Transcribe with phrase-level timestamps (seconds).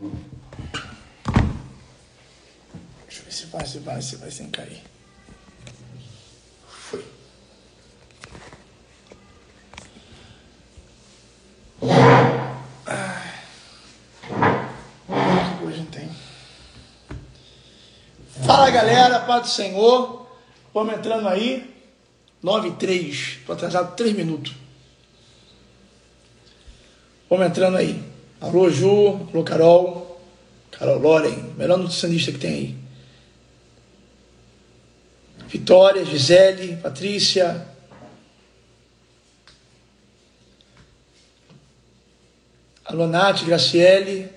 [0.00, 0.14] Deixa
[3.20, 4.80] eu ver se vai, se vai, se vai sem cair.
[6.68, 7.04] Foi.
[15.64, 16.08] Hoje não tem.
[18.46, 20.28] Fala galera, paz do Senhor.
[20.72, 21.76] Vamos entrando aí.
[22.40, 23.38] 9 e 3.
[23.40, 24.54] Estou atrasado 3 minutos.
[27.28, 28.07] Vamos entrando aí.
[28.40, 29.28] Alô, Ju.
[29.32, 30.20] Alô, Carol.
[30.70, 31.54] Carol Loren.
[31.56, 32.76] Melhor nutricionista que tem aí.
[35.48, 37.66] Vitória, Gisele, Patrícia.
[42.84, 44.28] Alô, Nath, Graciele.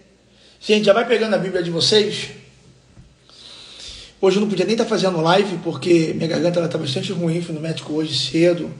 [0.59, 2.31] Gente, já vai pegando a Bíblia de vocês.
[4.19, 7.41] Hoje eu não podia nem estar fazendo live porque minha garganta está bastante ruim.
[7.41, 8.73] Fui no médico hoje cedo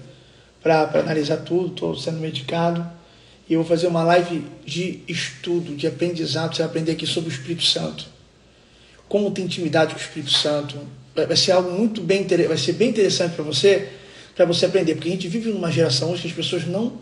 [0.64, 1.74] para analisar tudo.
[1.74, 3.01] Estou sendo medicado.
[3.50, 6.56] E eu vou fazer uma live de estudo, de aprendizado.
[6.56, 8.06] Você vai aprender aqui sobre o Espírito Santo.
[9.10, 10.78] Como ter intimidade com o Espírito Santo.
[11.14, 13.90] Vai ser algo muito bem, vai ser bem interessante para você,
[14.36, 14.96] para você aprender.
[14.96, 16.94] Porque a gente vive numa geração hoje que as pessoas não,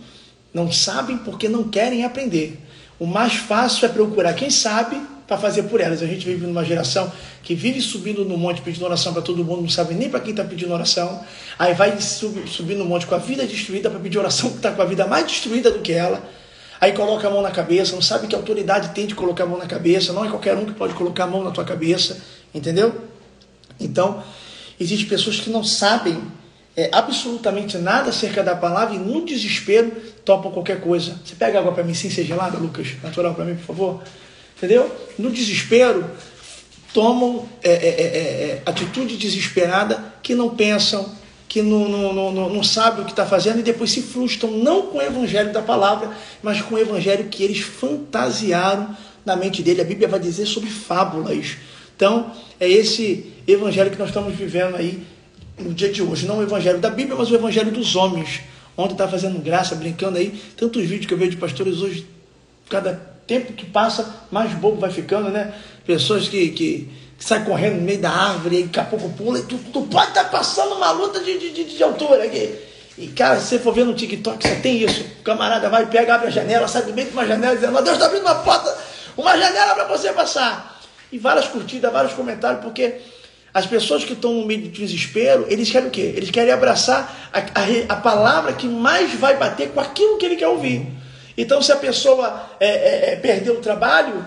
[0.53, 2.57] não sabem porque não querem aprender.
[2.99, 6.01] O mais fácil é procurar quem sabe para fazer por elas.
[6.01, 7.09] A gente vive numa geração
[7.43, 10.31] que vive subindo no monte pedindo oração para todo mundo, não sabe nem para quem
[10.31, 11.23] está pedindo oração.
[11.57, 14.81] Aí vai subir no monte com a vida destruída para pedir oração que está com
[14.81, 16.27] a vida mais destruída do que ela.
[16.81, 19.57] Aí coloca a mão na cabeça, não sabe que autoridade tem de colocar a mão
[19.57, 22.21] na cabeça, não é qualquer um que pode colocar a mão na tua cabeça,
[22.53, 22.95] entendeu?
[23.79, 24.23] Então,
[24.79, 26.21] existem pessoas que não sabem
[26.77, 29.91] é, absolutamente nada acerca da palavra e no desespero
[30.23, 31.19] topam qualquer coisa.
[31.25, 32.87] Você pega água para mim sem ser gelada, Lucas?
[33.03, 34.03] Natural para mim, por favor.
[34.55, 34.89] Entendeu?
[35.17, 36.09] No desespero,
[36.93, 41.13] tomam é, é, é, é atitude desesperada que não pensam,
[41.49, 44.83] que não, não, não, não sabem o que está fazendo e depois se frustram, não
[44.83, 46.11] com o evangelho da palavra,
[46.43, 49.81] mas com o evangelho que eles fantasiaram na mente dele.
[49.81, 51.57] A Bíblia vai dizer sobre fábulas.
[51.95, 55.03] Então, é esse evangelho que nós estamos vivendo aí
[55.57, 56.27] no dia de hoje.
[56.27, 58.41] Não o evangelho da Bíblia, mas o evangelho dos homens.
[58.77, 60.39] Ontem está fazendo graça, brincando aí.
[60.55, 62.07] Tantos vídeos que eu vejo de pastores hoje,
[62.69, 62.93] cada
[63.25, 65.53] tempo que passa, mais bobo vai ficando, né?
[65.85, 69.39] Pessoas que, que, que saem correndo no meio da árvore e daqui a pouco pula
[69.39, 72.55] e tu, tu pode estar tá passando uma luta de, de, de, de altura aqui.
[72.97, 75.05] E, cara, se você for ver no TikTok, só tem isso.
[75.19, 77.95] O camarada vai, pega, abre a janela, sai do meio de uma janela dizendo, Deus
[77.95, 78.77] está abrindo uma porta,
[79.17, 80.81] uma janela para você passar.
[81.11, 82.95] E várias curtidas, vários comentários, porque
[83.53, 86.13] as pessoas que estão no meio de desespero, eles querem o quê?
[86.15, 90.35] Eles querem abraçar a, a, a palavra que mais vai bater com aquilo que ele
[90.35, 90.87] quer ouvir.
[91.37, 94.25] Então, se a pessoa é, é, é, perdeu o trabalho,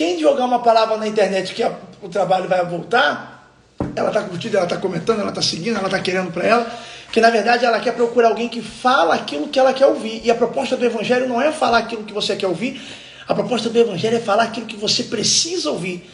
[0.00, 3.54] quem jogar uma palavra na internet que a, o trabalho vai voltar,
[3.94, 6.80] ela está curtindo, ela está comentando, ela está seguindo, ela está querendo para ela,
[7.12, 10.22] que na verdade ela quer procurar alguém que fala aquilo que ela quer ouvir.
[10.24, 12.80] E a proposta do Evangelho não é falar aquilo que você quer ouvir,
[13.28, 16.10] a proposta do Evangelho é falar aquilo que você precisa ouvir.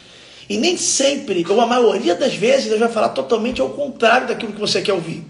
[0.51, 4.53] E nem sempre, ou a maioria das vezes, Deus vai falar totalmente ao contrário daquilo
[4.53, 5.25] que você quer ouvir.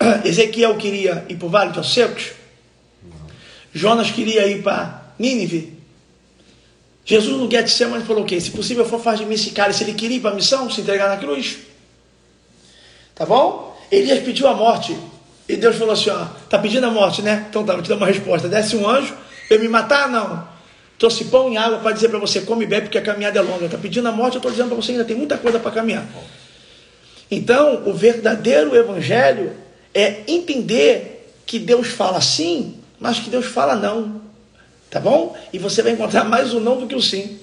[0.24, 2.30] Ezequiel queria ir para o Vale dos Secos,
[3.74, 5.75] Jonas queria ir para Nínive.
[7.06, 8.38] Jesus no Getsemane falou o quê?
[8.40, 9.72] Se possível for, faz de mim esse cara.
[9.72, 11.56] Se ele queria ir para a missão, se entregar na cruz.
[13.14, 13.74] Tá bom?
[13.90, 14.94] Elias pediu a morte.
[15.48, 17.46] E Deus falou assim, ó, tá pedindo a morte, né?
[17.48, 18.48] Então tá, vou te dar uma resposta.
[18.48, 19.14] Desce um anjo,
[19.48, 20.08] eu me matar?
[20.08, 20.46] Não.
[20.98, 23.42] Trouxe pão e água para dizer para você, come e bebe, porque a caminhada é
[23.42, 23.66] longa.
[23.66, 26.04] Está pedindo a morte, eu estou dizendo para você, ainda tem muita coisa para caminhar.
[27.30, 29.52] Então, o verdadeiro evangelho
[29.94, 34.22] é entender que Deus fala sim mas que Deus fala não.
[34.96, 35.36] Tá bom?
[35.52, 37.38] E você vai encontrar mais o não do que o sim.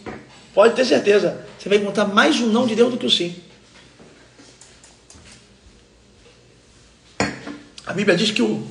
[0.55, 1.45] Pode ter certeza.
[1.59, 3.35] Você vai encontrar mais o não de Deus do que o sim.
[7.85, 8.67] A Bíblia diz que o,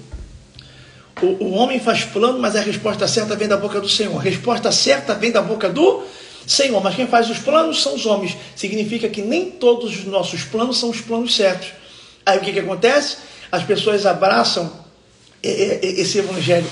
[1.23, 4.19] o, o homem faz plano, mas a resposta certa vem da boca do Senhor.
[4.19, 6.05] A resposta certa vem da boca do
[6.45, 6.83] Senhor.
[6.83, 8.37] Mas quem faz os planos são os homens.
[8.57, 11.69] Significa que nem todos os nossos planos são os planos certos.
[12.27, 13.19] Aí o que, que acontece?
[13.53, 14.73] As pessoas abraçam
[15.41, 16.67] esse evangelho,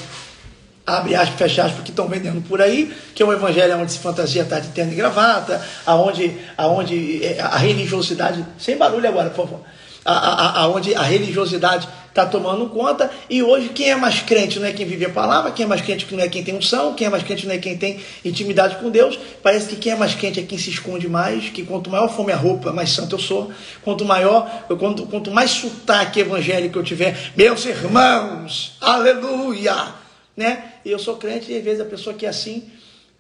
[0.87, 3.99] abre aspas, fecha aspas, que estão vendendo por aí, que é um evangelho onde se
[3.99, 9.47] fantasia está de terno e gravata, aonde, aonde é, a religiosidade, sem barulho agora, por
[9.47, 9.61] favor,
[10.05, 14.85] aonde a religiosidade está tomando conta, e hoje quem é mais crente não é quem
[14.85, 17.23] vive a palavra, quem é mais crente não é quem tem unção, quem é mais
[17.23, 20.43] crente não é quem tem intimidade com Deus, parece que quem é mais crente é
[20.43, 23.53] quem se esconde mais, que quanto maior for minha roupa, mais santo eu sou,
[23.83, 30.00] quanto maior, quanto, quanto mais sotaque evangélico eu tiver, meus irmãos, aleluia,
[30.41, 30.73] né?
[30.85, 32.65] E eu sou crente e às vezes a pessoa que é assim,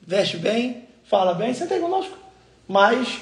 [0.06, 2.16] veste bem, fala bem, senta aí conosco,
[2.66, 3.18] mas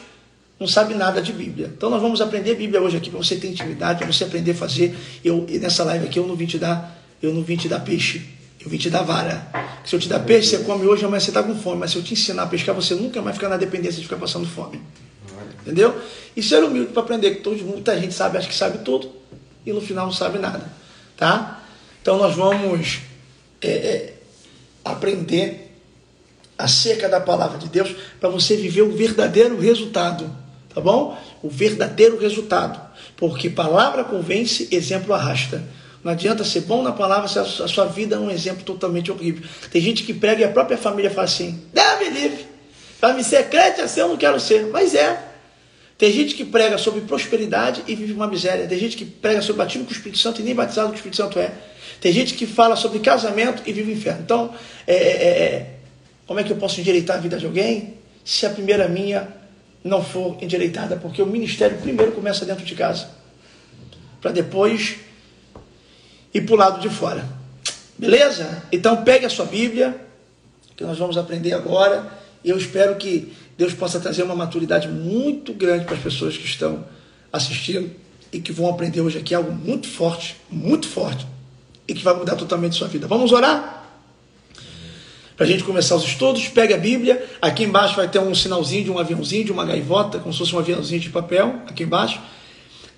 [0.58, 1.72] não sabe nada de Bíblia.
[1.76, 4.54] Então nós vamos aprender Bíblia hoje aqui para você ter intimidade, para você aprender a
[4.54, 4.96] fazer.
[5.24, 8.38] Eu nessa live aqui eu não vim te dar, eu não vim te dar peixe.
[8.60, 9.46] Eu vim te dar vara.
[9.84, 11.78] Se eu te dar peixe, você come hoje, amanhã você está com fome.
[11.78, 14.16] Mas se eu te ensinar a pescar, você nunca mais ficar na dependência de ficar
[14.16, 14.82] passando fome.
[15.62, 15.96] Entendeu?
[16.36, 19.12] E ser humilde para aprender, que todo, muita gente sabe, acha que sabe tudo,
[19.64, 20.68] e no final não sabe nada.
[21.16, 21.62] Tá?
[22.02, 22.98] Então nós vamos
[23.60, 24.14] é, é,
[24.84, 25.68] aprender
[26.56, 30.30] acerca da palavra de Deus para você viver o verdadeiro resultado.
[30.74, 31.16] Tá bom?
[31.42, 32.80] O verdadeiro resultado.
[33.16, 35.62] Porque palavra convence, exemplo arrasta.
[36.02, 39.48] Não adianta ser bom na palavra se a sua vida é um exemplo totalmente horrível.
[39.70, 42.46] Tem gente que prega e a própria família fala assim: Deus me livre.
[43.00, 44.66] Para me ser crente assim eu não quero ser.
[44.66, 45.26] Mas é.
[45.96, 48.68] Tem gente que prega sobre prosperidade e vive uma miséria.
[48.68, 50.96] Tem gente que prega sobre batismo com o Espírito Santo e nem batizado com o
[50.96, 51.52] Espírito Santo é.
[52.00, 54.20] Tem gente que fala sobre casamento e vive o inferno.
[54.22, 54.54] Então,
[54.86, 55.74] é, é, é, é
[56.26, 59.26] como é que eu posso endireitar a vida de alguém se a primeira minha
[59.82, 60.96] não for endireitada?
[60.96, 63.08] Porque o ministério primeiro começa dentro de casa,
[64.20, 64.96] para depois
[66.34, 67.24] ir para o lado de fora.
[67.96, 68.62] Beleza?
[68.70, 69.98] Então pegue a sua Bíblia,
[70.76, 72.12] que nós vamos aprender agora,
[72.44, 76.44] e eu espero que Deus possa trazer uma maturidade muito grande para as pessoas que
[76.44, 76.84] estão
[77.32, 77.90] assistindo
[78.32, 81.26] e que vão aprender hoje aqui algo muito forte, muito forte,
[81.88, 83.08] e que vai mudar totalmente sua vida.
[83.08, 83.78] Vamos orar?
[85.38, 87.24] Para a gente começar os estudos, pegue a Bíblia.
[87.40, 90.54] Aqui embaixo vai ter um sinalzinho de um aviãozinho, de uma gaivota, como se fosse
[90.54, 92.20] um aviãozinho de papel, aqui embaixo.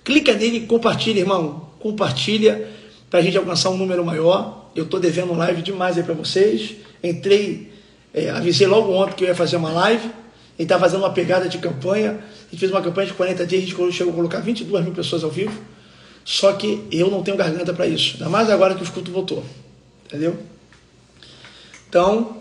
[0.03, 1.69] Clica nele e compartilha, irmão.
[1.79, 2.67] Compartilha
[3.09, 4.71] para a gente alcançar um número maior.
[4.75, 6.75] Eu estou devendo live demais aí para vocês.
[7.03, 7.71] Entrei,
[8.13, 10.09] é, avisei logo ontem que eu ia fazer uma live.
[10.57, 12.11] E está fazendo uma pegada de campanha.
[12.11, 14.93] A gente fez uma campanha de 40 dias, a gente chegou a colocar 22 mil
[14.93, 15.53] pessoas ao vivo.
[16.23, 18.13] Só que eu não tenho garganta para isso.
[18.13, 19.43] Ainda mais agora que o escuto voltou.
[20.05, 20.37] Entendeu?
[21.89, 22.37] Então,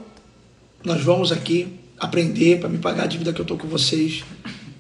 [0.85, 4.25] nós vamos aqui aprender para me pagar a dívida que eu estou com vocês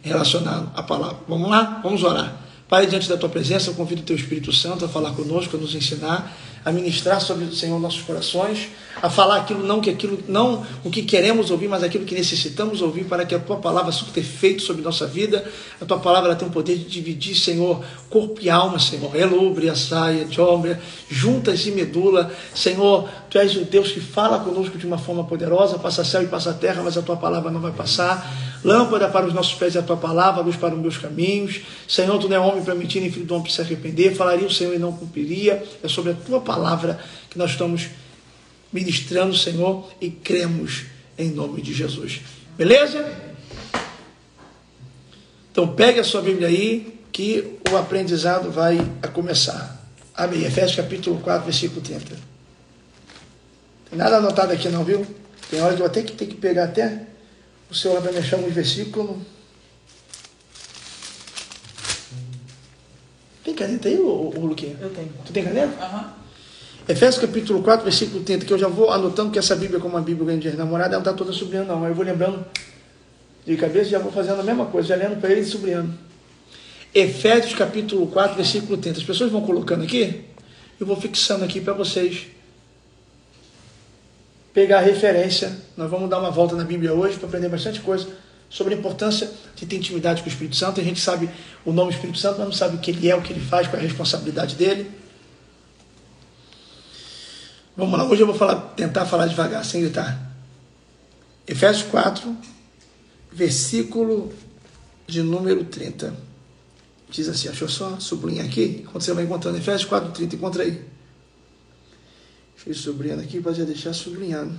[0.02, 1.18] relacionado à palavra.
[1.28, 1.80] Vamos lá?
[1.82, 2.40] Vamos orar.
[2.68, 5.60] Pai, diante da tua presença, eu convido o teu Espírito Santo a falar conosco, a
[5.60, 8.68] nos ensinar, a ministrar sobre o Senhor nossos corações,
[9.02, 12.82] a falar aquilo não que aquilo não o que queremos ouvir, mas aquilo que necessitamos
[12.82, 15.44] ouvir para que a tua palavra surta efeito sobre nossa vida.
[15.80, 19.14] A tua palavra tem o poder de dividir, Senhor, corpo e alma, Senhor.
[19.16, 22.30] Elubria, saia, tiombria, juntas e medula.
[22.54, 26.26] Senhor, tu és o Deus que fala conosco de uma forma poderosa, passa céu e
[26.26, 28.49] passa terra, mas a tua palavra não vai passar.
[28.62, 31.62] Lâmpada para os nossos pés é a tua palavra, luz para os meus caminhos.
[31.88, 34.14] Senhor, tu não é homem para mentir, nem filho do homem para se arrepender.
[34.14, 35.62] Falaria o Senhor e não cumpriria.
[35.82, 37.88] É sobre a tua palavra que nós estamos
[38.72, 40.84] ministrando, Senhor, e cremos
[41.16, 42.20] em nome de Jesus.
[42.56, 43.10] Beleza?
[45.50, 48.78] Então pegue a sua Bíblia aí, que o aprendizado vai
[49.12, 49.80] começar.
[50.14, 50.44] Amém.
[50.44, 52.04] Efésios capítulo 4, versículo 30.
[53.88, 55.06] Tem nada anotado aqui não, viu?
[55.50, 57.06] Tem hora que eu até que ter que pegar até
[57.70, 59.16] o Senhor vai mexer alguns versículos.
[63.44, 64.76] Tem caneta aí, ô, ô Luquinha?
[64.80, 65.12] Eu tenho.
[65.24, 65.72] Tu tem caneta?
[65.82, 65.98] Aham.
[65.98, 66.20] Uhum.
[66.88, 70.02] Efésios capítulo 4, versículo 30, que eu já vou anotando que essa Bíblia, como uma
[70.02, 71.86] Bíblia grande de namorada, ela não está toda subindo, não.
[71.86, 72.44] Eu vou lembrando
[73.46, 75.94] de cabeça e já vou fazendo a mesma coisa, já lendo para ele e subindo.
[76.92, 78.98] Efésios capítulo 4, versículo 30.
[78.98, 80.24] As pessoas vão colocando aqui,
[80.80, 82.26] eu vou fixando aqui para vocês
[84.52, 85.56] pegar referência.
[85.76, 88.08] Nós vamos dar uma volta na Bíblia hoje para aprender bastante coisa
[88.48, 90.80] sobre a importância de ter intimidade com o Espírito Santo.
[90.80, 91.30] A gente sabe
[91.64, 93.68] o nome Espírito Santo, mas não sabe o que ele é, o que ele faz,
[93.68, 94.90] qual é a responsabilidade dele.
[97.76, 100.20] Vamos lá, hoje eu vou falar, tentar falar devagar, sem gritar.
[101.46, 102.36] Efésios 4,
[103.32, 104.32] versículo
[105.06, 106.14] de número 30.
[107.08, 110.89] Diz assim, eu só sublinhar aqui, quando você vai encontrando Efésios 4, 30, encontra aí.
[112.66, 114.52] Eu sublinhando aqui para já deixar sublinhado.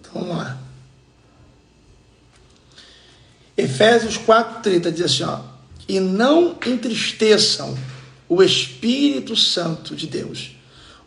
[0.00, 0.60] Então vamos lá.
[3.56, 5.40] Efésios 4,30 diz assim: ó,
[5.88, 7.76] E não entristeçam
[8.28, 10.56] o Espírito Santo de Deus,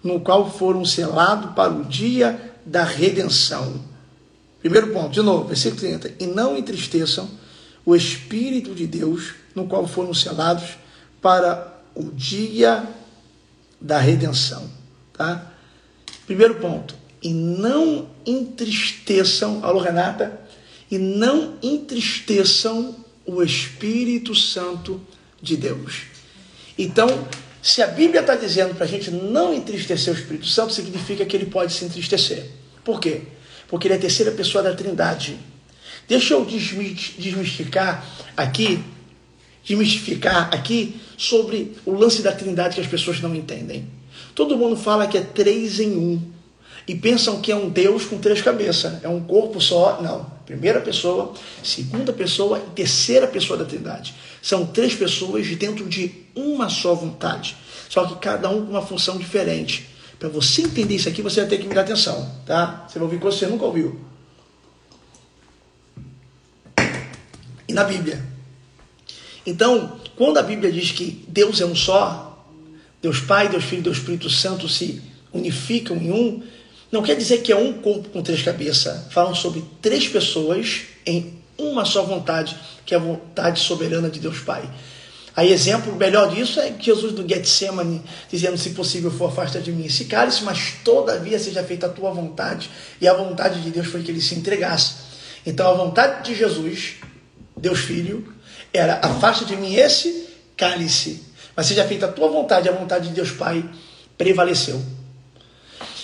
[0.04, 3.84] no qual foram selados para o dia da redenção.
[4.60, 6.16] Primeiro ponto, de novo, versículo 30.
[6.20, 7.30] E não entristeçam
[7.86, 10.78] o Espírito de Deus, no qual foram selados
[11.22, 12.88] para o dia
[13.80, 14.70] da redenção.
[15.14, 15.52] Tá?
[16.26, 20.40] Primeiro ponto, e não entristeçam, alô Renata,
[20.90, 25.02] e não entristeçam o Espírito Santo
[25.42, 26.04] de Deus.
[26.78, 27.28] Então,
[27.62, 31.36] se a Bíblia está dizendo para a gente não entristecer o Espírito Santo, significa que
[31.36, 32.50] ele pode se entristecer.
[32.84, 33.24] Por quê?
[33.68, 35.38] Porque ele é a terceira pessoa da Trindade.
[36.08, 38.04] Deixa eu desmistificar
[38.36, 38.84] aqui
[39.64, 43.88] desmistificar aqui sobre o lance da trindade que as pessoas não entendem.
[44.34, 46.22] Todo mundo fala que é três em um.
[46.88, 49.04] E pensam que é um Deus com três cabeças.
[49.04, 50.02] É um corpo só.
[50.02, 50.26] Não.
[50.46, 54.16] Primeira pessoa, segunda pessoa e terceira pessoa da Trindade.
[54.42, 57.56] São três pessoas dentro de uma só vontade.
[57.88, 59.88] Só que cada um com uma função diferente.
[60.18, 62.88] Para você entender isso aqui, você vai ter que me dar atenção, tá?
[62.88, 64.00] Você vai ouvir coisas que você nunca ouviu.
[67.68, 68.39] E na Bíblia.
[69.50, 72.46] Então, quando a Bíblia diz que Deus é um só,
[73.02, 75.02] Deus Pai, Deus Filho, Deus Espírito Santo se
[75.34, 76.44] unificam em um,
[76.92, 79.12] não quer dizer que é um corpo com três cabeças.
[79.12, 84.40] Falam sobre três pessoas em uma só vontade, que é a vontade soberana de Deus
[84.40, 84.70] Pai.
[85.36, 89.86] Aí, exemplo melhor disso é Jesus do Getsemane, dizendo: Se possível for, afasta de mim
[89.86, 92.70] esse cálice, mas todavia seja feita a tua vontade.
[93.00, 94.96] E a vontade de Deus foi que ele se entregasse.
[95.46, 96.96] Então, a vontade de Jesus,
[97.56, 98.34] Deus Filho,
[98.74, 101.24] era: afasta de mim esse cálice,
[101.56, 102.70] mas seja feita a tua vontade.
[102.70, 103.64] A vontade de Deus Pai
[104.18, 104.82] prevaleceu.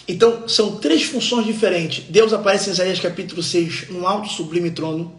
[0.07, 2.05] Então, são três funções diferentes.
[2.10, 5.13] Deus aparece em Isaías capítulo 6, num alto sublime trono.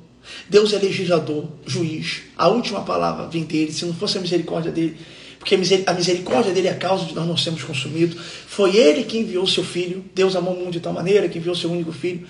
[0.48, 2.22] Deus é legislador, juiz.
[2.36, 3.72] A última palavra vem dele.
[3.72, 4.96] Se não fosse a misericórdia dele,
[5.38, 5.54] porque
[5.86, 8.16] a misericórdia dele é a causa de nós não sermos consumidos.
[8.48, 10.04] Foi ele que enviou seu filho.
[10.14, 12.26] Deus amou o mundo de tal maneira que enviou seu único filho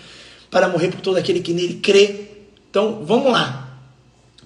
[0.51, 2.27] para morrer por todo aquele que nele crê.
[2.71, 3.66] Então, vamos lá.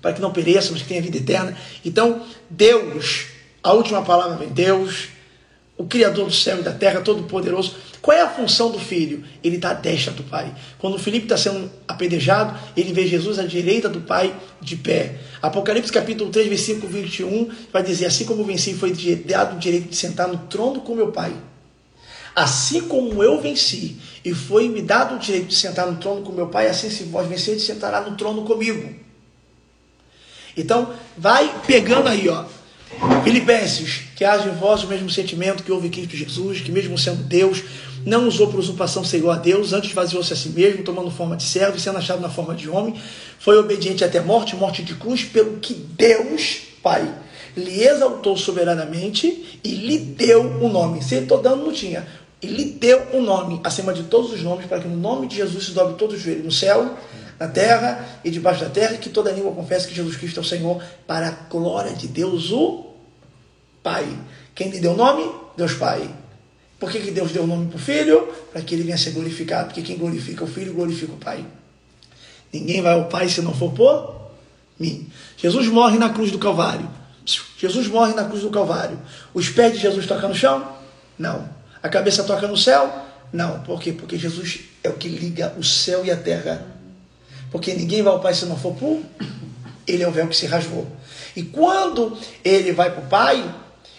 [0.00, 1.56] Para que não pereça, mas que tenha vida eterna.
[1.84, 3.26] Então, Deus,
[3.62, 5.08] a última palavra vem Deus,
[5.76, 9.22] o Criador do céu e da terra, todo-poderoso qual é a função do filho?
[9.44, 10.54] Ele está à destra do pai.
[10.78, 15.16] Quando o Filipe está sendo apedrejado, ele vê Jesus à direita do pai de pé.
[15.42, 18.92] Apocalipse capítulo 3, versículo 21, vai dizer: Assim como venci, foi
[19.26, 21.34] dado o direito de sentar no trono com meu pai.
[22.34, 26.32] Assim como eu venci e foi me dado o direito de sentar no trono com
[26.32, 28.94] meu pai, assim se vós venceres, sentará no trono comigo.
[30.60, 32.44] Então, vai pegando aí, ó.
[33.24, 36.98] Filipenses, que haja em vós o mesmo sentimento que houve em Cristo Jesus, que mesmo
[36.98, 37.62] sendo Deus,
[38.04, 41.36] não usou por usurpação ser igual a Deus, antes vaziou-se a si mesmo, tomando forma
[41.36, 42.94] de servo e sendo achado na forma de homem,
[43.38, 47.10] foi obediente até morte, morte de cruz, pelo que Deus, Pai,
[47.56, 51.02] lhe exaltou soberanamente e lhe deu o um nome.
[51.02, 52.06] Se estou dando, não tinha.
[52.42, 55.36] E lhe deu um nome acima de todos os nomes, para que no nome de
[55.36, 56.96] Jesus se dobre todo o joelho no céu,
[57.40, 60.42] na terra e debaixo da terra, e que toda língua confesse que Jesus Cristo é
[60.42, 62.90] o Senhor, para a glória de Deus, o
[63.82, 64.06] Pai.
[64.54, 65.26] Quem lhe deu o nome?
[65.56, 66.08] Deus Pai.
[66.78, 68.28] Por que, que Deus deu o nome para o Filho?
[68.52, 69.66] Para que ele venha ser glorificado.
[69.66, 71.44] Porque quem glorifica o Filho, glorifica o Pai.
[72.52, 74.30] Ninguém vai ao Pai se não for por
[74.78, 75.08] mim.
[75.36, 76.88] Jesus morre na cruz do Calvário.
[77.58, 78.98] Jesus morre na cruz do Calvário.
[79.32, 80.74] Os pés de Jesus tocam no chão?
[81.18, 81.48] Não.
[81.82, 82.90] A cabeça toca no céu?
[83.32, 83.60] Não.
[83.60, 83.92] Por quê?
[83.92, 86.79] Porque Jesus é o que liga o céu e a terra.
[87.50, 89.00] Porque ninguém vai ao Pai se não for por
[89.92, 90.86] ele é o véu que se rasgou.
[91.34, 93.54] E quando ele vai para o Pai,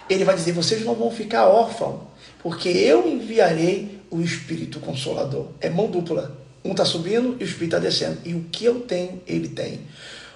[0.10, 2.02] ele vai dizer: vocês não vão ficar órfãos
[2.42, 5.48] porque eu enviarei o Espírito Consolador.
[5.60, 6.36] É mão dupla.
[6.64, 8.20] Um está subindo e o Espírito está descendo.
[8.26, 9.82] E o que eu tenho, ele tem.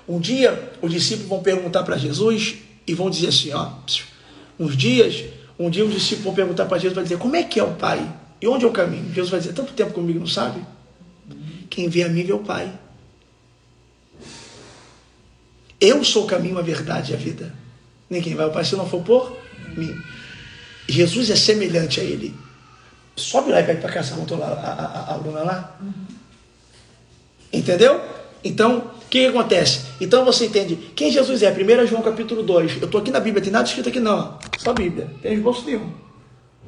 [0.07, 2.55] Um dia, os discípulos vão perguntar para Jesus
[2.85, 3.71] e vão dizer assim: ó,
[4.59, 5.23] uns dias,
[5.57, 7.73] um dia os discípulos vão perguntar para Jesus, vai dizer: como é que é o
[7.73, 8.07] Pai?
[8.41, 9.11] E onde é o caminho?
[9.13, 10.61] Jesus vai dizer: tanto tempo comigo não sabe?
[11.69, 12.71] Quem vê a mim vê o Pai.
[15.85, 17.53] Eu sou o caminho, a verdade e a vida.
[18.09, 19.37] Ninguém vai ao Pai se não for por
[19.75, 19.95] mim.
[20.87, 22.33] Jesus é semelhante a ele.
[23.15, 25.79] Sobe lá e pede para cá, montou lá, a, a, a Bruna lá.
[27.51, 28.01] Entendeu?
[28.43, 29.81] Então, o que, que, acontece?
[30.01, 31.51] Então você entende quem Jesus é.
[31.51, 32.81] 1 João capítulo 2.
[32.81, 34.37] Eu estou aqui na Bíblia, tem nada escrito aqui não.
[34.57, 35.09] Só Bíblia.
[35.21, 35.91] Tem esboço nenhum.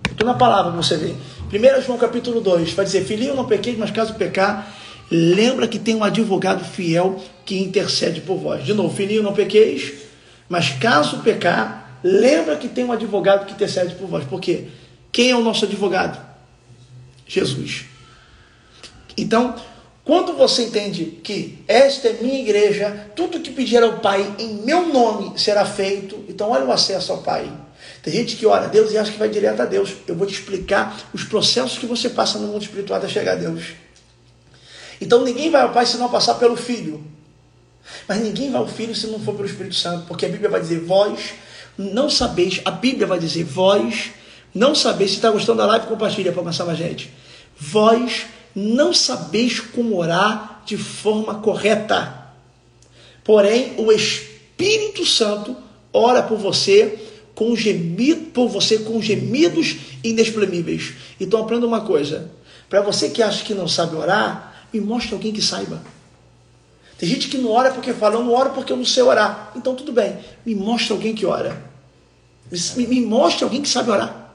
[0.10, 1.16] Estou na palavra para você ver.
[1.52, 2.74] 1 João capítulo 2.
[2.74, 4.74] Vai dizer, filhinho, não pequei, mas caso pecar,
[5.10, 8.66] lembra que tem um advogado fiel que intercede por vós.
[8.66, 9.94] De novo, filhinho, não pequeis,
[10.50, 14.24] mas caso pecar, Lembra que tem um advogado que intercede por vós.
[14.26, 14.66] Por quê?
[15.12, 16.20] Quem é o nosso advogado?
[17.28, 17.86] Jesus.
[19.18, 19.56] Então,
[20.04, 24.88] quando você entende que esta é minha igreja, tudo que pedir ao Pai em meu
[24.88, 27.52] nome será feito, então olha o acesso ao Pai.
[28.04, 29.94] Tem gente que ora a Deus e acha que vai direto a Deus.
[30.08, 33.36] Eu vou te explicar os processos que você passa no mundo espiritual até chegar a
[33.36, 33.74] Deus.
[35.00, 37.04] Então ninguém vai ao Pai se não passar pelo Filho.
[38.08, 40.60] Mas ninguém vai ao Filho se não for pelo Espírito Santo, porque a Bíblia vai
[40.60, 41.34] dizer: vós
[41.78, 44.12] não sabeis, a Bíblia vai dizer, vós
[44.54, 47.12] não sabeis, se está gostando da live, compartilha para passar mais gente.
[47.58, 48.26] Vós
[48.56, 52.26] não sabeis como orar de forma correta.
[53.24, 55.56] Porém, o Espírito Santo
[55.94, 56.98] ora por você
[57.36, 60.94] com gemido, por você com gemidos inexprimíveis.
[61.20, 62.32] Então aprenda uma coisa.
[62.68, 65.82] Para você que acha que não sabe orar, me mostre alguém que saiba.
[66.98, 69.52] Tem gente que não ora porque fala, eu não oro porque eu não sei orar.
[69.56, 71.62] Então tudo bem, me mostre alguém que ora.
[72.76, 74.34] Me, me mostre alguém que sabe orar.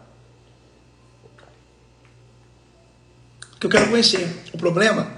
[3.58, 4.44] Que eu quero conhecer.
[4.52, 5.12] O problema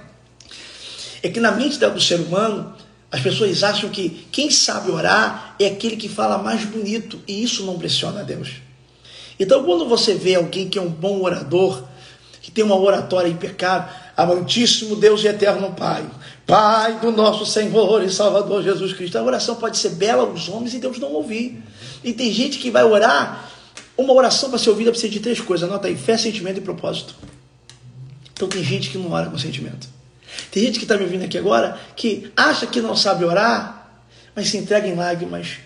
[1.21, 2.73] é que na mente do ser humano,
[3.11, 7.63] as pessoas acham que quem sabe orar é aquele que fala mais bonito, e isso
[7.65, 8.61] não pressiona a Deus.
[9.39, 11.83] Então, quando você vê alguém que é um bom orador,
[12.41, 16.05] que tem uma oratória impecável, amantíssimo Deus e eterno Pai,
[16.45, 20.73] Pai do nosso Senhor e Salvador Jesus Cristo, a oração pode ser bela aos homens
[20.73, 21.61] e Deus não ouvir.
[22.03, 23.49] E tem gente que vai orar,
[23.97, 27.15] uma oração para ser ouvida precisa de três coisas, anota aí, fé, sentimento e propósito.
[28.33, 29.87] Então tem gente que não ora com sentimento.
[30.51, 33.99] Tem gente que está me ouvindo aqui agora que acha que não sabe orar,
[34.35, 35.57] mas se entrega em lágrimas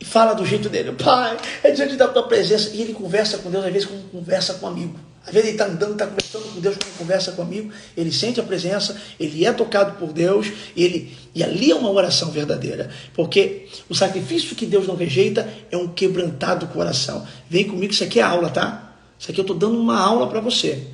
[0.00, 0.92] e fala do jeito dele.
[0.92, 2.70] Pai, é diante da tua presença.
[2.70, 4.98] E ele conversa com Deus, às vezes, como conversa com um amigo.
[5.26, 7.72] Às vezes ele está andando, está conversando com Deus, como conversa com amigo.
[7.96, 12.30] Ele sente a presença, ele é tocado por Deus, ele, e ali é uma oração
[12.30, 12.90] verdadeira.
[13.12, 17.26] Porque o sacrifício que Deus não rejeita é um quebrantado coração.
[17.50, 18.94] Vem comigo, isso aqui é aula, tá?
[19.18, 20.86] Isso aqui eu estou dando uma aula para você.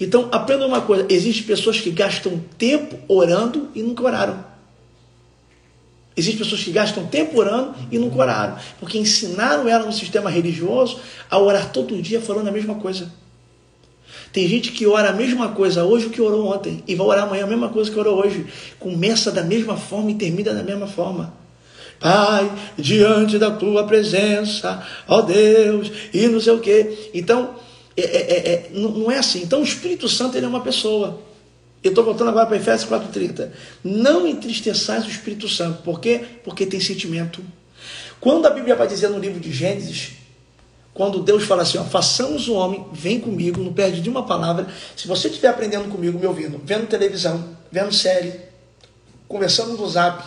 [0.00, 4.44] Então, aprenda uma coisa: existem pessoas que gastam tempo orando e nunca oraram.
[6.16, 10.98] Existem pessoas que gastam tempo orando e nunca oraram, porque ensinaram ela no sistema religioso
[11.30, 13.21] a orar todo dia falando a mesma coisa.
[14.32, 17.44] Tem gente que ora a mesma coisa hoje que orou ontem e vai orar amanhã
[17.44, 18.46] a mesma coisa que orou hoje.
[18.78, 21.34] Começa da mesma forma e termina da mesma forma.
[22.00, 27.10] Pai, diante da tua presença, ó Deus, e não sei o quê.
[27.12, 27.54] Então,
[27.94, 29.42] é, é, é, é não é assim.
[29.42, 31.20] Então, o Espírito Santo ele é uma pessoa.
[31.84, 33.50] Eu estou voltando agora para Efésios 4,30.
[33.84, 35.82] Não entristeçais o Espírito Santo.
[35.82, 36.22] Por quê?
[36.42, 37.44] Porque tem sentimento.
[38.18, 40.21] Quando a Bíblia vai dizer no livro de Gênesis,
[40.94, 44.66] quando Deus fala assim, ó, façamos o homem, vem comigo, não perde de uma palavra.
[44.94, 48.34] Se você estiver aprendendo comigo, me ouvindo, vendo televisão, vendo série,
[49.26, 50.22] conversando no zap,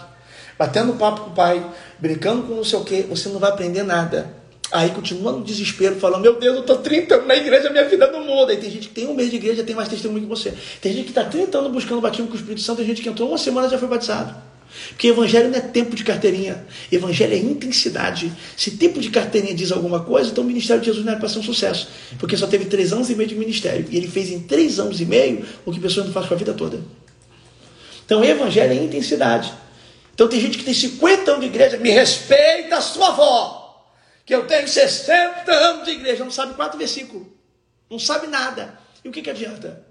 [0.58, 1.64] batendo papo com o pai,
[2.00, 4.34] brincando com não sei o que, você não vai aprender nada.
[4.72, 8.10] Aí continua no desespero, falando: Meu Deus, eu estou 30 anos na igreja, minha vida
[8.12, 8.52] não muda.
[8.52, 10.52] Aí tem gente que tem um mês de igreja, tem mais testemunho que você.
[10.82, 13.10] Tem gente que está 30 anos buscando batismo com o Espírito Santo, tem gente que
[13.10, 14.36] entrou uma semana e já foi batizado.
[14.90, 18.32] Porque evangelho não é tempo de carteirinha, evangelho é intensidade.
[18.58, 21.30] Se tempo de carteirinha diz alguma coisa, então o ministério de Jesus não era para
[21.30, 21.88] ser um sucesso.
[22.20, 23.86] Porque só teve três anos e meio de ministério.
[23.90, 26.38] E ele fez em três anos e meio o que pessoas não fazem com a
[26.38, 26.82] vida toda.
[28.06, 29.54] Então evangelho é intensidade.
[30.14, 33.66] Então tem gente que tem 50 anos de igreja, me respeita a sua avó
[34.26, 37.28] que eu tenho 60 anos de igreja, não sabe quatro versículos,
[37.90, 38.80] não sabe nada.
[39.04, 39.86] E o que, que adianta?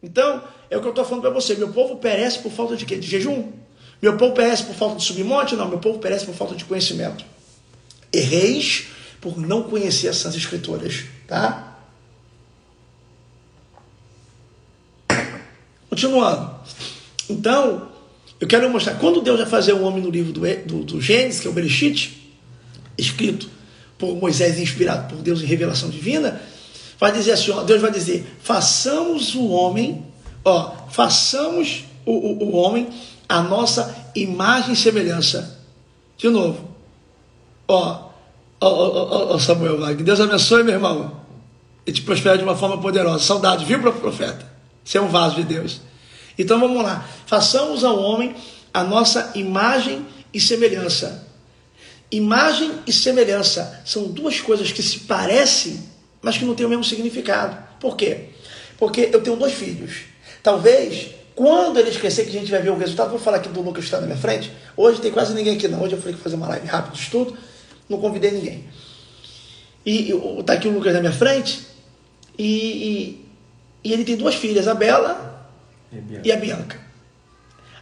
[0.00, 1.56] Então, é o que eu estou falando para você.
[1.56, 2.96] Meu povo perece por falta de quê?
[2.96, 3.52] De jejum?
[4.00, 5.54] Meu povo perece por falta de submonte?
[5.54, 7.24] Não, meu povo perece por falta de conhecimento.
[8.12, 8.86] Erreis
[9.20, 11.78] por não conhecer essas escrituras, tá?
[15.90, 16.54] Continuando.
[17.28, 17.90] Então,
[18.40, 21.40] eu quero mostrar, quando Deus vai fazer o homem no livro do, do, do Gênesis,
[21.40, 22.32] que é o Bereshit,
[22.96, 23.50] escrito
[23.98, 26.40] por Moisés, inspirado por Deus em revelação divina,
[26.98, 30.06] vai dizer assim: ó, Deus vai dizer, façamos o homem,
[30.42, 32.88] ó, façamos o, o, o homem
[33.30, 35.56] a nossa imagem e semelhança.
[36.18, 36.68] De novo,
[37.68, 38.10] ó,
[38.60, 41.20] ó, ó, ó Samuel que Deus abençoe, meu irmão,
[41.86, 43.22] e te prospere de uma forma poderosa.
[43.24, 44.50] Saudade, viu, profeta?
[44.84, 45.80] Você é um vaso de Deus.
[46.36, 48.34] Então vamos lá, façamos ao homem
[48.74, 51.28] a nossa imagem e semelhança.
[52.10, 55.88] Imagem e semelhança são duas coisas que se parecem,
[56.20, 57.56] mas que não têm o mesmo significado.
[57.78, 58.30] Por quê?
[58.76, 60.00] Porque eu tenho dois filhos.
[60.42, 63.62] Talvez, quando eles crescerem, que a gente vai ver o resultado, vou falar aqui do
[63.62, 64.52] Lucas que está na minha frente.
[64.76, 65.80] Hoje tem quase ninguém aqui não.
[65.82, 67.34] Hoje eu falei que fazer uma live rápido de estudo,
[67.88, 68.68] não convidei ninguém.
[69.86, 71.66] E está aqui o Lucas na minha frente,
[72.36, 73.28] e, e,
[73.82, 75.48] e, ele tem duas filhas, a Bela
[75.90, 76.28] e a Bianca.
[76.28, 76.80] E a, Bianca.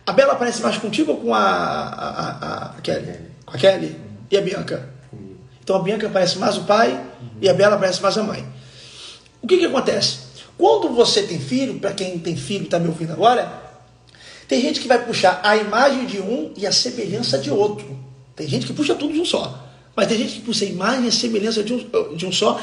[0.07, 3.13] a Bela parece mais contigo ou com a, a, a, a Kelly?
[3.45, 3.97] Com a Kelly?
[4.31, 4.89] E a Bianca?
[5.65, 7.29] Então a Bianca parece mais o pai uhum.
[7.43, 8.47] e a Bela parece mais a mãe.
[9.43, 10.28] O que, que acontece?
[10.59, 13.63] Quando você tem filho, para quem tem filho está me ouvindo agora,
[14.49, 17.97] tem gente que vai puxar a imagem de um e a semelhança de outro.
[18.35, 19.67] Tem gente que puxa tudo de um só.
[19.95, 22.61] Mas tem gente que puxa a imagem e a semelhança de um, de um só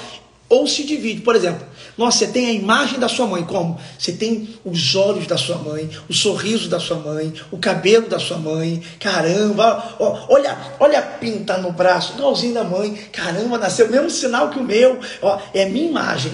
[0.50, 1.22] ou se divide.
[1.22, 1.66] Por exemplo,
[1.98, 3.80] nossa, você tem a imagem da sua mãe, como?
[3.98, 8.20] Você tem os olhos da sua mãe, o sorriso da sua mãe, o cabelo da
[8.20, 8.82] sua mãe.
[9.00, 12.94] Caramba, ó, olha, olha a pinta no braço, igualzinho da mãe.
[13.12, 15.00] Caramba, nasceu o mesmo sinal que o meu.
[15.22, 16.34] Ó, é minha imagem.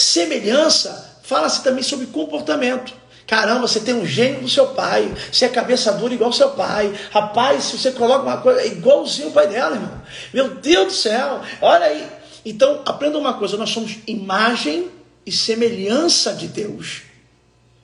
[0.00, 2.94] Semelhança, fala-se também sobre comportamento.
[3.26, 6.94] Caramba, você tem um gênio do seu pai, você é cabeça dura igual seu pai.
[7.10, 10.00] Rapaz, se você coloca uma coisa, é igualzinho o pai dela, irmão.
[10.32, 12.08] Meu Deus do céu, olha aí,
[12.44, 14.88] então, aprenda uma coisa: nós somos imagem
[15.26, 17.02] e semelhança de Deus.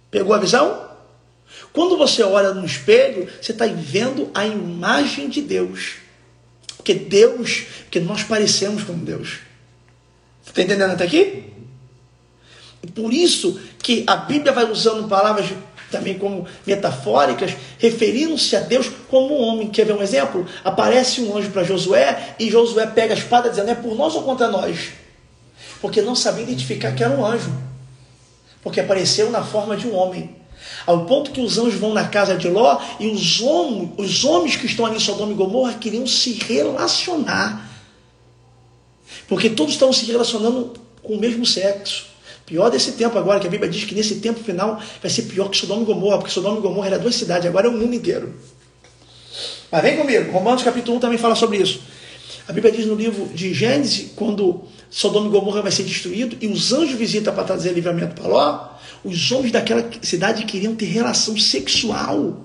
[0.09, 0.89] Pegou a visão?
[1.73, 5.97] Quando você olha no espelho, você está vendo a imagem de Deus.
[6.77, 9.41] Porque Deus, porque nós parecemos com Deus.
[10.47, 11.54] Está entendendo até aqui?
[12.85, 15.47] E por isso que a Bíblia vai usando palavras
[15.91, 19.71] também como metafóricas, referindo-se a Deus como um homem.
[19.71, 20.47] Quer ver um exemplo?
[20.63, 24.23] Aparece um anjo para Josué e Josué pega a espada dizendo: é por nós ou
[24.23, 24.91] contra nós?
[25.81, 27.51] Porque não sabia identificar que era um anjo.
[28.63, 30.37] Porque apareceu na forma de um homem.
[30.87, 34.57] Ao ponto que os anjos vão na casa de Ló e os homens, os homens
[34.57, 37.67] que estão ali em Sodoma e Gomorra queriam se relacionar.
[39.27, 42.13] Porque todos estavam se relacionando com o mesmo sexo.
[42.47, 45.49] Pior desse tempo agora, que a Bíblia diz que nesse tempo final vai ser pior
[45.49, 47.95] que Sodoma e Gomorra, porque Sodoma e Gomorra era duas cidades, agora é o mundo
[47.95, 48.35] inteiro.
[49.71, 51.81] Mas vem comigo, Romanos capítulo 1 também fala sobre isso.
[52.47, 56.47] A Bíblia diz no livro de Gênesis, quando Sodoma e Gomorra vai ser destruído e
[56.47, 58.69] os anjos visitam para trazer livramento para Ló,
[59.03, 62.45] os homens daquela cidade queriam ter relação sexual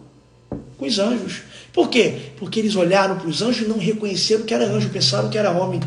[0.78, 1.42] com os anjos.
[1.74, 2.16] Por quê?
[2.38, 5.52] Porque eles olharam para os anjos e não reconheceram que era anjo, pensaram que era
[5.52, 5.82] homem.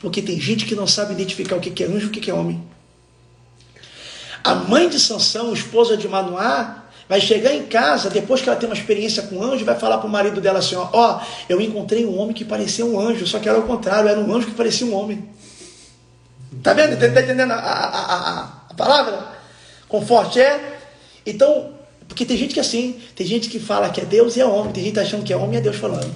[0.00, 2.34] Porque tem gente que não sabe identificar o que é anjo e o que é
[2.34, 2.60] homem.
[4.48, 8.66] A mãe de Sansão, esposa de Manoá, vai chegar em casa, depois que ela tem
[8.66, 12.18] uma experiência com anjo, vai falar para o marido dela assim: Ó, eu encontrei um
[12.18, 14.86] homem que parecia um anjo, só que era o contrário, era um anjo que parecia
[14.86, 15.28] um homem.
[16.62, 16.94] Tá vendo?
[16.94, 19.28] Está entendendo a, a, a, a palavra?
[19.86, 20.78] Conforte é?
[21.26, 21.74] Então,
[22.08, 24.46] porque tem gente que é assim, tem gente que fala que é Deus e é
[24.46, 26.10] homem, tem gente achando que é homem e é Deus falando.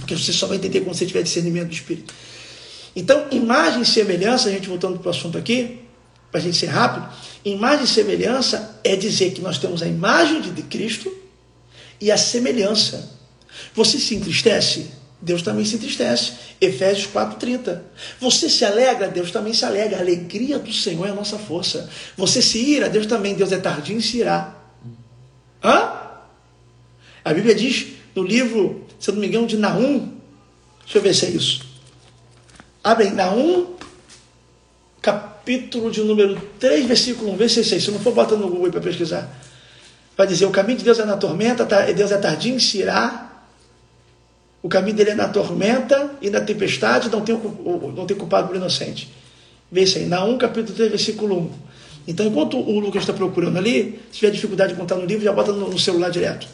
[0.00, 2.12] Porque você só vai entender quando você tiver discernimento do Espírito.
[2.96, 5.81] Então, imagem e semelhança, a gente voltando para o assunto aqui,
[6.32, 7.06] para a gente ser rápido,
[7.44, 11.14] imagem e semelhança é dizer que nós temos a imagem de Cristo
[12.00, 13.18] e a semelhança.
[13.74, 14.90] Você se entristece?
[15.20, 16.32] Deus também se entristece.
[16.60, 17.80] Efésios 4,30.
[18.18, 19.98] Você se alegra, Deus também se alegra.
[19.98, 21.88] A alegria do Senhor é a nossa força.
[22.16, 23.34] Você se ira, Deus também.
[23.34, 24.56] Deus é tardinho e se irá.
[25.62, 25.92] Hã?
[27.24, 30.12] A Bíblia diz no livro, se eu não me engano, de Naum.
[30.82, 31.64] Deixa eu ver se é isso.
[32.82, 33.76] Abre aí, Naum,
[35.42, 37.36] capítulo de número 3, versículo 1.
[37.36, 37.80] Vê se é isso aí.
[37.80, 39.28] Se não for, bota no Google para pesquisar.
[40.16, 41.82] Vai dizer: o caminho de Deus é na tormenta, tá?
[41.90, 43.32] Deus é tardinho e se irá
[44.62, 47.34] o caminho dele é na tormenta e na tempestade, não tem,
[47.96, 49.12] não tem culpado por inocente.
[49.70, 51.50] Vê isso aí, na 1, capítulo 3, versículo 1.
[52.06, 55.32] Então, enquanto o Lucas está procurando ali, se tiver dificuldade de contar no livro, já
[55.32, 56.46] bota no, no celular direto.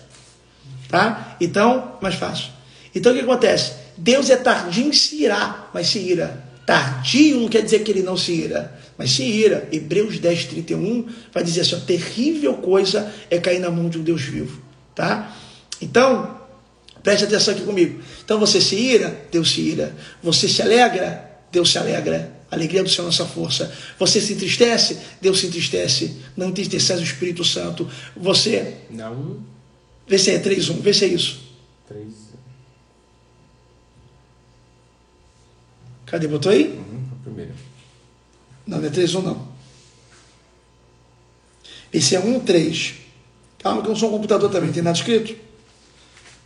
[0.88, 1.37] Tá?
[1.38, 2.51] Então, mais fácil.
[2.94, 3.72] Então, o que acontece?
[3.96, 6.47] Deus é tardio em se irá, mas se ira.
[6.68, 9.66] Tardio não quer dizer que ele não se ira, mas se ira.
[9.72, 14.02] Hebreus 10, 31 vai dizer assim: a terrível coisa é cair na mão de um
[14.02, 14.61] Deus vivo.
[14.94, 15.35] Tá?
[15.81, 16.37] Então,
[17.02, 18.02] Preste atenção aqui comigo.
[18.22, 19.96] Então você se ira, Deus se ira.
[20.22, 22.37] Você se alegra, Deus se alegra.
[22.50, 23.72] A alegria do Senhor é nossa força.
[23.98, 26.16] Você se entristece, Deus se entristece.
[26.37, 27.88] Não entristece o Espírito Santo.
[28.14, 28.74] Você.
[28.90, 29.38] Não.
[30.07, 31.40] Vê se é 3-1, vê se é isso.
[31.88, 32.27] 3.
[36.10, 36.26] Cadê?
[36.26, 36.68] Botou aí?
[36.68, 37.52] Uhum, primeiro.
[38.66, 39.48] Não, não é 3-1 não.
[41.92, 42.94] Esse é 1, 3.
[43.62, 45.34] Calma que eu não sou um computador também, tem nada escrito?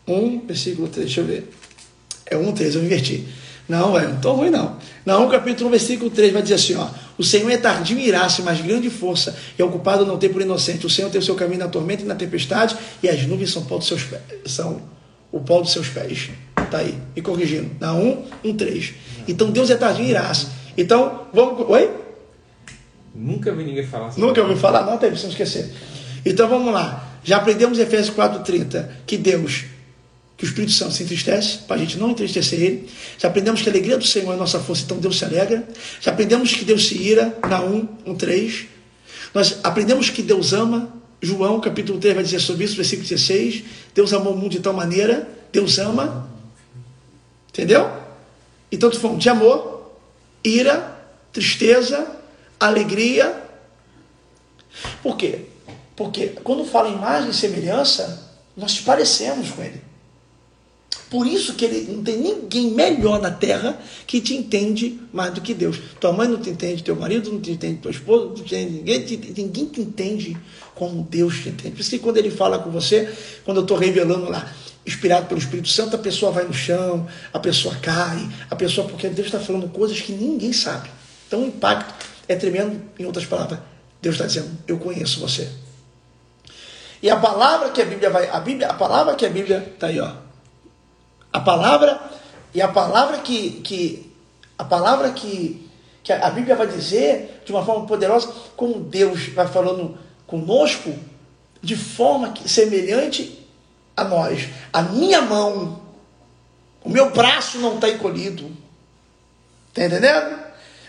[0.07, 1.51] 1, versículo 3, deixa eu ver.
[2.27, 3.29] É 1, 3, eu inverti.
[3.69, 4.77] Não, é, não tão ruim não.
[5.05, 6.89] Não, capítulo 1, versículo 3 vai dizer assim, ó.
[7.17, 10.43] O Senhor é tardio em irar-se, mas grande força, e é ocupado não tem por
[10.43, 10.87] inocente.
[10.87, 13.65] O Senhor tem o seu caminho na tormenta e na tempestade, e as nuvens são,
[13.65, 13.93] pés,
[14.47, 14.81] são
[15.33, 16.31] o pó dos seus pés.
[16.71, 17.71] Tá aí, me corrigindo.
[17.81, 18.95] Na 1, 1, 3.
[19.27, 20.47] Então Deus é tardio em irar-se.
[20.77, 21.69] Então, vamos.
[21.69, 21.91] Oi?
[23.15, 24.21] Nunca vi ninguém falar assim.
[24.21, 25.73] Nunca ouvi falar, não, pra você não esquecer.
[26.25, 27.19] Então vamos lá.
[27.25, 29.65] Já aprendemos em Efésios 4,30 que Deus
[30.43, 32.89] que o Espírito Santo se entristece, para a gente não entristecer ele.
[33.17, 35.69] Já aprendemos que a alegria do Senhor é nossa força, então Deus se alegra.
[36.01, 38.65] Já aprendemos que Deus se ira, na 1, 1, 3.
[39.33, 40.93] Nós aprendemos que Deus ama,
[41.23, 43.63] João capítulo 3 vai dizer sobre isso, versículo 16.
[43.95, 46.29] Deus amou o mundo de tal maneira, Deus ama.
[47.49, 47.89] Entendeu?
[48.73, 49.93] Então, tu falando de amor,
[50.43, 50.99] ira,
[51.33, 52.17] tristeza,
[52.59, 53.41] alegria.
[55.03, 55.47] Por quê?
[55.95, 59.81] Porque quando fala imagem e semelhança, nós parecemos com ele.
[61.13, 65.43] Por isso que ele não tem ninguém melhor na terra que te entende mais do
[65.43, 65.79] que Deus.
[66.01, 68.73] Tua mãe não te entende, teu marido não te entende, tua esposa não te entende,
[68.73, 70.37] ninguém te, ninguém te entende
[70.75, 71.75] como Deus te entende.
[71.75, 73.13] Por isso que quando ele fala com você,
[73.45, 74.51] quando eu estou revelando lá,
[74.87, 79.09] inspirado pelo Espírito Santo, a pessoa vai no chão, a pessoa cai, a pessoa, porque
[79.09, 80.91] Deus está falando coisas que ninguém sabe.
[81.29, 83.61] Então o impacto é tremendo, em outras palavras.
[84.01, 85.49] Deus está dizendo, eu conheço você.
[87.03, 89.89] E a palavra que a Bíblia vai, a Bíblia, a palavra que a Bíblia está
[89.89, 90.32] aí, ó.
[91.33, 92.01] A palavra
[92.55, 94.13] e a palavra que, que
[94.59, 95.69] a palavra que,
[96.03, 100.95] que a Bíblia vai dizer de uma forma poderosa, como Deus vai falando conosco
[101.61, 103.47] de forma semelhante
[103.97, 104.49] a nós.
[104.73, 105.81] A minha mão,
[106.85, 108.51] o meu braço não está encolhido.
[109.69, 110.39] Está entendendo?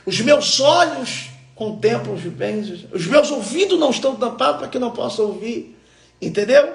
[0.06, 4.92] Os meus olhos contemplam os bens, os meus ouvidos não estão tampados para que não
[4.92, 5.80] possa ouvir.
[6.22, 6.74] Entendeu?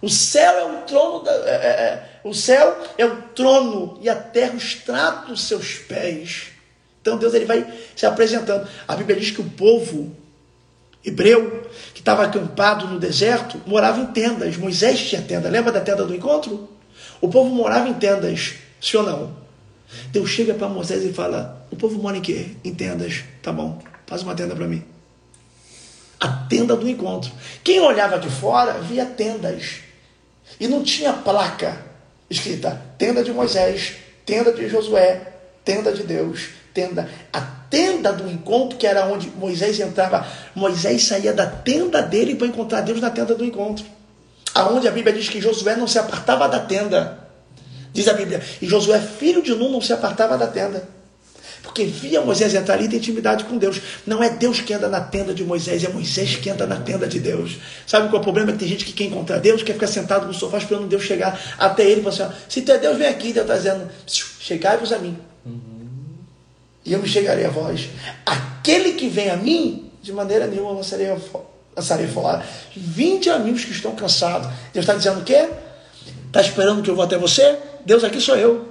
[0.00, 4.08] O céu é o trono da, é, é, é, o céu é o trono e
[4.08, 6.48] a terra o estrado dos seus pés.
[7.00, 8.68] Então Deus ele vai se apresentando.
[8.86, 10.14] A Bíblia diz que o povo
[11.04, 14.56] hebreu que estava acampado no deserto morava em tendas.
[14.56, 15.48] Moisés tinha tenda.
[15.48, 16.68] Lembra da tenda do encontro?
[17.20, 19.36] O povo morava em tendas, sim ou não?
[20.10, 22.48] Deus chega para Moisés e fala: O povo mora em quê?
[22.64, 23.24] Em tendas.
[23.42, 24.84] Tá bom, faz uma tenda para mim.
[26.20, 27.30] A tenda do encontro.
[27.62, 29.76] Quem olhava de fora via tendas.
[30.58, 31.87] E não tinha placa
[32.30, 35.20] escrita tenda de Moisés, tenda de Josué,
[35.64, 37.08] tenda de Deus, tenda.
[37.32, 42.46] A tenda do encontro, que era onde Moisés entrava, Moisés saía da tenda dele para
[42.46, 43.84] encontrar Deus na tenda do encontro.
[44.54, 47.26] Aonde a Bíblia diz que Josué não se apartava da tenda.
[47.92, 50.86] Diz a Bíblia, e Josué, filho de Nun, não se apartava da tenda.
[51.68, 53.78] Porque via Moisés entrar ali e ter intimidade com Deus.
[54.06, 57.06] Não é Deus que anda na tenda de Moisés, é Moisés que anda na tenda
[57.06, 57.58] de Deus.
[57.86, 58.52] Sabe qual é o problema?
[58.52, 61.84] Tem gente que quer encontrar Deus, quer ficar sentado no sofá esperando Deus chegar até
[61.84, 63.34] ele e falar assim: se tu é Deus, vem aqui.
[63.34, 65.18] Deus está dizendo: chegai-vos a mim.
[65.44, 65.60] Uhum.
[66.86, 67.90] E eu me chegarei a vós.
[68.24, 71.14] Aquele que vem a mim, de maneira nenhuma lançarei,
[71.76, 72.42] lançarei fora.
[72.74, 74.48] Vinte amigos que estão cansados.
[74.72, 75.50] Deus está dizendo o quê?
[76.28, 77.58] Está esperando que eu vou até você?
[77.84, 78.66] Deus aqui sou eu.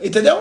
[0.00, 0.40] Entendeu?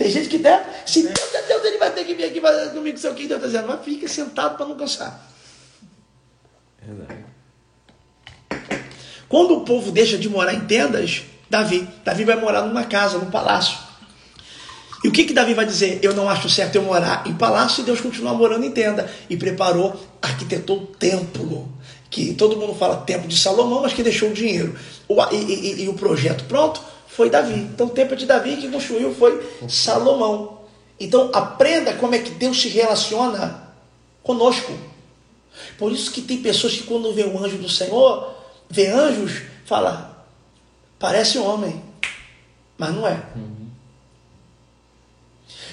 [0.00, 2.70] Tem gente que der, se Deus é Deus, ele vai ter que vir aqui fazer
[2.70, 3.68] comigo o que Deus está dizendo.
[3.68, 5.30] Mas fica sentado para não cansar.
[6.82, 7.22] Verdade.
[9.28, 13.30] Quando o povo deixa de morar em tendas, Davi, Davi vai morar numa casa, num
[13.30, 13.76] palácio.
[15.04, 15.98] E o que, que Davi vai dizer?
[16.02, 19.06] Eu não acho certo eu morar em palácio e Deus continua morando em tenda.
[19.28, 21.70] E preparou, arquitetou o templo.
[22.08, 24.74] Que todo mundo fala templo de Salomão, mas que deixou o dinheiro.
[25.06, 26.80] O, e, e, e o projeto pronto
[27.14, 27.54] foi Davi.
[27.54, 30.60] Então o templo de Davi que construiu foi Salomão.
[30.98, 33.74] Então aprenda como é que Deus se relaciona
[34.22, 34.72] conosco.
[35.78, 38.34] Por isso que tem pessoas que quando vê o anjo do Senhor,
[38.68, 40.26] vê anjos, fala,
[40.98, 41.82] parece homem,
[42.78, 43.22] mas não é.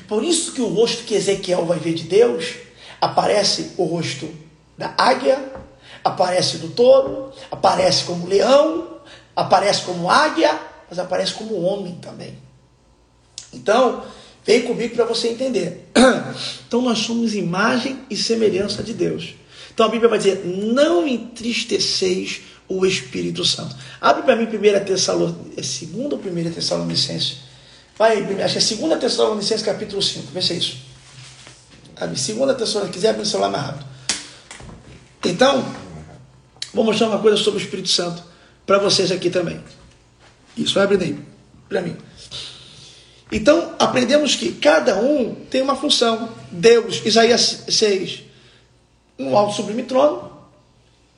[0.08, 2.56] Por isso que o rosto que Ezequiel vai ver de Deus,
[3.00, 4.34] aparece o rosto
[4.78, 5.52] da águia,
[6.04, 8.88] aparece do touro, aparece como leão,
[9.36, 10.58] aparece como águia,
[10.89, 12.38] mas aparece como homem também.
[13.54, 14.04] Então,
[14.45, 15.89] vem comigo para você entender.
[16.67, 19.36] Então, nós somos imagem e semelhança de Deus.
[19.73, 23.76] Então, a Bíblia vai dizer: não entristeceis o Espírito Santo.
[24.02, 27.38] Abre para mim 1 Tessalonicenses, é 2 ou 1 Tessalonicenses?
[27.97, 30.78] Vai, acho que é 2 Tessalonicenses capítulo 5, vê se é isso.
[31.95, 32.26] Abre 2
[32.58, 33.86] Tessalonicenses, quiser abrir o celular mais rápido.
[35.26, 35.65] Então,
[36.73, 38.21] vou mostrar uma coisa sobre o Espírito Santo
[38.65, 39.63] para vocês aqui também.
[40.58, 41.17] Isso, abre daí,
[41.70, 41.96] para mim.
[43.32, 46.30] Então, aprendemos que cada um tem uma função.
[46.52, 48.24] Deus, Isaías 6,
[49.17, 50.32] no alto sublime trono,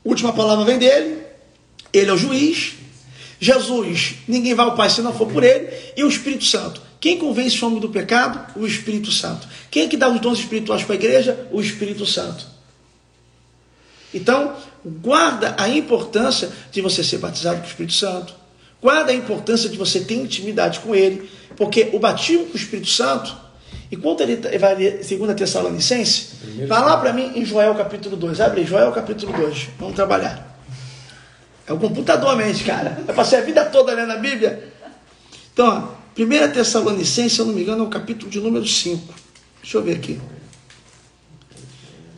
[0.04, 1.22] última palavra vem dele,
[1.94, 2.74] ele é o juiz.
[3.40, 5.70] Jesus, ninguém vai ao Pai se não for por ele.
[5.96, 6.82] E o Espírito Santo.
[7.00, 8.60] Quem convence o homem do pecado?
[8.60, 9.48] O Espírito Santo.
[9.72, 11.48] Quem é que dá os dons espirituais para a igreja?
[11.52, 12.46] O Espírito Santo.
[14.14, 18.34] Então, guarda a importância de você ser batizado com o Espírito Santo,
[18.82, 22.88] Guarda a importância de você ter intimidade com Ele, porque o batismo com o Espírito
[22.88, 23.36] Santo,
[23.92, 26.28] enquanto ele vai ler 2 Tessalonicense,
[26.68, 28.40] vai lá para mim em Joel capítulo 2.
[28.40, 29.68] Abre Joel capítulo 2.
[29.78, 30.58] Vamos trabalhar.
[31.68, 33.04] É o computador mente, cara.
[33.08, 34.72] Eu passei a vida toda lendo a Bíblia.
[35.54, 39.14] Então, ó, 1 Tessalonicense, se eu não me engano, é o capítulo de número 5.
[39.62, 40.20] Deixa eu ver aqui.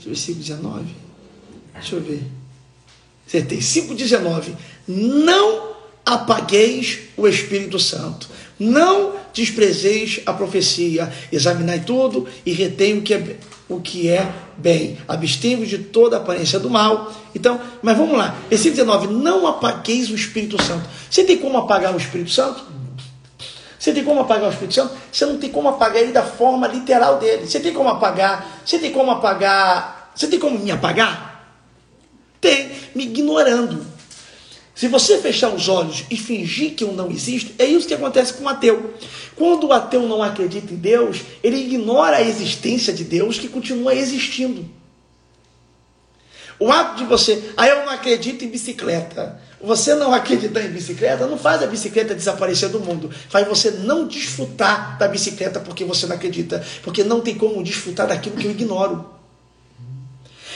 [0.05, 0.95] Versículo 19.
[1.73, 2.23] Deixa eu ver.
[3.27, 3.59] Acertei.
[3.59, 4.53] 5,19.
[4.87, 5.70] Não
[6.05, 8.27] apagueis o Espírito Santo.
[8.59, 13.37] Não desprezeis a profecia, examinai tudo e retém o que é,
[13.67, 14.97] o que é bem.
[15.07, 17.11] Abstenhos de toda aparência do mal.
[17.33, 18.35] Então, mas vamos lá.
[18.49, 20.87] Versículo 19: Não apagueis o Espírito Santo.
[21.09, 22.63] Você tem como apagar o Espírito Santo?
[23.79, 24.93] Você tem como apagar o Espírito Santo?
[25.11, 27.47] Você não tem como apagar ele da forma literal dele.
[27.47, 28.61] Você tem como apagar?
[28.63, 30.11] Você tem como apagar?
[30.15, 31.47] Você tem como me apagar?
[32.39, 33.83] Tem, me ignorando.
[34.73, 38.33] Se você fechar os olhos e fingir que eu não existo, é isso que acontece
[38.33, 38.93] com o ateu.
[39.35, 43.93] Quando o ateu não acredita em Deus, ele ignora a existência de Deus que continua
[43.93, 44.65] existindo.
[46.57, 49.41] O ato de você, ah, eu não acredito em bicicleta.
[49.63, 53.09] Você não acreditar em bicicleta não faz a bicicleta desaparecer do mundo.
[53.29, 56.63] Faz você não desfrutar da bicicleta porque você não acredita.
[56.83, 59.20] Porque não tem como desfrutar daquilo que eu ignoro.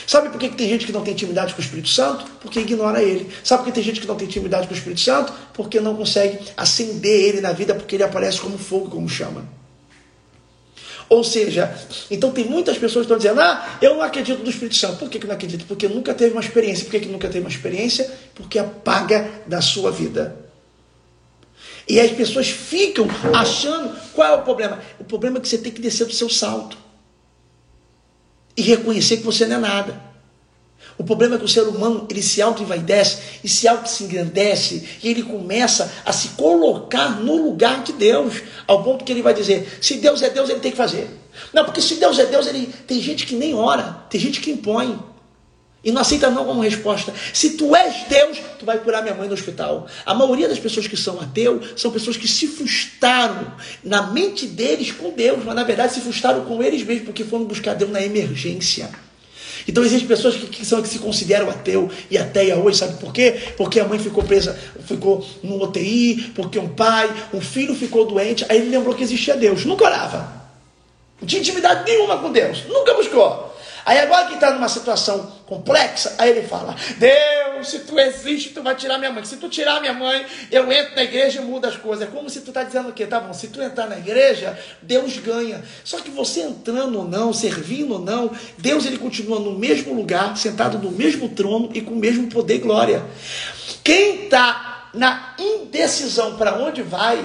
[0.07, 2.25] Sabe por que, tem gente que não tem intimidade com o Espírito Santo?
[2.41, 3.29] Porque ignora ele.
[3.43, 5.33] Sabe por que tem gente que não tem intimidade com o Espírito Santo?
[5.53, 9.47] Porque não consegue acender ele na vida, porque ele aparece como fogo, como chama.
[11.07, 11.75] Ou seja,
[12.09, 14.97] então tem muitas pessoas que estão dizendo: Ah, eu não acredito no Espírito Santo.
[14.97, 15.65] Por que, que não acredito?
[15.65, 16.83] Porque nunca teve uma experiência.
[16.85, 18.11] Por que, que nunca teve uma experiência?
[18.33, 20.35] Porque apaga da sua vida.
[21.87, 24.79] E as pessoas ficam achando qual é o problema?
[24.99, 26.84] O problema é que você tem que descer do seu salto
[28.55, 30.05] e reconhecer que você não é nada.
[30.97, 35.09] O problema é que o ser humano ele se auto-envaidece e se auto-se engrandece e
[35.09, 39.79] ele começa a se colocar no lugar de Deus, ao ponto que ele vai dizer:
[39.81, 41.09] se Deus é Deus, ele tem que fazer.
[41.51, 44.51] Não, porque se Deus é Deus, ele tem gente que nem ora, tem gente que
[44.51, 44.97] impõe.
[45.85, 47.13] E não aceita não como resposta.
[47.31, 49.85] Se tu és Deus, tu vai curar minha mãe no hospital.
[50.03, 54.91] A maioria das pessoas que são ateus são pessoas que se frustraram na mente deles
[54.91, 58.01] com Deus, mas na verdade se frustraram com eles mesmos, porque foram buscar Deus na
[58.01, 58.89] emergência.
[59.67, 63.13] Então existem pessoas que, que, são, que se consideram ateu e ateia hoje, sabe por
[63.13, 63.35] quê?
[63.55, 68.43] Porque a mãe ficou presa, ficou no UTI, porque um pai, um filho ficou doente,
[68.49, 69.65] aí ele lembrou que existia Deus.
[69.65, 70.33] Nunca orava.
[71.21, 72.63] Não tinha intimidade nenhuma com Deus.
[72.67, 73.54] Nunca buscou.
[73.85, 78.63] Aí agora que está numa situação complexa, aí ele fala: Deus, se tu existe, tu
[78.63, 79.23] vai tirar minha mãe.
[79.23, 82.07] Se tu tirar minha mãe, eu entro na igreja e mudo as coisas.
[82.07, 83.05] É como se tu está dizendo o quê?
[83.05, 85.63] Tá bom, se tu entrar na igreja, Deus ganha.
[85.83, 90.35] Só que você entrando ou não, servindo ou não, Deus ele continua no mesmo lugar,
[90.35, 93.05] sentado no mesmo trono e com o mesmo poder e glória.
[93.83, 97.23] Quem está na indecisão para onde vai,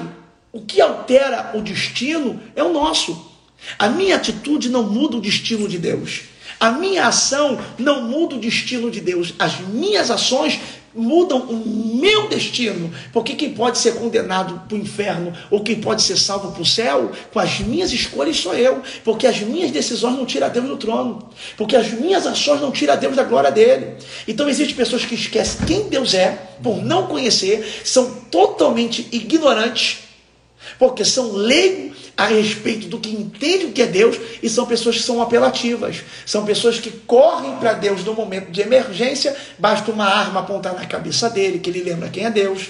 [0.53, 3.31] o que altera o destino é o nosso.
[3.79, 6.30] A minha atitude não muda o destino de Deus.
[6.61, 9.33] A minha ação não muda o destino de Deus.
[9.39, 10.61] As minhas ações
[10.95, 12.93] mudam o meu destino.
[13.15, 16.67] Porque quem pode ser condenado para o inferno ou quem pode ser salvo para o
[16.67, 18.83] céu, com as minhas escolhas sou eu.
[19.03, 21.31] Porque as minhas decisões não tiram Deus do trono.
[21.57, 23.95] Porque as minhas ações não tiram Deus da glória dele.
[24.29, 30.10] Então existem pessoas que esquecem quem Deus é, por não conhecer, são totalmente ignorantes,
[30.79, 34.97] porque são leigos a respeito do que entende o que é Deus e são pessoas
[34.97, 36.03] que são apelativas.
[36.27, 40.85] São pessoas que correm para Deus no momento de emergência, basta uma arma apontar na
[40.87, 42.69] cabeça dele, que ele lembra quem é Deus.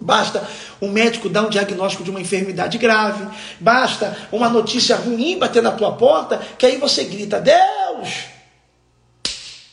[0.00, 0.48] Basta
[0.80, 3.28] um médico dar um diagnóstico de uma enfermidade grave.
[3.60, 8.24] Basta uma notícia ruim bater na tua porta, que aí você grita: Deus,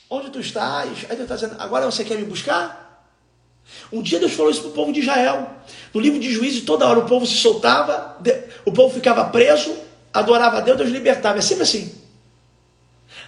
[0.09, 1.05] onde tu estás?
[1.09, 2.86] Aí Deus está dizendo: agora você quer me buscar?
[3.91, 5.49] Um dia Deus falou isso para o povo de Israel.
[5.93, 8.17] No livro de Juízes, toda hora o povo se soltava,
[8.65, 9.73] o povo ficava preso,
[10.13, 11.37] adorava a Deus, Deus libertava.
[11.37, 11.93] É sempre assim.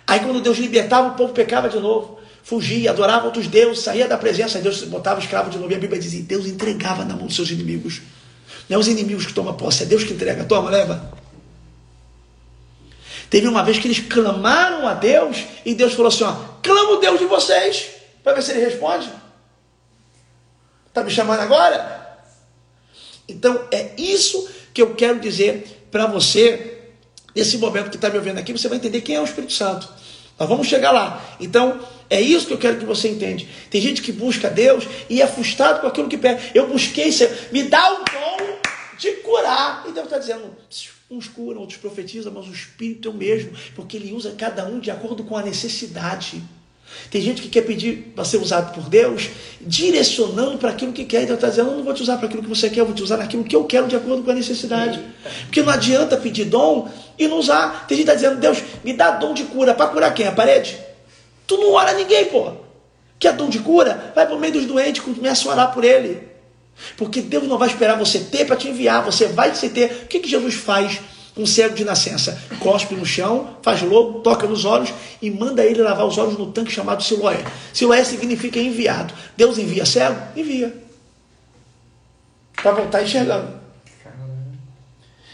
[0.05, 2.19] Aí quando Deus libertava, o povo pecava de novo.
[2.43, 5.71] Fugia, adorava outros deuses, saía da presença, Deus botava escravo de novo.
[5.71, 8.01] E a Bíblia dizia: Deus entregava na mão dos seus inimigos.
[8.67, 10.43] Não é os inimigos que tomam posse, é Deus que entrega.
[10.43, 11.11] Toma, leva.
[13.29, 16.97] Teve uma vez que eles clamaram a Deus e Deus falou assim: ó, clama o
[16.97, 17.89] Deus de vocês,
[18.23, 19.07] para ver se ele responde.
[20.89, 22.19] Está me chamando agora?
[23.27, 26.81] Então é isso que eu quero dizer para você,
[27.35, 29.87] nesse momento que está me ouvindo aqui, você vai entender quem é o Espírito Santo.
[30.37, 31.21] Nós vamos chegar lá.
[31.39, 33.43] Então, é isso que eu quero que você entenda.
[33.69, 36.51] Tem gente que busca Deus e é frustrado com aquilo que pede.
[36.55, 37.09] Eu busquei,
[37.51, 38.59] me dá o dom
[38.97, 39.83] de curar.
[39.87, 40.55] E Deus está dizendo,
[41.11, 44.79] uns curam, outros profetizam, mas o Espírito é o mesmo, porque ele usa cada um
[44.79, 46.41] de acordo com a necessidade.
[47.09, 49.29] Tem gente que quer pedir para ser usado por Deus,
[49.61, 51.23] direcionando para aquilo que quer.
[51.23, 52.93] Então está dizendo, eu não vou te usar para aquilo que você quer, eu vou
[52.93, 54.99] te usar naquilo que eu quero de acordo com a necessidade.
[55.45, 57.87] Porque não adianta pedir dom e não usar.
[57.87, 59.73] Tem gente que está dizendo, Deus, me dá dom de cura.
[59.73, 60.27] Para curar quem?
[60.27, 60.77] A parede?
[61.47, 62.51] Tu não ora ninguém, pô.
[63.17, 64.13] Quer dom de cura?
[64.15, 66.29] Vai para o meio dos doentes, começa a orar por ele.
[66.95, 70.03] Porque Deus não vai esperar você ter para te enviar, você vai se ter.
[70.03, 70.99] O que, que Jesus faz?
[71.39, 75.81] Um cego de nascença cospe no chão, faz lobo, toca nos olhos e manda ele
[75.81, 77.43] lavar os olhos no tanque chamado Siloé.
[77.73, 79.13] Siloé significa enviado.
[79.37, 80.19] Deus envia cego?
[80.35, 80.75] Envia.
[82.61, 83.57] Para voltar enxergando.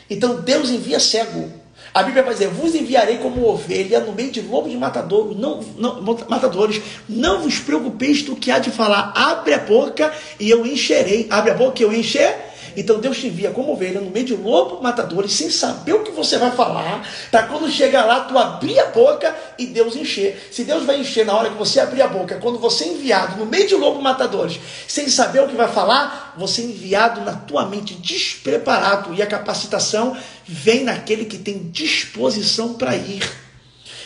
[0.09, 1.51] Então Deus envia cego.
[1.93, 5.61] A Bíblia vai dizer: Vos enviarei como ovelha no meio de lobos de matador, não,
[5.77, 6.81] não, matadores.
[7.07, 9.13] Não vos preocupeis do que há de falar.
[9.15, 11.25] Abre a boca e eu encherei.
[11.29, 14.35] Abre a boca e eu encher então Deus te envia como ovelha no meio de
[14.35, 18.79] lobo matadores, sem saber o que você vai falar, para quando chegar lá, tu abrir
[18.79, 20.49] a boca e Deus encher.
[20.51, 23.37] Se Deus vai encher na hora que você abrir a boca, quando você é enviado
[23.37, 27.33] no meio de lobo matadores, sem saber o que vai falar, você é enviado na
[27.33, 29.13] tua mente despreparado.
[29.13, 30.15] E a capacitação
[30.45, 33.23] vem naquele que tem disposição para ir.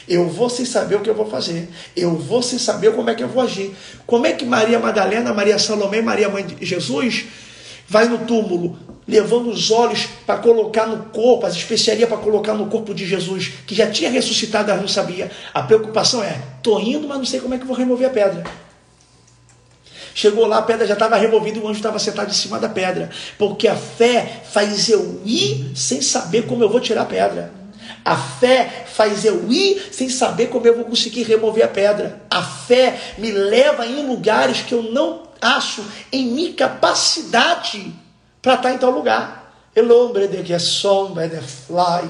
[0.08, 1.70] Eu vou sem saber o que eu vou fazer.
[1.96, 3.76] Eu vou sem saber como é que eu vou agir.
[4.08, 7.26] Como é que Maria Madalena, Maria Salomé, Maria Mãe de Jesus
[7.90, 8.78] vai no túmulo,
[9.08, 13.52] levando os olhos para colocar no corpo, as especiarias para colocar no corpo de Jesus,
[13.66, 15.32] que já tinha ressuscitado, ela não sabia.
[15.54, 18.44] A preocupação é: estou indo, mas não sei como é que vou remover a pedra.
[20.14, 22.68] Chegou lá, a pedra já estava removida e o anjo estava sentado em cima da
[22.68, 23.10] pedra.
[23.38, 27.54] Porque a fé faz eu ir sem saber como eu vou tirar a pedra.
[28.04, 32.22] A fé faz eu ir sem saber como eu vou conseguir remover a pedra.
[32.30, 37.94] A fé me leva em lugares que eu não acho em mim capacidade
[38.42, 39.54] para estar em tal lugar.
[39.76, 42.10] El hombre de que sombra de fly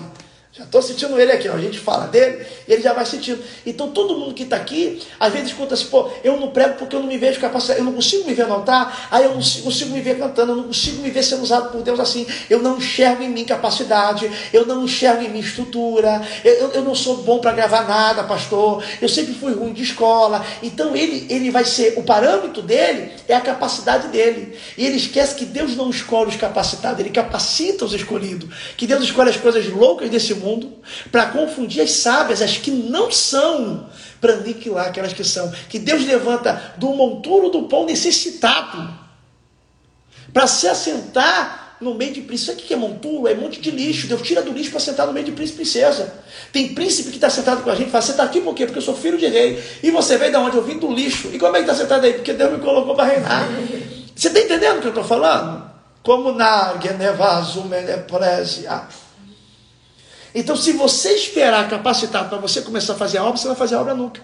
[0.59, 1.53] já estou sentindo ele aqui, ó.
[1.53, 3.41] a gente fala dele ele já vai sentindo.
[3.65, 6.95] Então todo mundo que está aqui, às vezes escuta assim, pô, eu não prego porque
[6.95, 9.37] eu não me vejo capaz, eu não consigo me ver no altar, aí eu não
[9.37, 12.61] consigo me ver cantando, eu não consigo me ver sendo usado por Deus assim, eu
[12.61, 17.17] não enxergo em mim capacidade, eu não enxergo em mim estrutura, eu, eu não sou
[17.17, 20.45] bom para gravar nada, pastor, eu sempre fui ruim de escola.
[20.61, 24.57] Então ele, ele vai ser, o parâmetro dele é a capacidade dele.
[24.77, 29.03] E ele esquece que Deus não escolhe os capacitados, ele capacita os escolhidos, que Deus
[29.03, 30.73] escolhe as coisas loucas desse mundo mundo,
[31.11, 33.89] para confundir as sábias, as que não são,
[34.19, 35.51] para aniquilar aquelas que são.
[35.69, 38.89] Que Deus levanta do monturo do pão necessitado,
[40.33, 42.51] para se assentar no meio de príncipe.
[42.51, 43.27] Sabe o que é monturo?
[43.27, 44.07] É um monte de lixo.
[44.07, 46.13] Deus tira do lixo para sentar no meio de príncipe e princesa.
[46.51, 48.65] Tem príncipe que está sentado com a gente fala: Você está aqui por quê?
[48.65, 49.61] Porque eu sou filho de rei.
[49.81, 50.57] E você veio de onde?
[50.57, 51.29] Eu vim do lixo.
[51.33, 52.13] E como é que está sentado aí?
[52.13, 53.47] Porque Deus me colocou para reinar.
[54.15, 55.69] Você está entendendo o que eu estou falando?
[56.03, 58.81] Como na Genevazu Meneprésia.
[60.33, 63.75] Então, se você esperar capacitar para você começar a fazer a obra, você vai fazer
[63.75, 64.21] a obra nunca.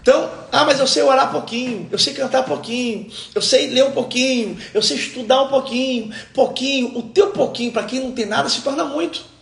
[0.00, 3.92] Então, ah, mas eu sei orar pouquinho, eu sei cantar pouquinho, eu sei ler um
[3.92, 6.98] pouquinho, eu sei estudar um pouquinho, pouquinho.
[6.98, 9.33] O teu pouquinho, para quem não tem nada, se torna muito.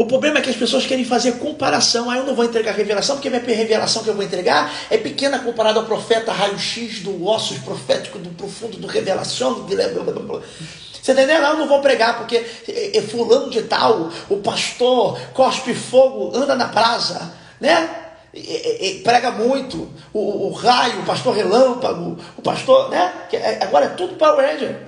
[0.00, 2.08] O problema é que as pessoas querem fazer comparação.
[2.08, 4.96] Ah, eu não vou entregar revelação, porque a minha revelação que eu vou entregar é
[4.96, 9.52] pequena comparada ao profeta raio-x do ossos profético, do profundo, do revelação.
[9.52, 10.42] Do...
[11.02, 11.42] Você entendeu?
[11.42, 12.36] Não, eu não vou pregar, porque
[12.66, 17.90] é, é fulano de tal, o pastor cospe fogo, anda na praça, né?
[18.32, 23.12] E, e, prega muito, o, o, raio, o pastor relâmpago, o pastor, né?
[23.34, 24.80] É, agora é tudo Power Ranger.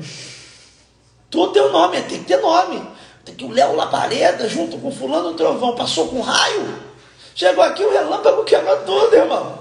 [1.28, 3.01] Tudo tem um nome, tem que ter nome.
[3.24, 6.78] Que o Léo Labareda, junto com fulano trovão, passou com raio.
[7.34, 9.58] Chegou aqui, o relâmpago quebra tudo, irmão.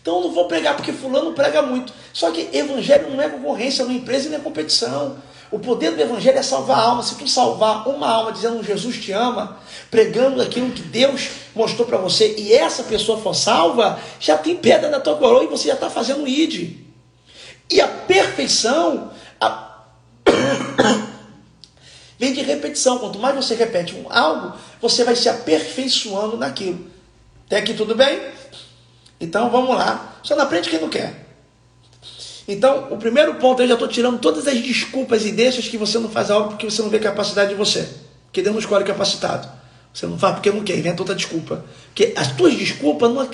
[0.00, 1.92] Então eu não vou pregar porque fulano prega muito.
[2.12, 5.16] Só que evangelho não é concorrência, não é empresa e não é competição.
[5.50, 7.02] O poder do evangelho é salvar a alma.
[7.02, 9.58] Se tu salvar uma alma dizendo Jesus te ama,
[9.90, 14.90] pregando aquilo que Deus mostrou para você, e essa pessoa for salva, já tem pedra
[14.90, 16.76] na tua coroa e você já está fazendo id.
[17.70, 19.10] E a perfeição,
[19.40, 19.84] a...
[22.18, 22.98] Vem de repetição.
[22.98, 26.86] Quanto mais você repete um algo, você vai se aperfeiçoando naquilo.
[27.46, 28.20] Até aqui tudo bem?
[29.20, 30.18] Então vamos lá.
[30.22, 31.26] Só não aprende quem não quer.
[32.46, 35.98] Então, o primeiro ponto, eu já estou tirando todas as desculpas e deixas que você
[35.98, 37.86] não faz algo porque você não vê capacidade de você.
[38.24, 39.57] Porque Deus não escolhe capacitado.
[39.98, 41.64] Você não faz porque não quer, inventa outra desculpa.
[41.86, 43.28] Porque as tuas desculpas não.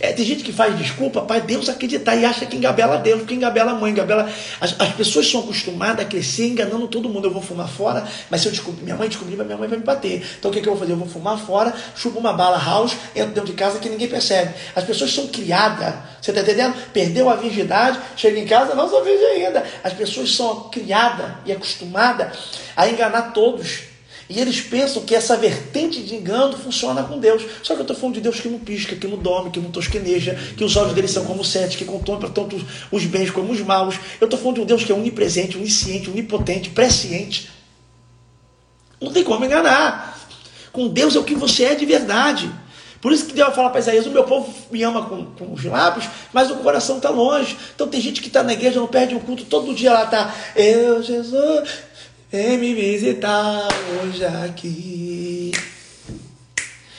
[0.00, 3.32] É, tem gente que faz desculpa para Deus acreditar e acha que engabela Deus, que
[3.32, 4.30] engabela a mãe, engabela.
[4.60, 7.26] As, as pessoas são acostumadas a crescer enganando todo mundo.
[7.26, 9.84] Eu vou fumar fora, mas se eu descobrir, minha mãe descobrir, minha mãe vai me
[9.84, 10.22] bater.
[10.38, 10.92] Então o que, que eu vou fazer?
[10.92, 14.52] Eu vou fumar fora, chupo uma bala house, entro dentro de casa que ninguém percebe.
[14.76, 16.74] As pessoas são criadas, você está entendendo?
[16.92, 19.64] Perdeu a virgindade, chega em casa, não sou virgem ainda.
[19.82, 22.36] As pessoas são criadas e acostumadas
[22.76, 23.89] a enganar todos.
[24.30, 27.42] E eles pensam que essa vertente de engano funciona com Deus.
[27.64, 29.72] Só que eu estou falando de Deus que não pisca, que não dorme, que não
[29.72, 32.56] tosqueneja, que os olhos dele são como sete, que contempla tanto
[32.92, 33.96] os bens como os maus.
[34.20, 37.50] Eu estou falando de um Deus que é onipresente, onisciente, onipotente, presciente.
[39.00, 40.16] Não tem como enganar.
[40.70, 42.48] Com Deus é o que você é de verdade.
[43.00, 45.52] Por isso que Deus vai falar para Isaías: o meu povo me ama com, com
[45.52, 47.56] os lábios, mas o coração está longe.
[47.74, 50.32] Então tem gente que está na igreja, não perde um culto, todo dia lá está.
[50.54, 51.68] Eu, Jesus,
[52.32, 53.66] Vem me visitar
[54.00, 55.50] hoje aqui.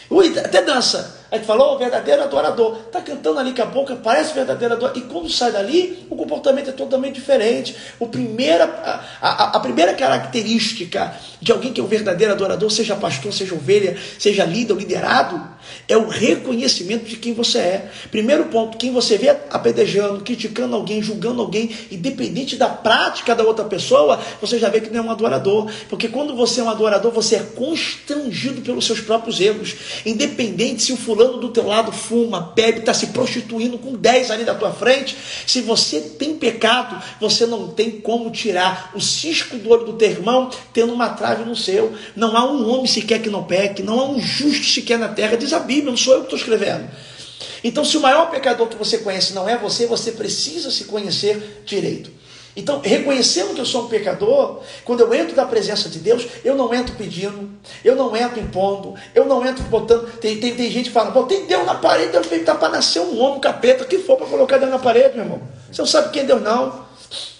[0.10, 1.21] Ui, até dança.
[1.32, 2.78] Aí tu falou, oh, verdadeiro adorador.
[2.88, 5.02] Está cantando ali com a boca, parece verdadeiro adorador.
[5.02, 7.74] E quando sai dali, o comportamento é totalmente diferente.
[7.98, 8.66] O primeira,
[9.22, 13.56] a, a, a, primeira característica de alguém que é um verdadeiro adorador, seja pastor, seja
[13.56, 15.42] ovelha, seja líder ou liderado,
[15.88, 17.92] é o reconhecimento de quem você é.
[18.12, 23.64] Primeiro ponto, quem você vê apedrejando, criticando alguém, julgando alguém, independente da prática da outra
[23.64, 25.72] pessoa, você já vê que não é um adorador.
[25.90, 29.76] Porque quando você é um adorador, você é constrangido pelos seus próprios erros.
[30.06, 34.44] Independente se o fulano do teu lado fuma, bebe, está se prostituindo com 10 ali
[34.44, 35.16] da tua frente,
[35.46, 40.10] se você tem pecado, você não tem como tirar o cisco do olho do teu
[40.10, 41.94] irmão tendo uma trave no seu.
[42.16, 45.38] Não há um homem sequer que não peque, não há um justo sequer na terra,
[45.38, 46.90] diz a Bíblia, não sou eu que estou escrevendo.
[47.64, 51.62] Então, se o maior pecador que você conhece não é você, você precisa se conhecer
[51.66, 52.21] direito.
[52.56, 56.56] Então, reconhecendo que eu sou um pecador, quando eu entro na presença de Deus, eu
[56.56, 57.50] não entro pedindo,
[57.84, 60.12] eu não entro impondo, eu não entro botando.
[60.20, 63.18] Tem, tem, tem gente que fala, botei Deus na parede, Deus tá para nascer um
[63.20, 65.42] homem, um capeta, que for para colocar Deus na parede, meu irmão.
[65.72, 66.86] Você não sabe quem é Deus, não.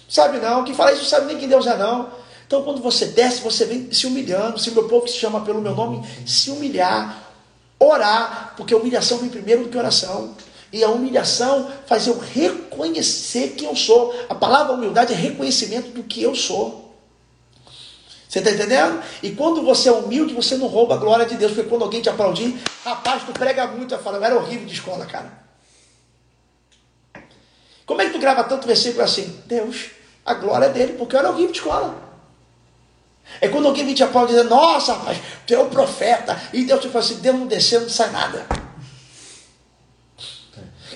[0.08, 2.08] Sabe não, quem fala isso não sabe nem quem Deus é não.
[2.46, 5.40] Então quando você desce, você vem se humilhando, se o meu povo que se chama
[5.40, 7.32] pelo meu nome, se humilhar,
[7.78, 10.34] orar, porque humilhação vem primeiro do que oração.
[10.72, 14.14] E a humilhação faz eu reconhecer quem eu sou.
[14.28, 16.96] A palavra humildade é reconhecimento do que eu sou.
[18.26, 19.02] Você está entendendo?
[19.22, 21.52] E quando você é humilde, você não rouba a glória de Deus.
[21.52, 23.92] Porque quando alguém te aplaudir, rapaz, tu prega muito.
[23.92, 25.42] Eu falo, eu era horrível de escola, cara.
[27.84, 29.38] Como é que tu grava tanto versículo assim?
[29.44, 29.90] Deus,
[30.24, 31.94] a glória é dele, porque eu era horrível de escola.
[33.38, 36.40] É quando alguém vem te aplaudir dizendo, nossa, rapaz, tu é o profeta.
[36.54, 38.46] E Deus te fala assim, Deus não desceu, não sai nada.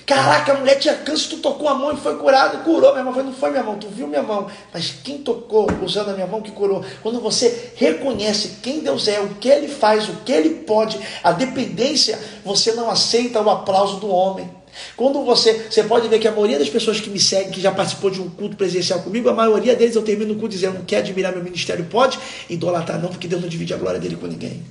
[0.07, 3.13] Caraca, a mulher tinha câncer, tu tocou a mão e foi curada, curou minha mão.
[3.13, 4.47] Não foi minha mão, tu viu minha mão.
[4.73, 6.81] Mas quem tocou usando a minha mão que curou?
[7.03, 11.33] Quando você reconhece quem Deus é, o que Ele faz, o que Ele pode, a
[11.33, 14.49] dependência, você não aceita o aplauso do homem.
[14.95, 17.73] Quando você, você pode ver que a maioria das pessoas que me seguem, que já
[17.73, 20.85] participou de um culto presencial comigo, a maioria deles eu termino o culto dizendo, não
[20.85, 21.83] quer admirar meu ministério?
[21.83, 22.17] Pode
[22.49, 24.63] idolatrar não, porque Deus não divide a glória dele com ninguém.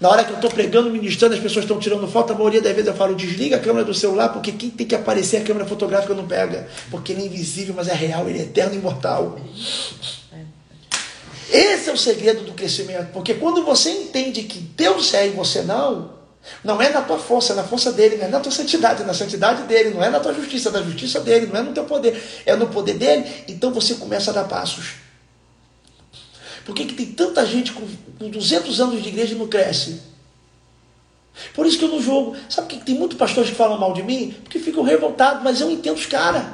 [0.00, 2.72] Na hora que eu estou pregando, ministrando, as pessoas estão tirando foto, a maioria das
[2.72, 5.66] vezes eu falo, desliga a câmera do celular, porque quem tem que aparecer a câmera
[5.66, 6.68] fotográfica não pega.
[6.88, 9.40] Porque ele é invisível, mas é real, ele é eterno e imortal.
[11.50, 15.62] Esse é o segredo do crescimento, porque quando você entende que Deus é e você
[15.62, 16.10] não,
[16.62, 19.06] não é na tua força, é na força dele, não é na tua santidade, é
[19.06, 21.72] na santidade dele, não é na tua justiça, é na justiça dele, não é no
[21.72, 25.07] teu poder, é no poder dele, então você começa a dar passos.
[26.68, 27.80] Por que, que tem tanta gente com,
[28.18, 30.02] com 200 anos de igreja e não cresce?
[31.54, 32.36] Por isso que eu não jogo.
[32.46, 34.36] Sabe por que tem muitos pastores que falam mal de mim?
[34.44, 36.44] Porque ficam revoltados, mas eu entendo os caras.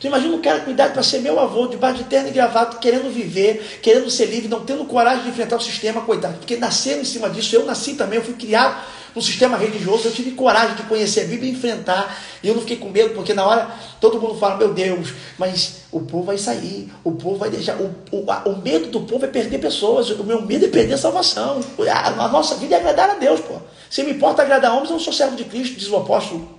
[0.00, 2.78] Tu imagina um cara com idade para ser meu avô, debaixo de terno e gravata,
[2.78, 6.38] querendo viver, querendo ser livre, não tendo coragem de enfrentar o sistema, coitado.
[6.38, 8.76] Porque nasceram em cima disso, eu nasci também, eu fui criado
[9.14, 12.22] no sistema religioso, eu tive coragem de conhecer a Bíblia e enfrentar.
[12.42, 15.84] E eu não fiquei com medo, porque na hora todo mundo fala, meu Deus, mas
[15.90, 17.76] o povo vai sair, o povo vai deixar.
[17.76, 20.98] O, o, o medo do povo é perder pessoas, o meu medo é perder a
[20.98, 21.60] salvação.
[21.90, 23.54] A, a nossa vida é agradar a Deus, pô.
[23.88, 26.56] Se me importa agradar homens, eu não sou servo de Cristo, diz o apóstolo.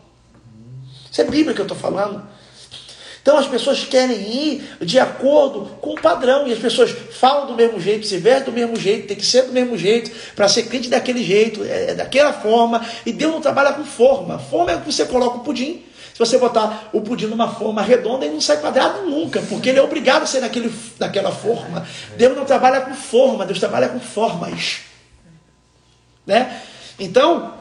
[1.11, 2.23] Isso é Bíblia que eu estou falando.
[3.27, 7.55] Então as pessoas querem ir de acordo com o padrão, e as pessoas falam do
[7.55, 10.63] mesmo jeito, se vestem do mesmo jeito, tem que ser do mesmo jeito, para ser
[10.63, 14.39] crente daquele jeito, é, é, daquela forma, e Deus não trabalha com forma.
[14.39, 15.83] Forma é o que você coloca o pudim.
[16.13, 19.79] Se você botar o pudim numa forma redonda, ele não sai quadrado nunca, porque ele
[19.79, 21.85] é obrigado a ser daquele, daquela forma.
[22.15, 24.77] Deus não trabalha com forma, Deus trabalha com formas.
[26.25, 26.61] Né?
[26.97, 27.55] Então,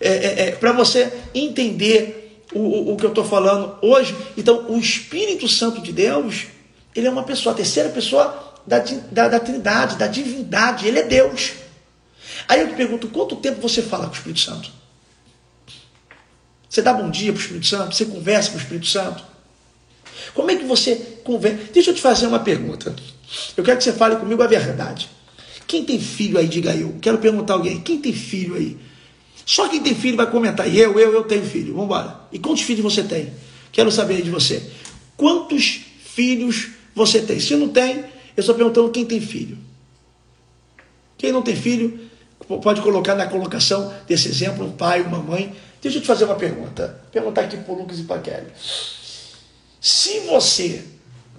[0.00, 4.16] é, é, é para você entender o, o, que eu estou falando hoje.
[4.36, 6.46] Então, o Espírito Santo de Deus,
[6.94, 11.02] ele é uma pessoa, a terceira pessoa da, da, da Trindade, da divindade, ele é
[11.02, 11.52] Deus.
[12.48, 14.70] Aí eu te pergunto, quanto tempo você fala com o Espírito Santo?
[16.68, 17.94] Você dá bom dia para o Espírito Santo?
[17.94, 19.24] Você conversa com o Espírito Santo?
[20.34, 21.58] Como é que você conversa?
[21.72, 22.94] Deixa eu te fazer uma pergunta.
[23.56, 25.08] Eu quero que você fale comigo a verdade.
[25.66, 26.96] Quem tem filho aí, diga eu.
[27.00, 27.80] Quero perguntar a alguém.
[27.80, 28.76] Quem tem filho aí?
[29.46, 30.68] Só quem tem filho vai comentar.
[30.68, 31.72] E eu, eu, eu tenho filho.
[31.72, 32.20] Vamos embora.
[32.32, 33.32] E quantos filhos você tem?
[33.70, 34.60] Quero saber de você.
[35.16, 37.38] Quantos filhos você tem?
[37.38, 37.98] Se não tem,
[38.36, 39.56] eu estou perguntando quem tem filho.
[41.16, 41.98] Quem não tem filho,
[42.60, 45.54] pode colocar na colocação desse exemplo, um pai, uma mãe.
[45.80, 47.00] Deixa eu te fazer uma pergunta.
[47.12, 48.48] Perguntar aqui para o Lucas e para Kelly.
[49.80, 50.82] Se você,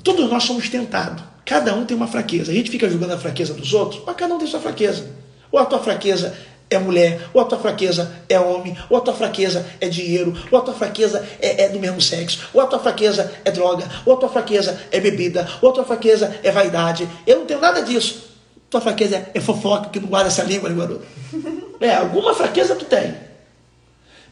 [0.01, 2.51] todos nós somos tentados, cada um tem uma fraqueza.
[2.51, 5.13] A gente fica julgando a fraqueza dos outros, mas cada um tem sua fraqueza.
[5.51, 6.35] Ou a tua fraqueza
[6.69, 10.59] é mulher, ou a tua fraqueza é homem, ou a tua fraqueza é dinheiro, ou
[10.59, 14.13] a tua fraqueza é, é, do mesmo sexo, ou a tua fraqueza é droga, ou
[14.13, 17.07] a tua fraqueza é bebida, ou a tua fraqueza é vaidade.
[17.25, 18.27] Eu não tenho nada disso.
[18.69, 21.05] Tua fraqueza é fofoca, que não guarda essa língua, garoto.
[21.79, 23.15] É, alguma fraqueza tu tem.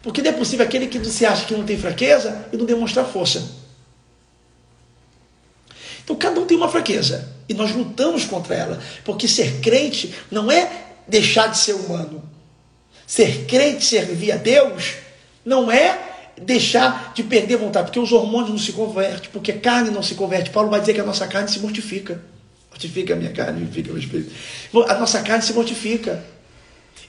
[0.02, 3.06] Porque não é possível aquele que se acha que não tem fraqueza e não demonstrar
[3.06, 3.44] força.
[6.04, 7.32] Então cada um tem uma fraqueza.
[7.48, 8.80] E nós lutamos contra ela.
[9.04, 12.24] Porque ser crente não é deixar de ser humano.
[13.06, 14.96] Ser crente, servir a Deus,
[15.44, 16.00] não é
[16.42, 20.50] deixar de perder vontade, porque os hormônios não se convertem, porque carne não se converte.
[20.50, 22.22] Paulo vai dizer que a nossa carne se mortifica.
[22.70, 24.32] Mortifica a minha carne, mortifica o meu espírito.
[24.90, 26.24] A nossa carne se mortifica.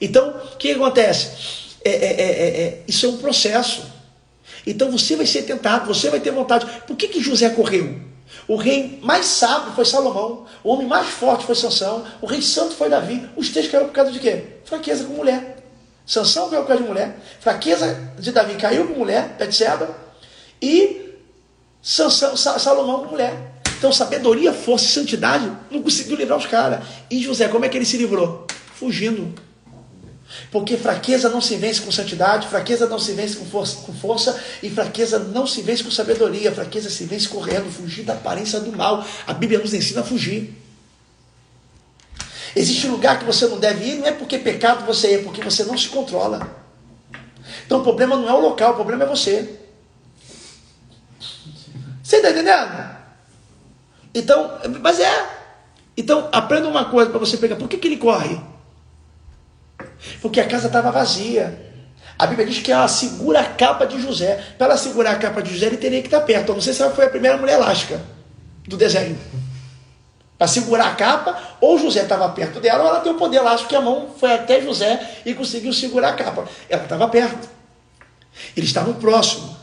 [0.00, 1.76] Então, o que acontece?
[1.84, 3.96] É, é, é, é, é isso é um processo.
[4.66, 6.66] Então você vai ser tentado, você vai ter vontade.
[6.86, 8.00] Por que, que José correu?
[8.48, 10.46] O rei mais sábio foi Salomão.
[10.62, 12.04] O homem mais forte foi Sansão.
[12.20, 13.28] O rei santo foi Davi.
[13.36, 14.44] Os três caíram por causa de quê?
[14.64, 15.64] Fraqueza com mulher.
[16.06, 17.18] Sansão caiu por causa de mulher.
[17.40, 19.90] Fraqueza de Davi caiu com mulher, Betseba.
[20.62, 21.14] E
[21.82, 23.34] Sansão, Salomão com mulher.
[23.78, 26.84] Então, sabedoria, força e santidade não conseguiu livrar os caras.
[27.10, 28.46] E José, como é que ele se livrou?
[28.74, 29.34] Fugindo.
[30.50, 34.40] Porque fraqueza não se vence com santidade, fraqueza não se vence com força, com força,
[34.62, 38.72] e fraqueza não se vence com sabedoria, fraqueza se vence correndo, fugir da aparência do
[38.76, 39.04] mal.
[39.26, 40.54] A Bíblia nos ensina a fugir.
[42.54, 45.62] Existe lugar que você não deve ir, não é porque pecado você é, porque você
[45.64, 46.64] não se controla.
[47.64, 49.60] Então o problema não é o local, o problema é você.
[52.02, 52.96] Você está entendendo?
[54.14, 55.36] Então, mas é.
[55.96, 57.56] Então, aprenda uma coisa para você pegar.
[57.56, 58.40] Por que, que ele corre?
[60.20, 61.66] Porque a casa estava vazia.
[62.18, 64.42] A Bíblia diz que ela segura a capa de José.
[64.56, 66.50] Para ela segurar a capa de José, ele teria que estar perto.
[66.50, 68.00] Eu não sei se ela foi a primeira mulher elástica
[68.66, 69.18] do desenho.
[70.38, 73.70] Para segurar a capa, ou José estava perto dela, ou ela tem o poder elástico
[73.70, 76.46] que a mão foi até José e conseguiu segurar a capa.
[76.68, 77.48] Ela estava perto.
[78.54, 79.56] Eles estavam próximos.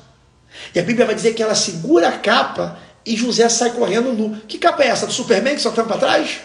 [0.74, 4.36] E a Bíblia vai dizer que ela segura a capa e José sai correndo nu.
[4.48, 5.06] Que capa é essa?
[5.06, 6.40] Do Superman que só tampa para trás?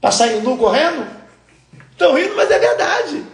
[0.00, 1.06] Para sair nu correndo?
[1.92, 3.24] Estão rindo, mas é verdade.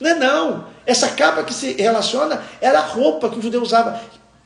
[0.00, 0.66] Não é não.
[0.84, 4.00] Essa capa que se relaciona era a roupa que o judeu usava.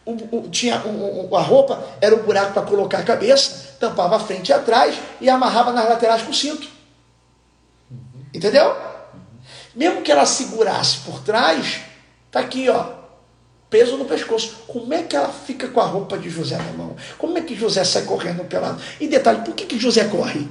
[0.04, 4.20] O, o, tinha o, a roupa era o buraco para colocar a cabeça, tampava a
[4.20, 6.68] frente e atrás e amarrava nas laterais com cinto.
[8.32, 8.76] Entendeu?
[9.74, 11.80] Mesmo que ela segurasse por trás,
[12.30, 12.84] tá aqui, ó,
[13.70, 14.64] peso no pescoço.
[14.66, 16.96] Como é que ela fica com a roupa de José na mão?
[17.18, 18.80] Como é que José sai correndo pelado?
[19.00, 20.46] E detalhe, por que, que José corre?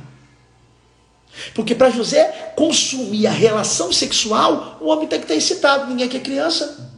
[1.53, 6.21] Porque para José consumir a relação sexual, o homem tem que estar excitado, ninguém quer
[6.21, 6.91] criança.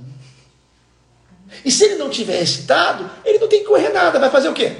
[1.63, 4.19] E se ele não tiver excitado, ele não tem que correr nada.
[4.19, 4.75] Vai fazer o quê?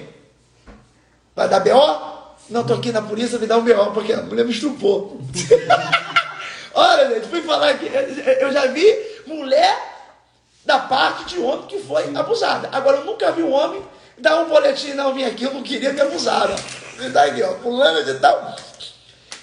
[1.36, 2.18] Vai dar BO?
[2.50, 5.20] Não, estou aqui na polícia, me dá um BO, porque a mulher me estrupou.
[6.74, 7.90] Olha, gente, fui falar aqui.
[8.40, 8.86] Eu já vi
[9.26, 9.76] mulher
[10.66, 12.70] da parte de homem que foi abusada.
[12.72, 13.82] Agora, eu nunca vi um homem
[14.18, 16.56] dar um boletim, não, vim aqui, eu não queria, me abusaram.
[17.00, 18.56] Me dá aqui, ó, fulano de tal.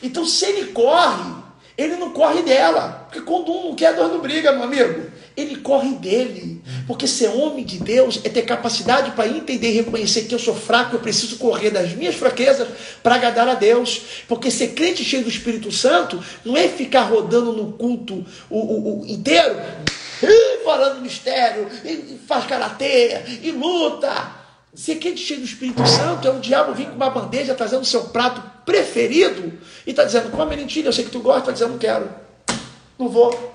[0.04, 1.32] Então, se ele corre,
[1.78, 3.06] ele não corre dela.
[3.06, 5.10] Porque quando um não quer, dois não briga, meu amigo.
[5.34, 6.62] Ele corre dele.
[6.86, 10.54] Porque ser homem de Deus é ter capacidade para entender e reconhecer que eu sou
[10.54, 12.68] fraco, eu preciso correr das minhas fraquezas
[13.02, 14.02] para agradar a Deus.
[14.28, 19.00] Porque ser crente cheio do Espírito Santo não é ficar rodando no culto o, o,
[19.00, 19.56] o inteiro,
[20.62, 24.12] falando mistério, e faz karatê, e luta.
[24.74, 28.04] Ser crente cheio do Espírito Santo é o diabo vir com uma bandeja trazendo seu
[28.04, 29.52] prato preferido
[29.86, 32.08] e está dizendo: come lentilha, eu sei que tu gosta, está dizendo: não quero,
[32.98, 33.54] não vou.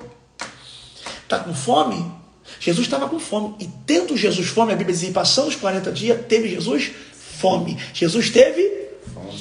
[1.23, 2.11] Está com fome?
[2.59, 3.55] Jesus estava com fome.
[3.59, 7.77] E tendo Jesus fome, a Bíblia diz: passando os 40 dias, teve Jesus fome.
[7.93, 8.89] Jesus teve?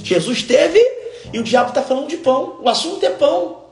[0.02, 0.78] Jesus teve,
[1.32, 2.58] e o diabo está falando de pão.
[2.62, 3.64] O assunto é pão.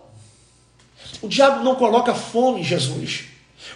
[1.22, 3.24] O diabo não coloca fome em Jesus.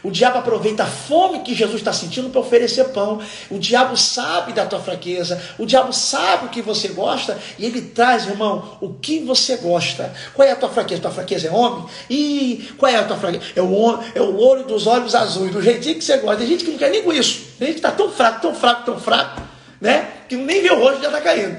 [0.03, 3.21] O diabo aproveita a fome que Jesus está sentindo para oferecer pão.
[3.51, 5.41] O diabo sabe da tua fraqueza.
[5.59, 10.13] O diabo sabe o que você gosta e ele traz, irmão, o que você gosta.
[10.35, 11.03] Qual é a tua fraqueza?
[11.03, 11.85] Tua fraqueza é homem?
[12.09, 13.45] E qual é a tua fraqueza?
[13.55, 16.39] É o, é o olho dos olhos azuis, do jeitinho que você gosta.
[16.39, 17.49] Tem gente que não quer nem com isso.
[17.59, 19.43] Tem gente que está tão fraco, tão fraco, tão fraco,
[19.81, 20.09] né?
[20.29, 21.59] Que nem vê o rosto já está caindo.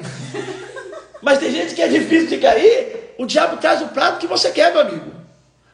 [1.22, 3.14] Mas tem gente que é difícil de cair.
[3.20, 5.21] O diabo traz o prato que você quer, meu amigo.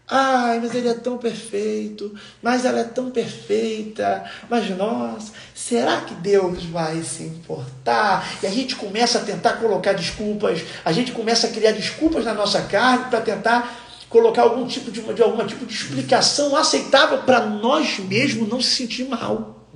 [0.09, 6.13] Ai, mas ele é tão perfeito, mas ela é tão perfeita, mas nós, será que
[6.13, 8.25] Deus vai se importar?
[8.41, 12.33] E a gente começa a tentar colocar desculpas, a gente começa a criar desculpas na
[12.33, 17.45] nossa carne para tentar colocar algum tipo de, de alguma tipo de explicação aceitável para
[17.45, 19.67] nós mesmos não se sentir mal.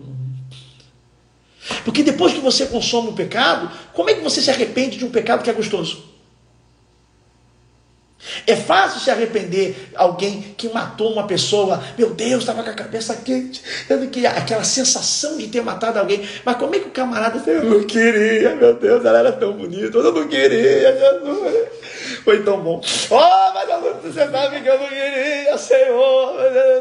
[1.84, 5.12] Porque depois que você consome o pecado, como é que você se arrepende de um
[5.12, 6.11] pecado que é gostoso?
[8.48, 11.84] É fácil se arrepender alguém que matou uma pessoa.
[11.98, 13.62] Meu Deus, estava com a cabeça quente.
[13.90, 16.28] Não queria aquela sensação de ter matado alguém.
[16.44, 19.98] Mas como é que o camarada eu não queria, meu Deus, ela era tão bonita,
[19.98, 21.70] eu não queria, Jesus.
[22.24, 22.82] Foi tão bom.
[23.10, 26.36] Oh, mas você sabe que eu não queria, Senhor.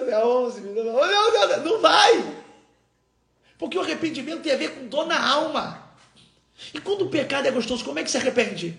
[0.09, 0.61] É 11,
[1.65, 2.25] não vai.
[3.59, 5.91] Porque o arrependimento tem a ver com dor na alma.
[6.75, 8.77] E quando o pecado é gostoso, como é que se arrepende?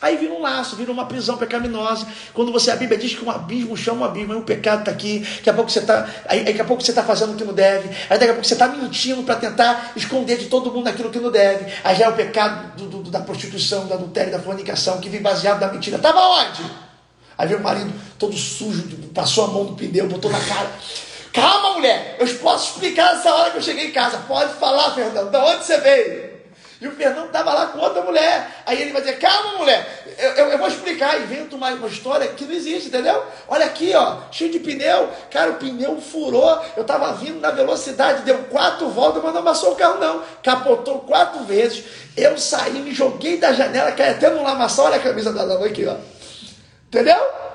[0.00, 2.06] Aí vira um laço, vira uma prisão pecaminosa.
[2.34, 4.90] Quando você, a Bíblia diz que um abismo chama um abismo, aí o pecado está
[4.90, 6.06] aqui, daqui a pouco você está.
[6.26, 8.44] Aí, daqui a pouco você está fazendo o que não deve, aí daqui a pouco
[8.46, 11.72] você está mentindo para tentar esconder de todo mundo aquilo que não deve.
[11.82, 15.22] Aí já é o pecado do, do, da prostituição, do adultério, da fornicação, que vem
[15.22, 15.96] baseado na mentira.
[15.96, 16.62] Estava onde?
[17.38, 20.70] Aí veio o marido todo sujo, passou a mão no pneu, botou na cara.
[21.32, 24.18] Calma, mulher, eu posso explicar essa hora que eu cheguei em casa.
[24.28, 26.35] Pode falar, Fernando, de onde você veio?
[26.78, 28.62] E o Fernando estava lá com outra mulher.
[28.66, 31.20] Aí ele vai dizer: Calma, mulher, eu, eu, eu vou explicar.
[31.20, 33.24] Invento uma, uma história que não existe, entendeu?
[33.48, 35.08] Olha aqui, ó, cheio de pneu.
[35.30, 36.62] Cara, o pneu furou.
[36.76, 40.22] Eu estava vindo na velocidade, deu quatro voltas, mas não amassou o carro, não.
[40.42, 41.84] Capotou quatro vezes.
[42.14, 44.86] Eu saí, me joguei da janela, caí até no lamaçal.
[44.86, 45.96] Olha a camisa da dama aqui, ó.
[46.88, 47.46] Entendeu?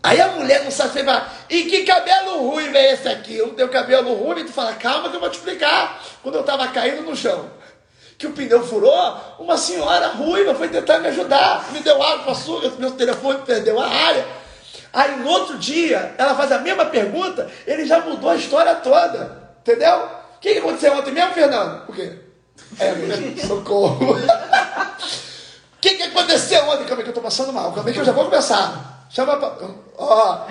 [0.00, 3.36] Aí a mulher não sabe falar, e que cabelo ruim é esse aqui?
[3.36, 6.00] Eu não tenho cabelo ruim, tu fala, calma que eu vou te explicar.
[6.22, 7.50] Quando eu estava caindo no chão,
[8.18, 12.72] que o pneu furou, uma senhora ruiva foi tentar me ajudar, me deu água açúcar,
[12.76, 14.26] meu telefone perdeu a área.
[14.92, 19.54] Aí no outro dia, ela faz a mesma pergunta, ele já mudou a história toda.
[19.60, 19.96] Entendeu?
[20.36, 21.88] O que, que aconteceu ontem mesmo, Fernando?
[21.88, 22.18] O quê?
[22.80, 22.92] É
[23.46, 24.16] socorro.
[24.16, 26.86] O que, que aconteceu ontem?
[26.86, 27.72] Calma aí que eu estou passando mal.
[27.72, 29.06] Calma aí que eu já vou começar.
[29.10, 29.56] Chama pra...
[29.96, 30.46] Ó.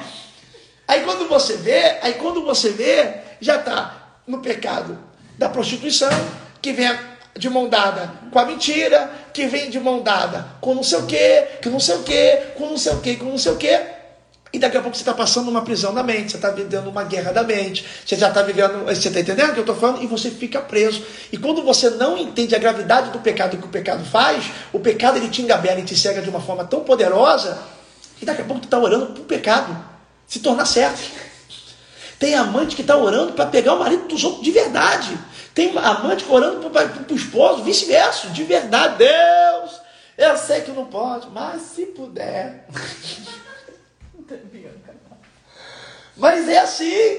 [0.87, 3.93] Aí quando você vê, aí quando você vê, já está
[4.25, 4.97] no pecado
[5.37, 6.09] da prostituição,
[6.61, 6.87] que vem
[7.37, 11.05] de mão dada com a mentira, que vem de mão dada com não sei o
[11.05, 13.57] quê, que não sei o quê, com não sei o quê, com não sei o
[13.57, 13.79] quê.
[14.53, 17.03] E daqui a pouco você está passando uma prisão da mente, você está vivendo uma
[17.03, 18.85] guerra da mente, você já está vivendo.
[18.85, 20.01] Você está entendendo o que eu estou falando?
[20.01, 21.03] E você fica preso.
[21.31, 25.17] E quando você não entende a gravidade do pecado que o pecado faz, o pecado
[25.17, 27.61] ele te engabela e te cega de uma forma tão poderosa,
[28.17, 29.77] que daqui a pouco tu está orando para o pecado
[30.25, 31.01] se tornar certo.
[32.17, 35.17] Tem amante que está orando para pegar o marido dos outros de verdade.
[35.57, 38.99] Tem amante orando para o esposo, vice-versa, de verdade.
[38.99, 39.81] Deus,
[40.15, 42.67] eu sei que não pode, mas se puder.
[46.15, 47.17] Mas é assim.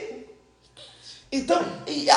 [1.33, 1.65] Então,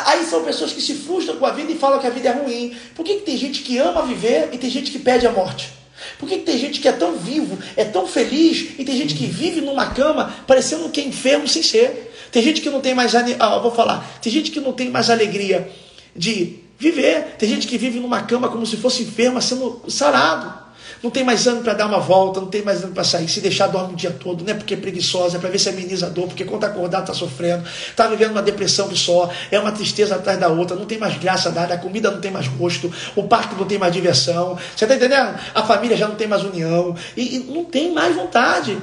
[0.05, 2.33] aí são pessoas que se frustram com a vida e falam que a vida é
[2.33, 2.77] ruim.
[2.95, 5.71] Por que, que tem gente que ama viver e tem gente que pede a morte?
[6.19, 9.15] Por que, que tem gente que é tão vivo, é tão feliz e tem gente
[9.15, 12.11] que vive numa cama parecendo que é enfermo sem ser?
[12.31, 13.13] Tem gente que não tem mais.
[13.15, 14.19] Ah, vou falar.
[14.21, 15.71] Tem gente que não tem mais alegria
[16.15, 17.35] de viver.
[17.37, 20.61] Tem gente que vive numa cama como se fosse enferma sendo sarado.
[21.01, 23.27] Não tem mais ânimo para dar uma volta, não tem mais ânimo para sair.
[23.27, 24.43] Se deixar, dorme o dia todo.
[24.43, 26.67] Não é porque é preguiçosa, é para ver se ameniza a dor, porque quando está
[26.67, 30.75] acordado está sofrendo, está vivendo uma depressão do só, é uma tristeza atrás da outra,
[30.75, 33.79] não tem mais graça dada, a comida não tem mais gosto, o parque não tem
[33.79, 34.57] mais diversão.
[34.75, 35.39] Você está entendendo?
[35.55, 38.77] A família já não tem mais união e, e não tem mais vontade.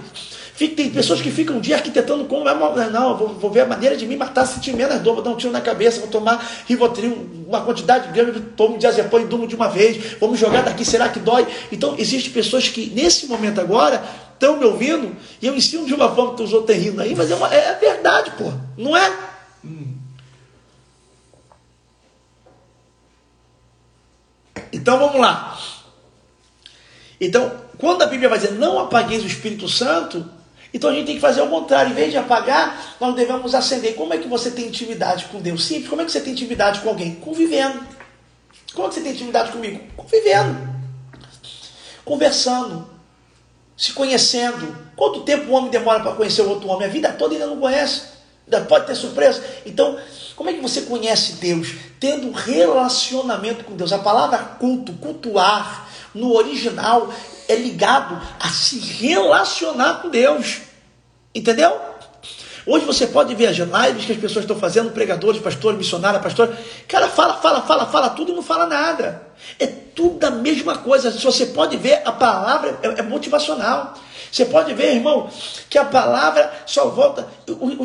[0.59, 2.45] Tem pessoas que ficam um dia arquitetando como.
[2.45, 5.37] Não, vou, vou ver a maneira de me matar, sentir menos dor, vou dar um
[5.37, 9.69] tiro na cabeça, vou tomar Rivotril, uma quantidade grande, tomo diazepam e durmo de uma
[9.69, 11.47] vez, me jogar daqui, será que dói?
[11.71, 14.03] Então, existem pessoas que, nesse momento agora,
[14.35, 17.31] estão me ouvindo e eu ensino de uma forma que os outros estão aí, mas
[17.31, 19.13] é, uma, é verdade, pô, não é?
[24.73, 25.57] Então vamos lá.
[27.21, 30.38] Então, quando a Bíblia vai dizer não apagueis o Espírito Santo,
[30.73, 31.93] então a gente tem que fazer o contrário.
[31.93, 33.95] Em vez de apagar, nós devemos acender.
[33.95, 35.65] Como é que você tem intimidade com Deus?
[35.65, 35.89] Simples.
[35.89, 37.15] Como é que você tem intimidade com alguém?
[37.17, 37.81] Convivendo.
[38.75, 39.81] Como é que você tem intimidade comigo?
[39.97, 40.69] Convivendo.
[42.05, 42.89] Conversando.
[43.77, 44.77] Se conhecendo.
[44.95, 46.87] Quanto tempo o homem demora para conhecer o outro homem?
[46.87, 48.03] A vida toda ainda não conhece.
[48.45, 49.43] Ainda pode ter surpresa.
[49.65, 49.99] Então,
[50.37, 51.75] como é que você conhece Deus?
[51.99, 53.93] Tendo um relacionamento com Deus.
[53.93, 57.13] A palavra culto, cultuar, no original,
[57.49, 60.59] é ligado a se relacionar com Deus.
[61.35, 61.89] Entendeu?
[62.67, 66.55] Hoje você pode ver as lives que as pessoas estão fazendo, pregadores, pastores, missionários, pastores.
[66.87, 69.23] Cara, fala, fala, fala, fala tudo e não fala nada.
[69.59, 71.11] É tudo a mesma coisa.
[71.11, 73.95] Se você pode ver, a palavra é, é motivacional.
[74.31, 75.31] Você pode ver, irmão,
[75.71, 77.27] que a palavra só volta.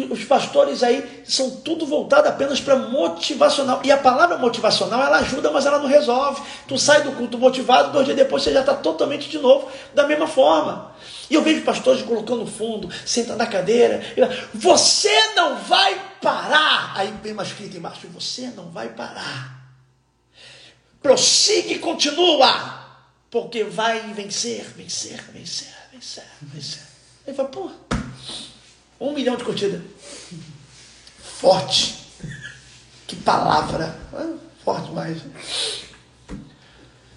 [0.10, 3.82] Os pastores aí são tudo voltado apenas para motivacional.
[3.84, 6.42] E a palavra motivacional, ela ajuda, mas ela não resolve.
[6.68, 10.06] Tu sai do culto motivado, dois dias depois você já está totalmente de novo da
[10.06, 10.94] mesma forma.
[11.30, 16.94] E eu vejo pastores colocando fundo, senta na cadeira, e, você não vai parar.
[16.96, 19.64] Aí tem uma escrita embaixo, você não vai parar.
[21.02, 22.82] Prossiga e continua,
[23.32, 26.82] porque vai vencer, vencer, vencer vencer, vencer.
[27.26, 27.70] Ele fala, pô,
[29.00, 29.82] um milhão de curtidas.
[31.20, 31.96] Forte.
[33.08, 33.96] Que palavra.
[34.64, 35.18] Forte mais.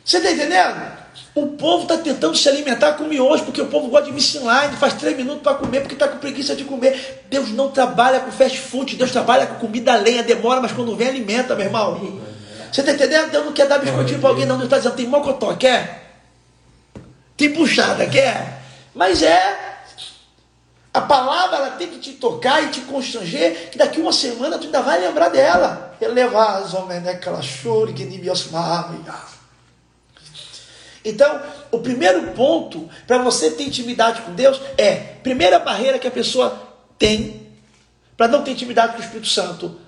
[0.04, 1.06] Você está entendendo?
[1.34, 4.76] O povo está tentando se alimentar com miojo, porque o povo gosta de missing line,
[4.78, 7.24] faz três minutos para comer, porque está com preguiça de comer.
[7.28, 11.08] Deus não trabalha com fast food, Deus trabalha com comida lenha, demora, mas quando vem
[11.08, 12.20] alimenta, meu irmão.
[12.72, 13.30] Você está entendendo?
[13.30, 14.56] Deus não quer dar biscoitinho para alguém, não.
[14.56, 16.20] Deus está dizendo, tem mocotó, quer?
[17.36, 18.65] Tem puxada, quer?
[18.96, 19.76] Mas é.
[20.92, 24.64] A palavra ela tem que te tocar e te constranger, que daqui uma semana tu
[24.64, 25.94] ainda vai lembrar dela.
[26.00, 26.24] Nem
[31.04, 31.40] Então,
[31.70, 36.74] o primeiro ponto para você ter intimidade com Deus é, primeira barreira que a pessoa
[36.98, 37.46] tem
[38.16, 39.78] para não ter intimidade com o Espírito Santo,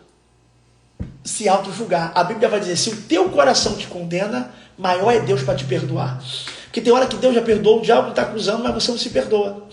[1.24, 2.12] se auto-julgar.
[2.14, 5.64] A Bíblia vai dizer: se o teu coração te condena, maior é Deus para te
[5.64, 6.22] perdoar.
[6.68, 9.10] Porque tem hora que Deus já perdoou, o diabo está acusando, mas você não se
[9.10, 9.66] perdoa.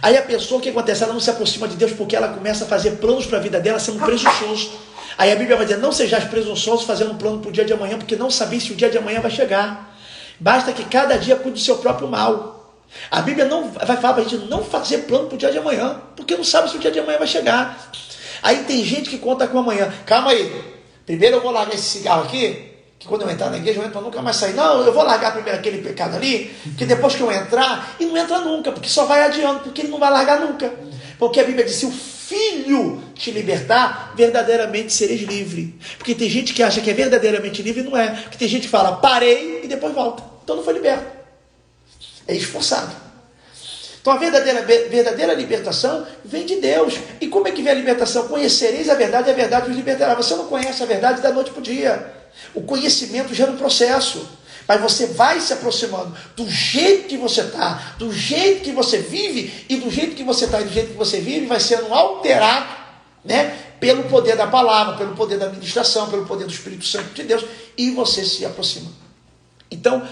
[0.00, 1.02] Aí a pessoa, o que acontece?
[1.02, 3.60] Ela não se aproxima de Deus porque ela começa a fazer planos para a vida
[3.60, 4.70] dela sendo presunçoso.
[5.18, 7.72] Aí a Bíblia vai dizer: não sejais presunçosos fazendo um plano para o dia de
[7.72, 9.96] amanhã, porque não sabeis se o dia de amanhã vai chegar.
[10.38, 12.74] Basta que cada dia cuide do seu próprio mal.
[13.10, 15.58] A Bíblia não vai falar para a gente não fazer plano para o dia de
[15.58, 17.90] amanhã, porque não sabe se o dia de amanhã vai chegar.
[18.42, 19.92] Aí tem gente que conta com amanhã.
[20.04, 20.72] Calma aí.
[21.06, 22.71] Primeiro eu vou largar esse cigarro aqui,
[23.02, 24.54] que quando eu entrar na igreja eu entro nunca mais sair.
[24.54, 28.16] Não, eu vou largar primeiro aquele pecado ali, que depois que eu entrar, e não
[28.16, 30.72] entra nunca, porque só vai adiando, porque ele não vai largar nunca.
[31.18, 35.76] Porque a Bíblia diz: se o filho te libertar, verdadeiramente sereis livre.
[35.98, 38.10] Porque tem gente que acha que é verdadeiramente livre e não é.
[38.10, 40.22] Porque tem gente que fala, parei e depois volta.
[40.44, 41.04] Então não foi liberto.
[42.28, 42.94] É esforçado.
[44.00, 46.94] Então a verdadeira, verdadeira libertação vem de Deus.
[47.20, 48.28] E como é que vem a libertação?
[48.28, 50.14] Conhecereis a verdade e a verdade os libertará.
[50.14, 52.21] Você não conhece a verdade da noite para o dia.
[52.54, 54.28] O conhecimento gera um processo.
[54.66, 59.66] Mas você vai se aproximando do jeito que você está, do jeito que você vive,
[59.68, 62.66] e do jeito que você está e do jeito que você vive, vai sendo alterado
[63.24, 67.24] né, pelo poder da palavra, pelo poder da administração, pelo poder do Espírito Santo de
[67.24, 67.44] Deus,
[67.76, 69.01] e você se aproxima.
[69.74, 70.02] Então,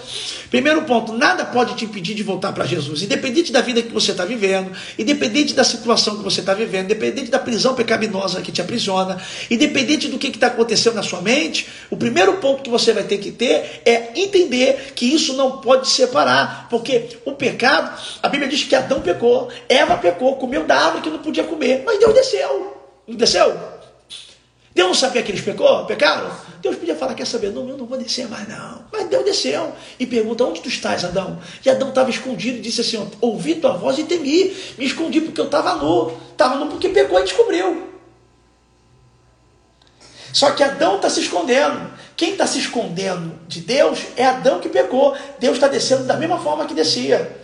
[0.50, 4.12] primeiro ponto, nada pode te impedir de voltar para Jesus, independente da vida que você
[4.12, 8.60] está vivendo, independente da situação que você está vivendo, independente da prisão pecaminosa que te
[8.60, 13.04] aprisiona, independente do que está acontecendo na sua mente, o primeiro ponto que você vai
[13.04, 18.48] ter que ter é entender que isso não pode separar, porque o pecado, a Bíblia
[18.48, 22.14] diz que Adão pecou, Eva pecou, comeu da árvore que não podia comer, mas Deus
[22.14, 23.80] desceu, não desceu?
[24.74, 26.30] Deus não sabia que eles pecou, pecaram?
[26.60, 27.52] Deus podia falar, quer saber?
[27.52, 28.84] Não, eu não vou descer mais não.
[28.92, 31.40] Mas Deus desceu e pergunta, onde tu estás, Adão?
[31.64, 34.54] E Adão estava escondido e disse assim, ouvi tua voz e temi.
[34.76, 36.12] Me escondi porque eu estava nu.
[36.32, 37.88] Estava nu porque pecou e descobriu.
[40.32, 41.90] Só que Adão está se escondendo.
[42.16, 45.16] Quem está se escondendo de Deus é Adão que pecou.
[45.38, 47.40] Deus está descendo da mesma forma que descia.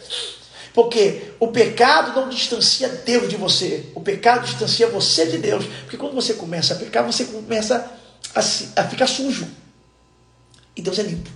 [0.74, 3.86] Porque o pecado não distancia Deus de você.
[3.94, 5.64] O pecado distancia você de Deus.
[5.82, 8.05] Porque quando você começa a pecar, você começa a,
[8.36, 9.48] a ficar sujo.
[10.76, 11.30] E Deus é limpo.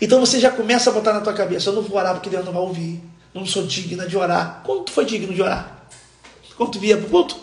[0.00, 2.44] Então você já começa a botar na tua cabeça: eu não vou orar porque Deus
[2.44, 3.02] não vai ouvir.
[3.34, 4.62] Não sou digna de orar.
[4.64, 5.86] Quando tu foi digno de orar?
[6.56, 7.36] Quando tu via pro culto?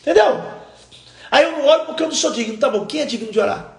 [0.00, 0.42] Entendeu?
[1.30, 2.58] Aí eu não oro porque eu não sou digno.
[2.58, 3.76] Tá bom, quem é digno de orar?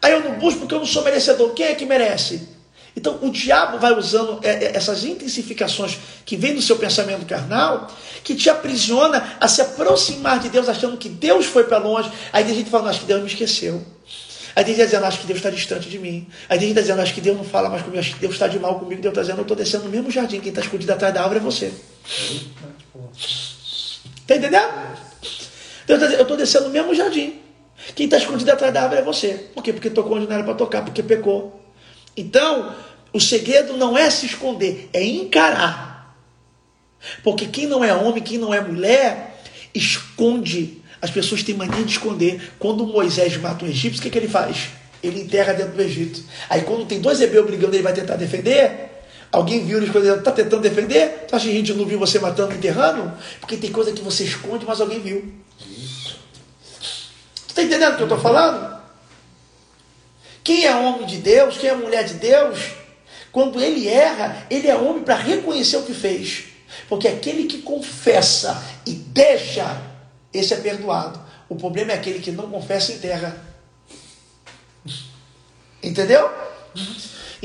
[0.00, 1.52] Aí eu não busco porque eu não sou merecedor.
[1.54, 2.53] Quem é que merece?
[2.96, 7.90] Então o diabo vai usando é, é, essas intensificações que vem do seu pensamento carnal,
[8.22, 12.10] que te aprisiona a se aproximar de Deus, achando que Deus foi para longe.
[12.32, 13.84] Aí a gente fala, acho que Deus me esqueceu.
[14.56, 16.28] Aí tem gente dizendo, acho que Deus está distante de mim.
[16.48, 18.46] Aí tem gente dizendo, acho que Deus não fala mais comigo, acho que Deus está
[18.46, 19.02] de mal comigo.
[19.02, 21.40] Deus está dizendo, eu estou descendo no mesmo jardim, quem está escondido atrás da árvore
[21.40, 21.72] é você.
[24.20, 24.68] Está entendendo?
[25.86, 27.40] Deus está dizendo, eu estou descendo no mesmo jardim.
[27.96, 29.50] Quem está escondido atrás da árvore é você.
[29.52, 29.72] Por quê?
[29.72, 31.63] Porque tocou onde não era para tocar, porque pecou.
[32.16, 32.74] Então,
[33.12, 36.16] o segredo não é se esconder, é encarar.
[37.22, 39.40] Porque quem não é homem, quem não é mulher,
[39.74, 40.82] esconde.
[41.00, 42.52] As pessoas têm mania de esconder.
[42.58, 44.68] Quando Moisés mata um egípcio, o que, que ele faz?
[45.02, 46.22] Ele enterra dentro do Egito.
[46.48, 48.90] Aí quando tem dois hebreus brigando, ele vai tentar defender.
[49.30, 51.26] Alguém viu eles dizendo, está tentando defender?
[51.28, 53.12] Tu acha que a gente não viu você matando, enterrando?
[53.40, 55.32] Porque tem coisa que você esconde, mas alguém viu.
[55.58, 58.73] Tu está entendendo o que eu estou falando?
[60.44, 62.72] Quem é homem de Deus, quem é mulher de Deus,
[63.32, 66.44] quando ele erra, ele é homem para reconhecer o que fez.
[66.88, 69.80] Porque aquele que confessa e deixa,
[70.32, 71.18] esse é perdoado.
[71.48, 73.42] O problema é aquele que não confessa e enterra.
[75.82, 76.30] Entendeu?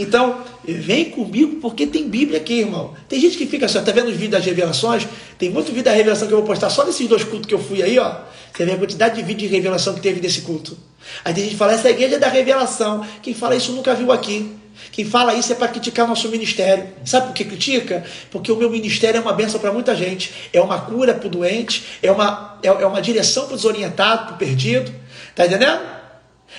[0.02, 2.94] Então, vem comigo porque tem Bíblia aqui, irmão.
[3.10, 5.06] Tem gente que fica assim, tá vendo os vídeos das revelações?
[5.38, 7.60] Tem muito vídeo da revelação que eu vou postar só nesses dois cultos que eu
[7.60, 8.16] fui aí, ó.
[8.54, 10.78] Você vê a quantidade de vídeo de revelação que teve nesse culto.
[11.26, 13.06] Aí tem gente que fala, essa igreja é da revelação.
[13.22, 14.50] Quem fala isso nunca viu aqui.
[14.90, 16.88] Quem fala isso é para criticar o nosso ministério.
[17.04, 18.06] Sabe por que critica?
[18.32, 20.34] Porque o meu ministério é uma benção para muita gente.
[20.54, 24.28] É uma cura para o doente, é uma, é, é uma direção para o desorientado,
[24.28, 24.94] para o perdido.
[25.36, 25.82] Tá entendendo?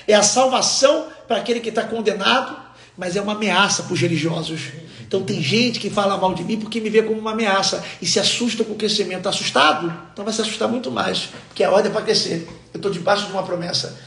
[0.07, 2.60] É a salvação para aquele que está condenado
[2.97, 4.69] mas é uma ameaça para os religiosos.
[5.01, 8.05] Então tem gente que fala mal de mim porque me vê como uma ameaça e
[8.05, 9.17] se assusta com o crescimento.
[9.17, 9.93] Está assustado?
[10.13, 12.47] Então vai se assustar muito mais, porque a ordem é para crescer.
[12.73, 13.97] Eu estou debaixo de uma promessa.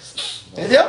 [0.52, 0.84] Entendeu?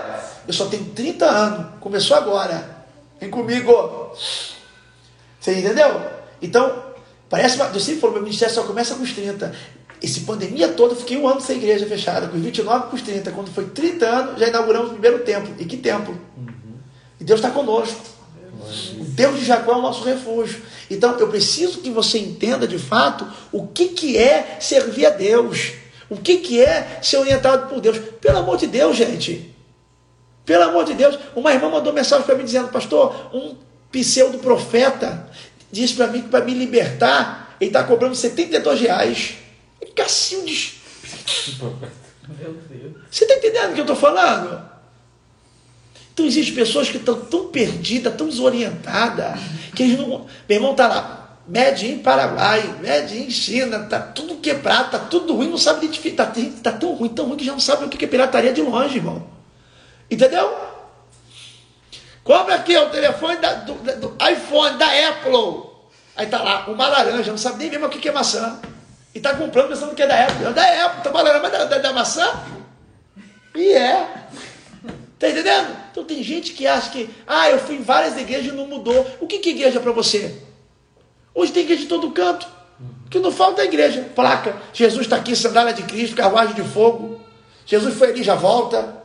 [0.47, 2.85] Eu só tenho 30 anos, começou agora.
[3.19, 4.15] Vem comigo.
[5.39, 6.01] Você entendeu?
[6.41, 6.83] Então,
[7.29, 7.59] parece.
[7.59, 9.53] Eu sempre falo, meu ministério só começa com os 30.
[10.01, 13.01] Esse pandemia toda, eu fiquei um ano sem igreja fechada, com os 29 com os
[13.01, 13.31] 30.
[13.31, 15.53] Quando foi 30 anos, já inauguramos o primeiro templo.
[15.57, 16.19] E que templo?
[16.37, 16.54] E
[17.25, 17.99] Deus está conosco.
[18.99, 20.61] O Deus de Jacó é o nosso refúgio.
[20.89, 25.73] Então eu preciso que você entenda de fato o que, que é servir a Deus.
[26.07, 27.97] O que, que é ser orientado por Deus.
[28.21, 29.53] Pelo amor de Deus, gente.
[30.45, 31.17] Pelo amor de Deus.
[31.35, 33.55] Uma irmã mandou mensagem para mim dizendo, pastor, um
[33.91, 35.27] pseudo profeta
[35.71, 39.33] disse para mim que para me libertar, ele está cobrando 72 reais.
[39.95, 40.75] Cacildes.
[43.09, 44.74] Você está entendendo o que eu estou falando?
[46.15, 49.37] Então existem pessoas que estão tão perdidas, tão desorientadas,
[49.75, 50.07] que eles não.
[50.07, 55.35] Meu irmão está lá, mede em Paraguai, mede em China, tá tudo quebrado, tá tudo
[55.35, 56.27] ruim, não sabe identificar.
[56.27, 58.61] Tá, tá tão ruim, tão ruim que já não sabe o que é pirataria de
[58.61, 59.27] longe, irmão.
[60.09, 60.55] Entendeu?
[62.23, 65.69] Compra aqui o telefone da, do, do, iPhone da Apple.
[66.15, 68.57] Aí tá lá, uma laranja, não sabe nem mesmo o que é maçã.
[69.13, 70.45] E tá comprando pensando que é da Apple.
[70.45, 72.41] É da Apple, tá falando, mas da, da, da maçã?
[73.53, 74.25] E é.
[75.17, 75.75] Tá entendendo?
[75.91, 79.05] Então tem gente que acha que, ah, eu fui em várias igrejas e não mudou.
[79.21, 80.41] O que, que é igreja para você?
[81.33, 82.47] Hoje tem igreja de todo canto.
[83.09, 84.09] Que não falta igreja.
[84.15, 84.57] Placa.
[84.73, 87.21] Jesus está aqui, sandália de Cristo, carruagem de fogo.
[87.65, 89.03] Jesus foi ali, já volta.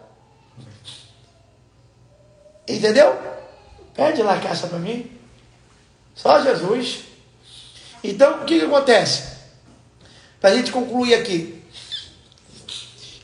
[2.67, 3.17] Entendeu?
[3.95, 5.11] Pede lá a caixa para mim.
[6.15, 7.05] Só Jesus.
[8.03, 9.39] Então, o que, que acontece?
[10.41, 11.60] Para a gente concluir aqui.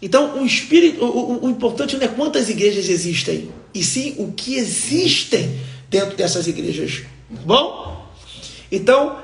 [0.01, 4.33] Então, o espírito, o, o, o, importante não é quantas igrejas existem, e sim o
[4.33, 7.03] que existem dentro dessas igrejas.
[7.35, 8.07] Tá bom?
[8.71, 9.19] Então,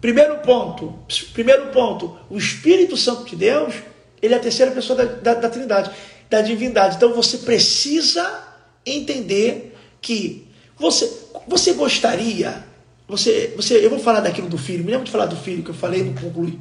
[0.00, 0.98] primeiro ponto,
[1.32, 3.74] primeiro ponto, o Espírito Santo de Deus,
[4.20, 5.90] ele é a terceira pessoa da, da, da Trindade,
[6.30, 6.96] da divindade.
[6.96, 8.48] Então, você precisa
[8.86, 10.46] entender que
[10.78, 11.10] você,
[11.48, 12.64] você gostaria,
[13.08, 15.70] você, você, eu vou falar daquilo do filho, me lembro de falar do filho que
[15.70, 16.58] eu falei, não concluí.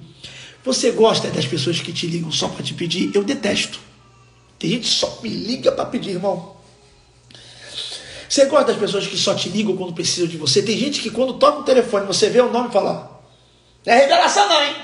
[0.64, 3.12] Você gosta das pessoas que te ligam só para te pedir?
[3.16, 3.80] Eu detesto.
[4.60, 6.56] Tem gente que só me liga para pedir, irmão.
[8.30, 10.62] Você gosta das pessoas que só te ligam quando precisam de você?
[10.62, 13.22] Tem gente que quando toca o telefone, você vê o nome e fala:
[13.86, 14.76] Não é revelação, não, hein?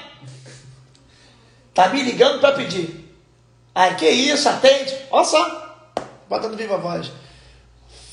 [1.74, 3.08] Tá me ligando para pedir.
[3.74, 4.96] Ai, que isso, atende.
[5.12, 5.94] Olha só.
[6.28, 7.12] Bota no viva voz.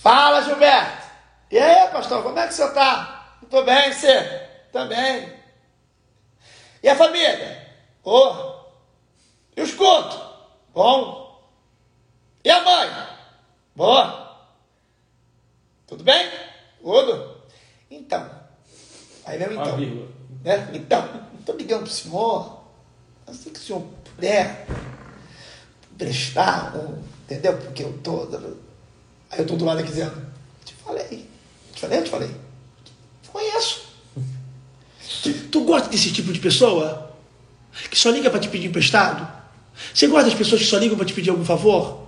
[0.03, 1.05] Fala, Gilberto.
[1.51, 3.39] E aí, pastor, como é que você está?
[3.43, 4.43] Estou bem, você?
[4.71, 5.33] Também.
[6.85, 7.67] E a família?
[8.05, 8.11] Ô.
[8.11, 8.65] Oh.
[9.57, 10.21] E os cultos?
[10.75, 11.43] Bom.
[12.45, 12.91] E a mãe?
[13.75, 14.47] Boa.
[15.87, 16.31] Tudo bem?
[16.83, 17.41] Tudo.
[17.91, 18.31] Então.
[19.25, 19.79] Aí vem então.
[19.79, 20.71] Né?
[20.75, 22.65] Então, estou ligando para o senhor.
[23.27, 24.67] Assim que o senhor puder
[25.97, 27.57] prestar um, entendeu?
[27.57, 28.29] Porque eu estou.
[29.31, 30.31] Aí eu estou do lado aqui dizendo,
[30.67, 31.31] te falei.
[31.73, 32.37] Te falei, eu te falei.
[33.33, 33.84] Conheço.
[35.51, 37.17] Tu gosta desse tipo de pessoa?
[37.91, 39.27] Que só liga para te pedir emprestado?
[39.93, 42.05] Você gosta das pessoas que só ligam para te pedir algum favor?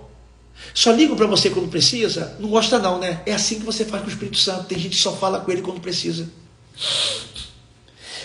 [0.73, 2.35] Só ligam para você quando precisa?
[2.39, 3.21] Não gosta não, né?
[3.25, 4.65] É assim que você faz com o Espírito Santo.
[4.65, 6.29] Tem gente que só fala com ele quando precisa.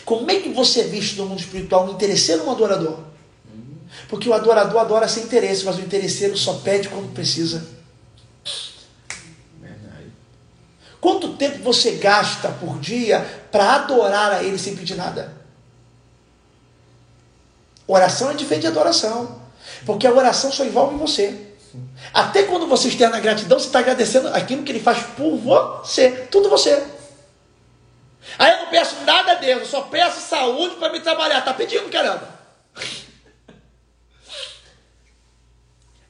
[0.04, 2.98] Como é que você é visto no mundo espiritual um interesseiro ou um adorador?
[4.08, 7.66] Porque o adorador adora sem interesse, mas o interesseiro só pede quando precisa.
[11.02, 15.32] Quanto tempo você gasta por dia para adorar a Ele sem pedir nada?
[17.88, 19.42] Oração é diferente de adoração.
[19.84, 21.54] Porque a oração só envolve você.
[22.14, 26.28] Até quando você externa gratidão, você está agradecendo aquilo que Ele faz por você.
[26.30, 26.86] Tudo você.
[28.38, 31.40] Aí eu não peço nada a Deus, eu só peço saúde para me trabalhar.
[31.40, 32.31] Está pedindo, caramba.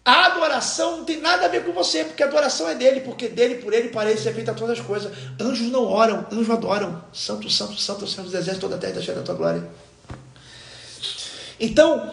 [0.05, 3.29] A adoração não tem nada a ver com você, porque a adoração é dele, porque
[3.29, 5.13] dele, por ele, para ele ser feita todas as coisas.
[5.41, 7.05] Anjos não oram, anjos adoram.
[7.13, 9.69] Santo, santo, santo, Senhor dos exércitos, toda a terra está cheia da tua glória.
[11.61, 12.13] Então,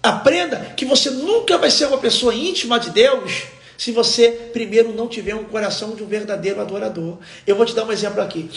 [0.00, 5.08] aprenda que você nunca vai ser uma pessoa íntima de Deus se você primeiro não
[5.08, 7.18] tiver um coração de um verdadeiro adorador.
[7.44, 8.48] Eu vou te dar um exemplo aqui.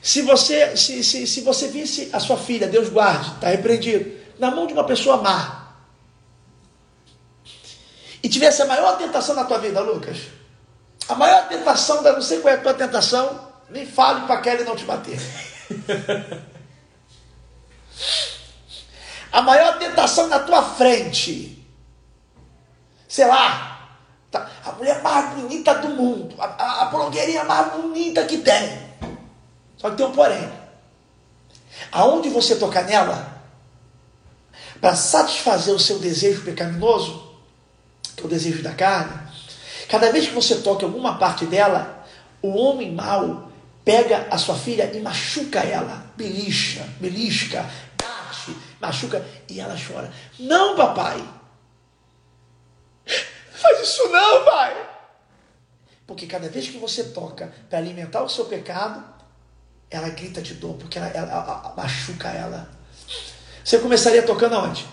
[0.00, 4.50] Se você, se, se, se você visse a sua filha, Deus guarde, está repreendido, na
[4.52, 5.57] mão de uma pessoa má,
[8.22, 10.18] e tivesse a maior tentação na tua vida, Lucas,
[11.08, 14.76] a maior tentação, não sei qual é a tua tentação, nem fale para Kelly não
[14.76, 15.18] te bater.
[19.32, 21.66] a maior tentação na tua frente,
[23.06, 23.96] sei lá,
[24.30, 28.88] tá, a mulher mais bonita do mundo, a, a, a blogueirinha mais bonita que tem.
[29.76, 30.50] Só que tem um porém.
[31.92, 33.38] Aonde você tocar nela,
[34.80, 37.27] para satisfazer o seu desejo pecaminoso,
[38.18, 39.16] que é o desejo da carne,
[39.88, 42.04] cada vez que você toca alguma parte dela,
[42.42, 43.50] o homem mau
[43.84, 47.64] pega a sua filha e machuca ela, belisca, belisca,
[47.96, 50.12] bate, machuca e ela chora.
[50.38, 51.24] Não, papai.
[53.52, 54.88] Faz isso não, pai.
[56.06, 59.04] Porque cada vez que você toca para alimentar o seu pecado,
[59.90, 62.68] ela grita de dor, porque ela, ela, ela, machuca ela.
[63.64, 64.86] Você começaria tocando aonde?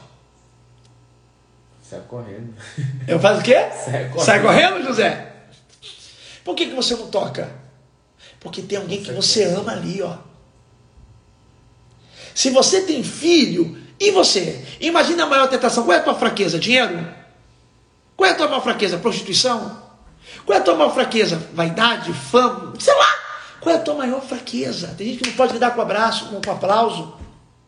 [1.90, 2.54] Sai correndo.
[3.08, 3.70] Eu faço o quê?
[3.72, 4.26] Sai correndo.
[4.26, 5.34] Sai correndo, José?
[6.44, 7.50] Por que, que você não toca?
[8.40, 10.18] Porque tem alguém que você ama ali, ó.
[12.34, 14.64] Se você tem filho, e você?
[14.80, 15.86] Imagina a maior tentação.
[15.86, 16.60] Qual é a tua fraqueza?
[16.60, 17.08] Dinheiro?
[18.16, 18.98] Qual é a tua maior fraqueza?
[18.98, 19.84] Prostituição?
[20.46, 21.42] Qual é a tua maior fraqueza?
[21.54, 22.12] Vaidade?
[22.14, 22.74] Fama?
[22.80, 23.16] Sei lá.
[23.62, 24.94] Qual é a tua maior fraqueza?
[24.98, 27.16] Tem gente que não pode lidar com abraço, com, com aplauso.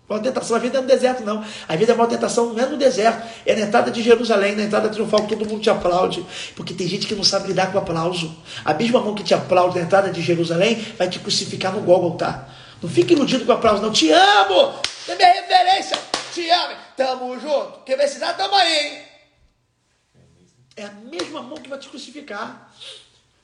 [0.10, 1.44] Uma tentação, a vida é no deserto, não.
[1.68, 4.64] A vida é uma tentação, não é no deserto, é na entrada de Jerusalém, na
[4.64, 6.26] entrada triunfal, todo mundo te aplaude.
[6.56, 8.34] Porque tem gente que não sabe lidar com aplauso.
[8.64, 12.48] A mesma mão que te aplaude na entrada de Jerusalém vai te crucificar no Gólgota.
[12.82, 13.92] Não fique iludido com aplauso, não.
[13.92, 14.80] Te amo!
[15.10, 15.98] É minha referência!
[16.34, 16.76] Te amo!
[16.96, 17.82] Tamo junto!
[17.86, 19.02] Ver se dá, tamo aí, hein?
[20.78, 22.72] É a mesma mão que vai te crucificar.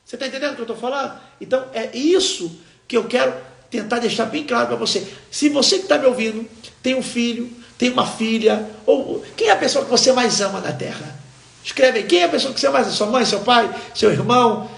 [0.06, 1.20] Você está entendendo o que eu estou falando?
[1.42, 2.58] Então, é isso
[2.88, 3.34] que eu quero
[3.74, 5.06] tentar deixar bem claro para você.
[5.32, 6.48] Se você que está me ouvindo
[6.84, 10.60] tem um filho, tem uma filha, ou quem é a pessoa que você mais ama
[10.62, 11.20] na terra?
[11.64, 12.96] Escreve aí, quem é a pessoa que você mais ama?
[12.96, 14.70] Sua mãe, seu pai, seu irmão?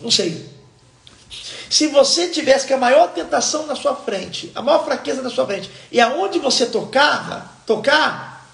[0.00, 0.48] Não sei.
[1.68, 5.44] Se você tivesse que a maior tentação na sua frente, a maior fraqueza na sua
[5.44, 8.48] frente, e aonde você tocava, tocar,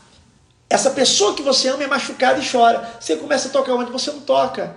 [0.69, 2.99] essa pessoa que você ama é machucada e chora.
[2.99, 4.75] Você começa a tocar onde você não toca.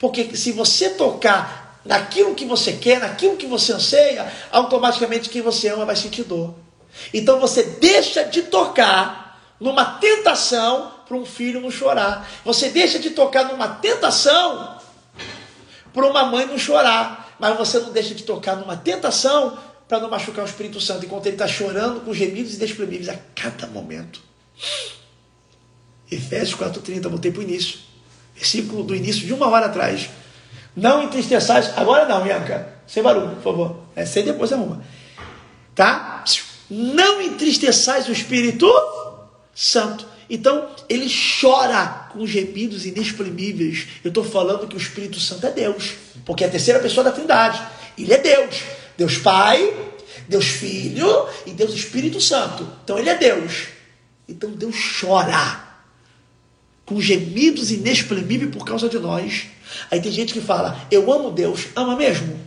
[0.00, 5.68] Porque se você tocar naquilo que você quer, naquilo que você anseia, automaticamente quem você
[5.68, 6.54] ama vai sentir dor.
[7.12, 12.28] Então você deixa de tocar numa tentação para um filho não chorar.
[12.44, 14.78] Você deixa de tocar numa tentação
[15.92, 17.36] para uma mãe não chorar.
[17.38, 21.26] Mas você não deixa de tocar numa tentação para não machucar o Espírito Santo, enquanto
[21.26, 24.20] ele está chorando com gemidos inexprimíveis a cada momento.
[26.10, 27.78] Efésios 4,30, voltei para o início.
[28.34, 30.10] Versículo do início de uma hora atrás.
[30.78, 31.76] Não entristeçais.
[31.76, 32.68] Agora não, Bianca.
[32.86, 33.80] Sem barulho, por favor.
[33.96, 34.82] É sem depois arruma.
[35.74, 36.22] Tá?
[36.70, 38.70] Não entristeçais o Espírito
[39.54, 40.06] Santo.
[40.30, 41.10] Então, ele
[41.40, 43.88] chora com gemidos inexprimíveis.
[44.04, 45.94] Eu estou falando que o Espírito Santo é Deus.
[46.24, 47.60] Porque é a terceira pessoa da Trindade.
[47.96, 48.62] Ele é Deus.
[48.96, 49.74] Deus Pai,
[50.28, 52.68] Deus Filho e Deus Espírito Santo.
[52.84, 53.64] Então, ele é Deus.
[54.28, 55.67] Então, Deus chora
[56.88, 59.46] com gemidos inexprimíveis por causa de nós.
[59.90, 62.40] Aí tem gente que fala, eu amo Deus, ama mesmo?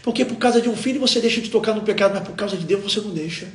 [0.00, 2.56] Porque por causa de um filho você deixa de tocar no pecado, mas por causa
[2.56, 3.48] de Deus você não deixa.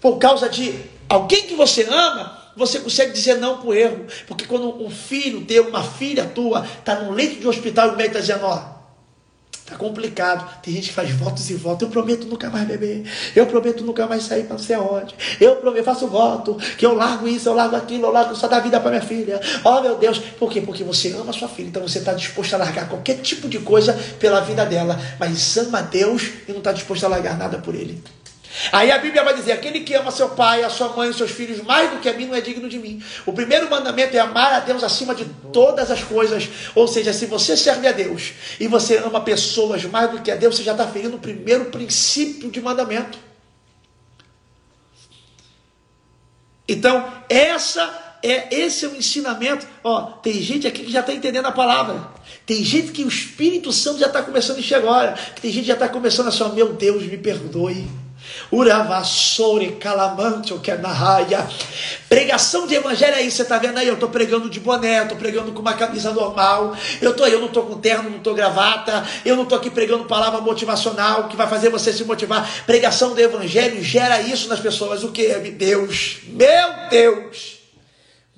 [0.00, 0.74] Por causa de
[1.08, 4.06] alguém que você ama, você consegue dizer não para o erro.
[4.26, 7.96] Porque quando um filho teu, uma filha tua, está no leito de hospital e o
[7.96, 8.79] médico está dizendo, ó,
[9.70, 10.60] Tá complicado.
[10.60, 11.82] Tem gente que faz votos e votos.
[11.82, 13.04] Eu prometo nunca mais beber.
[13.36, 14.76] Eu prometo nunca mais sair para não sei.
[15.40, 18.58] Eu, prometo, faço voto que eu largo isso, eu largo aquilo, eu largo só da
[18.58, 19.40] vida para minha filha.
[19.64, 20.18] Oh meu Deus.
[20.18, 20.60] Por quê?
[20.60, 21.68] Porque você ama sua filha.
[21.68, 25.00] Então você está disposto a largar qualquer tipo de coisa pela vida dela.
[25.20, 28.02] Mas ama Deus e não está disposto a largar nada por ele.
[28.72, 31.30] Aí a Bíblia vai dizer: aquele que ama seu pai, a sua mãe, os seus
[31.30, 33.02] filhos mais do que a mim não é digno de mim.
[33.24, 36.48] O primeiro mandamento é amar a Deus acima de todas as coisas.
[36.74, 40.36] Ou seja, se você serve a Deus e você ama pessoas mais do que a
[40.36, 43.18] Deus, você já está ferindo o primeiro princípio de mandamento.
[46.68, 49.66] Então, essa é esse é o ensinamento.
[49.82, 52.08] Ó, tem gente aqui que já está entendendo a palavra.
[52.44, 55.18] Tem gente que o Espírito Santo já está começando a enxergar.
[55.40, 57.88] Tem gente que já está começando a falar: meu Deus, me perdoe.
[58.52, 61.46] Uravassore calamante, que é na raia.
[62.08, 63.86] Pregação de evangelho é isso, você está vendo aí?
[63.86, 66.76] Eu estou pregando de boné, estou pregando com uma camisa normal.
[67.00, 69.06] Eu tô aí, eu não estou com terno, não estou gravata.
[69.24, 72.48] Eu não estou aqui pregando palavra motivacional que vai fazer você se motivar.
[72.66, 75.04] Pregação do evangelho gera isso nas pessoas.
[75.04, 75.28] O que?
[75.50, 77.59] Deus, meu Deus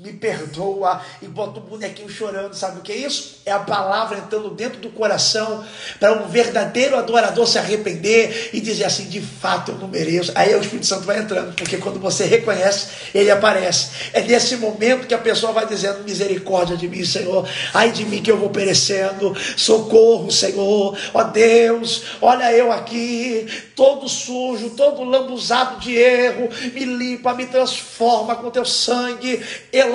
[0.03, 2.55] me perdoa e bota o bonequinho chorando.
[2.55, 3.41] Sabe o que é isso?
[3.47, 5.65] É a palavra entrando dentro do coração
[6.01, 10.33] para um verdadeiro adorador se arrepender e dizer assim: de fato eu não mereço.
[10.35, 13.91] Aí o Espírito Santo vai entrando, porque quando você reconhece, ele aparece.
[14.13, 17.49] É nesse momento que a pessoa vai dizendo: misericórdia de mim, Senhor.
[17.73, 19.37] Ai de mim que eu vou perecendo.
[19.57, 20.99] Socorro, Senhor.
[21.15, 23.47] Ó Deus, olha eu aqui,
[23.77, 26.49] todo sujo, todo lambuzado de erro.
[26.75, 29.41] Me limpa, me transforma com teu sangue.
[29.73, 29.92] Eu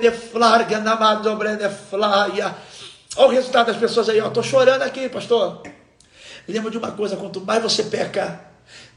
[0.00, 2.54] de flarga na de flaia.
[3.16, 4.30] Olha o resultado das pessoas aí, ó.
[4.30, 5.62] Tô chorando aqui, pastor.
[6.46, 8.40] Lembra de uma coisa, quanto mais você peca,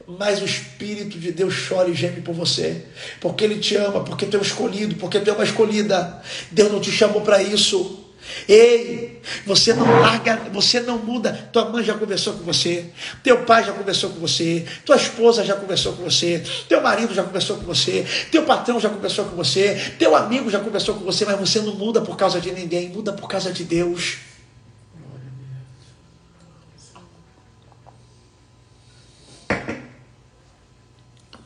[0.06, 2.86] mais o Espírito de Deus chora e geme por você.
[3.20, 6.22] Porque Ele te ama, porque é um escolhido, porque tu é uma escolhida.
[6.50, 8.09] Deus não te chamou para isso.
[8.48, 11.32] Ei, você não larga, você não muda.
[11.52, 12.86] Tua mãe já conversou com você,
[13.22, 17.22] teu pai já conversou com você, tua esposa já conversou com você, teu marido já
[17.22, 21.24] conversou com você, teu patrão já conversou com você, teu amigo já conversou com você,
[21.24, 24.18] mas você não muda por causa de ninguém, muda por causa de Deus.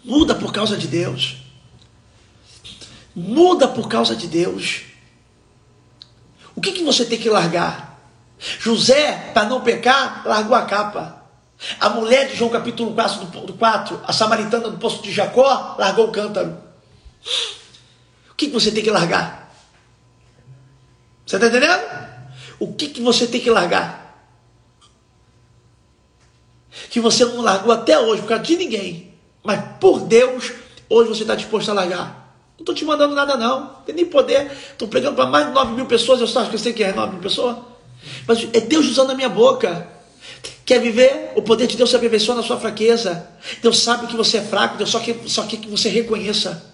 [0.05, 1.38] Muda por causa de Deus.
[3.16, 4.82] Muda por causa de Deus.
[6.56, 7.98] O que, que você tem que largar?
[8.39, 11.22] José, para não pecar, largou a capa.
[11.81, 16.09] A mulher de João capítulo 4, do 4, a samaritana do poço de Jacó, largou
[16.09, 16.56] o cântaro.
[18.31, 19.55] O que, que você tem que largar?
[21.24, 21.82] Você está entendendo?
[22.59, 24.02] O que, que você tem que largar?
[26.90, 29.14] Que você não largou até hoje por causa de ninguém.
[29.43, 30.52] Mas por Deus,
[30.89, 32.23] hoje você está disposto a largar.
[32.56, 33.66] Não estou te mandando nada, não.
[33.85, 34.51] Tem nem poder.
[34.70, 36.20] Estou pregando para mais de 9 mil pessoas.
[36.20, 37.56] Eu só acho que você quer 9 mil pessoas.
[38.26, 39.89] Mas é Deus usando a minha boca.
[40.64, 41.32] Quer viver?
[41.35, 43.28] O poder de Deus se aperfeiçoa na sua fraqueza.
[43.60, 46.72] Deus sabe que você é fraco, Deus só quer, só quer que você reconheça.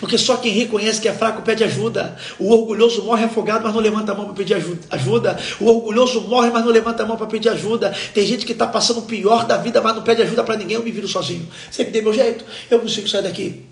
[0.00, 2.16] Porque só quem reconhece que é fraco pede ajuda.
[2.38, 4.54] O orgulhoso morre afogado, mas não levanta a mão para pedir
[4.90, 5.38] ajuda.
[5.60, 7.94] O orgulhoso morre, mas não levanta a mão para pedir ajuda.
[8.14, 10.76] Tem gente que está passando o pior da vida, mas não pede ajuda para ninguém.
[10.76, 11.48] Eu me viro sozinho.
[11.70, 12.44] Sempre dei meu jeito.
[12.70, 13.66] Eu consigo sair daqui.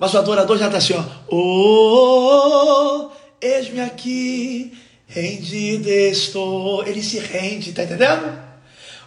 [0.00, 1.04] Mas o adorador já está assim, ó.
[1.28, 4.72] Oh, eis-me aqui,
[5.06, 6.82] rendido estou.
[6.86, 8.42] Ele se rende, tá entendendo?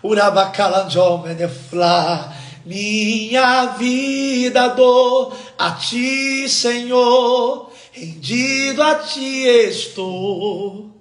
[0.03, 2.31] Urabacalanjom menefla.
[2.63, 10.91] Minha vida dou a ti, Senhor, rendido a ti estou.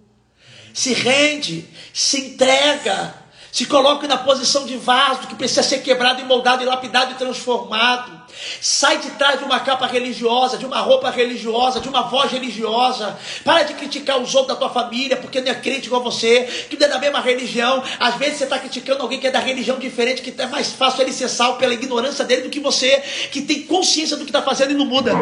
[0.72, 3.14] Se rende, se entrega,
[3.52, 7.14] se coloque na posição de vaso que precisa ser quebrado e moldado e lapidado e
[7.16, 8.22] transformado.
[8.62, 13.14] Sai de trás de uma capa religiosa, de uma roupa religiosa, de uma voz religiosa.
[13.44, 16.78] Para de criticar os outros da tua família, porque não é crítico a você, que
[16.78, 17.84] não é da mesma religião.
[18.00, 21.02] Às vezes você está criticando alguém que é da religião diferente, que é mais fácil
[21.02, 24.40] ele ser salvo pela ignorância dele do que você, que tem consciência do que está
[24.40, 25.12] fazendo e não muda.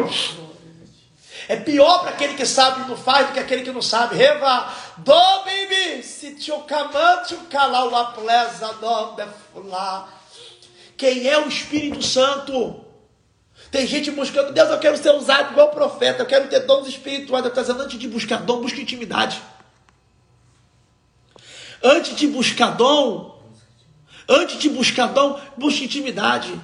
[1.51, 4.15] É pior para aquele que sabe e não faz do que aquele que não sabe.
[4.15, 8.73] Reva, do baby, se te camante o calau a plesa
[10.95, 12.79] Quem é o Espírito Santo?
[13.69, 17.43] Tem gente buscando, Deus, eu quero ser usado igual profeta, eu quero ter dons espirituais.
[17.43, 19.41] Dizendo, antes de buscar dom, busca intimidade.
[21.83, 23.43] Antes de buscar dom,
[24.25, 26.57] antes de buscar dom, busca intimidade.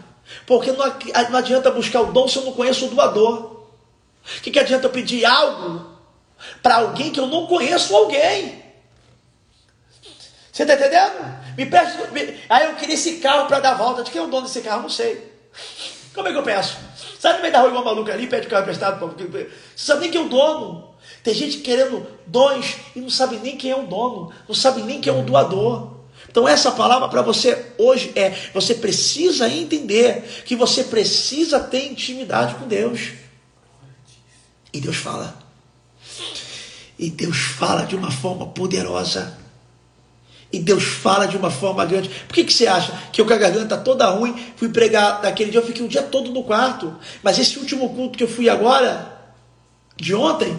[0.46, 3.57] Porque não adianta buscar o dom se eu não conheço o doador.
[4.38, 5.98] O que, que adianta eu pedir algo
[6.62, 8.64] para alguém que eu não conheço alguém?
[10.52, 11.38] Você está entendendo?
[11.56, 11.98] Me preste.
[12.12, 12.40] Me...
[12.50, 14.04] Aí eu queria esse carro para dar volta.
[14.04, 14.82] De quem é o dono desse carro?
[14.82, 15.32] Não sei.
[16.14, 16.78] Como é que eu peço?
[17.20, 19.00] Sai no meio da rua igual maluco ali, pede o carro emprestado.
[19.00, 20.96] Você sabe nem quem é o dono.
[21.24, 25.00] Tem gente querendo dons e não sabe nem quem é o dono, não sabe nem
[25.00, 25.96] quem é o doador.
[26.30, 32.56] Então, essa palavra para você hoje é: você precisa entender que você precisa ter intimidade
[32.56, 33.12] com Deus.
[34.78, 35.36] E Deus fala.
[37.00, 39.36] E Deus fala de uma forma poderosa.
[40.54, 42.10] E Deus fala de uma forma grande.
[42.28, 45.50] Por que, que você acha que eu com a garganta toda ruim fui pregar naquele
[45.50, 45.60] dia?
[45.60, 46.96] Eu fiquei o dia todo no quarto.
[47.24, 49.20] Mas esse último culto que eu fui agora,
[49.96, 50.56] de ontem,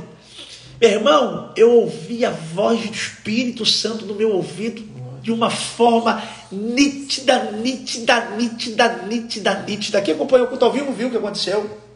[0.80, 4.82] meu irmão, eu ouvi a voz do Espírito Santo no meu ouvido
[5.22, 6.20] de uma forma
[6.50, 10.02] nítida, nítida, nítida, nítida, nítida.
[10.02, 11.88] Quem acompanhou o culto ao vivo viu o que aconteceu.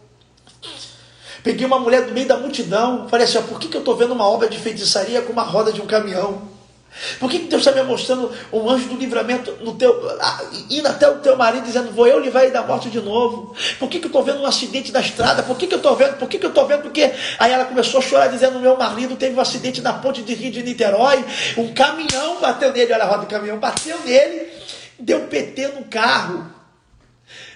[1.42, 3.96] Peguei uma mulher do meio da multidão, falei assim: ó, por que, que eu estou
[3.96, 6.52] vendo uma obra de feitiçaria com uma roda de um caminhão?
[7.18, 9.98] Por que, que Deus está me mostrando um anjo do livramento no teu,
[10.68, 13.54] indo até o teu marido dizendo, vou eu livrar ele da morte de novo?
[13.78, 15.42] Por que, que eu estou vendo um acidente da estrada?
[15.42, 16.18] Por que, que eu estou vendo?
[16.18, 16.82] Por que, que eu estou vendo?
[16.82, 20.34] Porque aí ela começou a chorar dizendo, meu marido teve um acidente na ponte de
[20.34, 21.24] Rio de Niterói,
[21.56, 24.48] um caminhão bateu nele, olha a roda do caminhão, bateu nele,
[24.98, 26.61] deu PT no carro.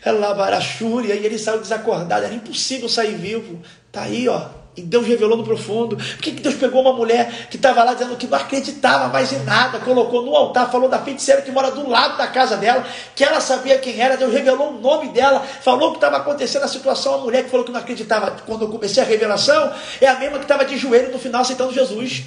[0.05, 3.61] Ela lavarachúria e ele saiu desacordado, era impossível sair vivo.
[3.91, 4.49] Tá aí, ó.
[4.77, 5.97] E Deus revelou no profundo.
[5.97, 9.43] Por que, Deus pegou uma mulher que estava lá dizendo que não acreditava mais em
[9.43, 13.25] nada, colocou no altar, falou da feiticeira que mora do lado da casa dela, que
[13.25, 16.69] ela sabia quem era, Deus revelou o nome dela, falou o que estava acontecendo na
[16.69, 17.15] situação.
[17.15, 20.39] A mulher que falou que não acreditava quando eu comecei a revelação é a mesma
[20.39, 22.25] que estava de joelho no final aceitando Jesus.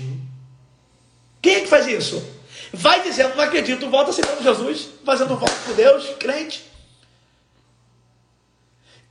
[1.40, 2.22] Quem é que faz isso?
[2.74, 6.69] Vai dizendo, não acredito, volta aceitando Jesus, fazendo voto por Deus, crente.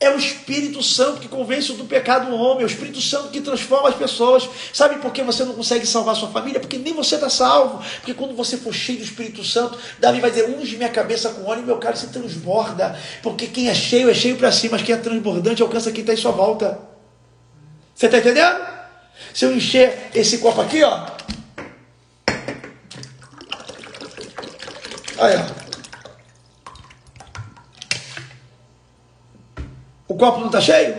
[0.00, 3.40] É o Espírito Santo que convence do pecado o homem, é o Espírito Santo que
[3.40, 4.48] transforma as pessoas.
[4.72, 6.60] Sabe por que você não consegue salvar sua família?
[6.60, 7.84] Porque nem você está salvo.
[7.96, 11.44] Porque quando você for cheio do Espírito Santo, Davi vai dizer: unge minha cabeça com
[11.46, 12.96] óleo e meu cálice transborda.
[13.24, 16.12] Porque quem é cheio é cheio para si, mas quem é transbordante alcança quem está
[16.12, 16.78] em sua volta.
[17.92, 18.56] Você está entendendo?
[19.34, 21.06] Se eu encher esse copo aqui, ó.
[25.18, 25.57] Aí, ó.
[30.18, 30.94] Copo não está cheio?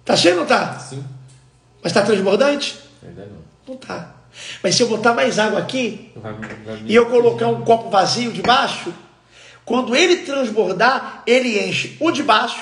[0.00, 0.78] Está cheio ou não está?
[0.78, 1.02] Sim.
[1.82, 2.76] Mas está transbordante?
[3.06, 3.38] Ainda não.
[3.68, 4.10] Não está.
[4.62, 7.88] Mas se eu botar mais água aqui Vai- vai me- e eu colocar um copo
[7.88, 8.92] vazio de baixo,
[9.64, 12.60] quando ele transbordar, ele enche o de baixo.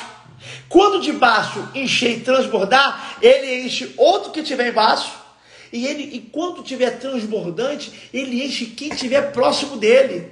[0.68, 5.10] Quando o de baixo encher e transbordar, ele enche outro que tiver embaixo.
[5.72, 10.30] E ele, enquanto tiver transbordante, ele enche quem tiver próximo dele.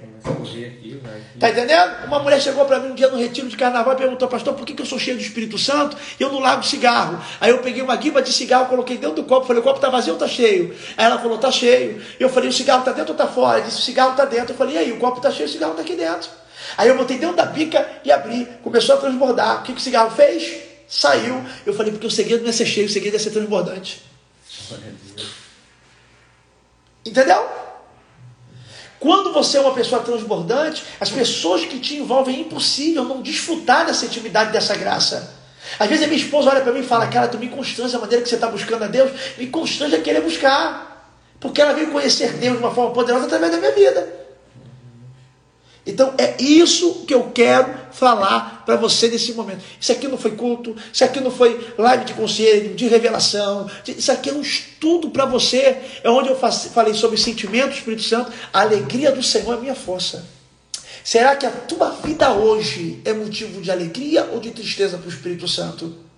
[1.39, 2.05] Tá entendendo?
[2.05, 4.65] Uma mulher chegou para mim um dia no retiro de carnaval e perguntou, pastor, por
[4.65, 7.19] que, que eu sou cheio do Espírito Santo e eu não largo cigarro?
[7.39, 9.89] Aí eu peguei uma guiba de cigarro, coloquei dentro do copo, falei, o copo tá
[9.89, 10.75] vazio ou tá cheio?
[10.95, 11.99] Aí ela falou, tá cheio.
[12.19, 13.57] Eu falei, o cigarro tá dentro ou tá fora?
[13.57, 14.53] Ela disse, o cigarro tá dentro.
[14.53, 16.29] Eu falei, e aí, o copo tá cheio, o cigarro tá aqui dentro.
[16.77, 19.61] Aí eu botei dentro da pica e abri, começou a transbordar.
[19.61, 20.53] O que, que o cigarro fez?
[20.87, 21.43] Saiu.
[21.65, 24.03] Eu falei, porque o segredo não é ser cheio, o segredo é ser transbordante.
[27.05, 27.45] Entendeu?
[28.99, 33.85] Quando você é uma pessoa transbordante, as pessoas que te envolvem é impossível não desfrutar
[33.85, 35.35] dessa intimidade, dessa graça.
[35.79, 37.99] Às vezes a minha esposa olha para mim e fala, cara, tu me constrange a
[37.99, 41.09] maneira que você está buscando a Deus, me constrange a querer buscar.
[41.39, 44.20] Porque ela veio conhecer Deus de uma forma poderosa através da minha vida.
[45.85, 49.63] Então é isso que eu quero falar para você nesse momento.
[49.79, 53.69] Isso aqui não foi culto, isso aqui não foi live de conselho, de revelação.
[53.87, 55.77] Isso aqui é um estudo para você.
[56.03, 58.31] É onde eu falei sobre sentimento do Espírito Santo.
[58.53, 60.23] A alegria do Senhor é minha força.
[61.03, 65.11] Será que a tua vida hoje é motivo de alegria ou de tristeza para o
[65.11, 66.10] Espírito Santo?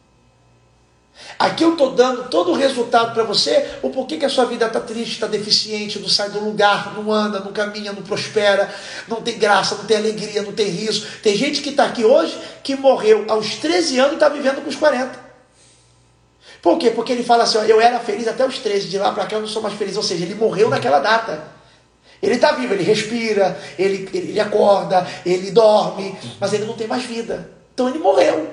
[1.37, 4.65] Aqui eu estou dando todo o resultado para você, o porquê que a sua vida
[4.65, 8.73] está triste, está deficiente, não sai do lugar, não anda, não caminha, não prospera,
[9.07, 11.05] não tem graça, não tem alegria, não tem riso.
[11.21, 14.69] Tem gente que está aqui hoje que morreu aos 13 anos e está vivendo com
[14.69, 15.23] os 40.
[16.61, 16.91] Por quê?
[16.91, 19.35] Porque ele fala assim: ó, eu era feliz até os 13, de lá para cá
[19.35, 19.97] eu não sou mais feliz.
[19.97, 21.43] Ou seja, ele morreu naquela data.
[22.21, 27.03] Ele está vivo, ele respira, ele, ele acorda, ele dorme, mas ele não tem mais
[27.03, 27.49] vida.
[27.73, 28.49] Então ele morreu.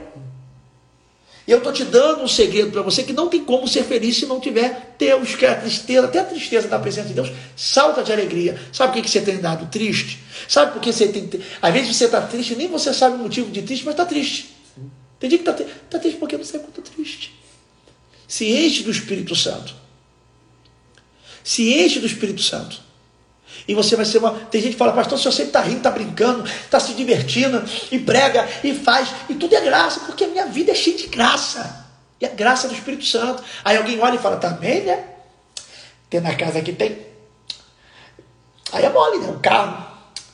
[1.51, 4.17] E eu estou te dando um segredo para você que não tem como ser feliz
[4.17, 7.29] se não tiver Deus, que é a tristeza, até a tristeza da presença de Deus,
[7.57, 8.57] salta de alegria.
[8.73, 10.21] Sabe por que você tem dado triste?
[10.47, 11.29] Sabe por que você tem.
[11.61, 14.55] Às vezes você está triste, nem você sabe o motivo de triste, mas está triste.
[15.19, 17.35] Tem dia que está tá triste porque não sabe quanto está triste.
[18.29, 19.75] Se enche do Espírito Santo.
[21.43, 22.81] Se enche do Espírito Santo.
[23.71, 24.33] E você vai ser uma.
[24.33, 28.01] Tem gente que fala, pastor, se você está rindo, está brincando, está se divertindo, e
[28.01, 31.87] prega, e faz, e tudo é graça, porque a minha vida é cheia de graça.
[32.21, 33.45] E a graça do Espírito Santo.
[33.65, 35.05] Aí alguém olha e fala, também, né?
[36.11, 36.99] Tem na casa que tem.
[38.73, 39.29] Aí é mole, né?
[39.29, 39.87] Um carro.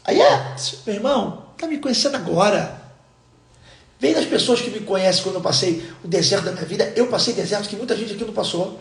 [0.02, 0.56] Aí é,
[0.86, 2.80] meu irmão, está me conhecendo agora.
[4.00, 6.90] Vem das pessoas que me conhecem quando eu passei o deserto da minha vida.
[6.96, 8.80] Eu passei deserto que muita gente aqui não passou.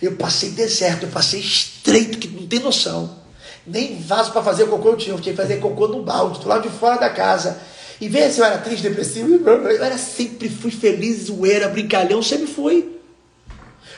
[0.00, 3.21] Eu passei deserto, eu passei estreito, que não tem noção.
[3.66, 6.48] Nem vaso para fazer cocô eu tinha, eu tinha que fazer cocô no balde, do
[6.48, 7.60] lado de fora da casa.
[8.00, 12.48] E veja se eu era triste, depressivo, eu era sempre fui feliz, zoeira, brincalhão, sempre
[12.48, 12.96] fui.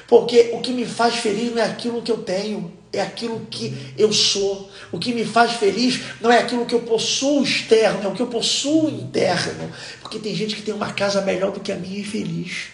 [0.07, 3.75] Porque o que me faz feliz não é aquilo que eu tenho, é aquilo que
[3.97, 4.71] eu sou.
[4.93, 8.21] O que me faz feliz não é aquilo que eu possuo externo, é o que
[8.21, 9.73] eu possuo interno.
[10.03, 12.67] Porque tem gente que tem uma casa melhor do que a minha infeliz.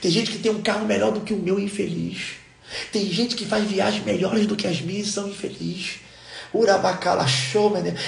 [0.00, 2.34] Tem gente que tem um carro melhor do que o meu infeliz.
[2.92, 6.05] Tem gente que faz viagens melhores do que as minhas e são infelizes.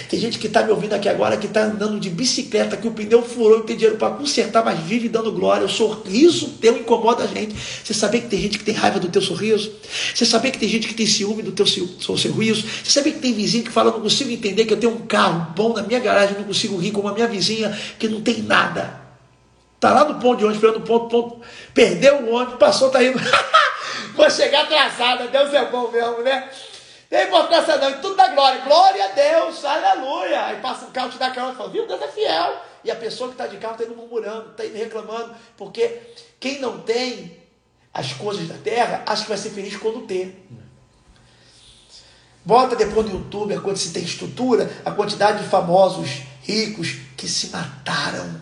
[0.09, 2.93] Tem gente que está me ouvindo aqui agora que está andando de bicicleta, que o
[2.93, 5.67] pneu furou e tem dinheiro para consertar, mas vive dando glória.
[5.67, 7.55] O sorriso teu incomoda a gente.
[7.85, 9.73] Você sabia que tem gente que tem raiva do teu sorriso?
[10.15, 12.65] Você sabia que tem gente que tem ciúme do teu sorriso?
[12.83, 15.53] Você sabia que tem vizinho que fala, não consigo entender que eu tenho um carro
[15.55, 19.09] bom na minha garagem, não consigo rir como a minha vizinha que não tem nada.
[19.81, 21.41] Tá lá no ponto de ônibus, esperando o ponto, ponto,
[21.73, 23.19] perdeu o ônibus, passou, tá indo.
[24.17, 26.49] Vou chegar atrasada, Deus é bom mesmo, né?
[27.09, 28.61] Tem importância não, tudo dá glória.
[28.61, 30.47] Glória a Deus, aleluia.
[30.47, 32.63] Aí passa um carro, te dá carro e fala, viu, Deus é fiel.
[32.85, 36.01] E a pessoa que está de carro está indo murmurando, está indo reclamando, porque
[36.39, 37.37] quem não tem
[37.93, 40.47] as coisas da terra, acha que vai ser feliz quando ter.
[42.45, 47.49] Bota depois no YouTube, quando se tem estrutura, a quantidade de famosos ricos que se
[47.49, 48.41] mataram.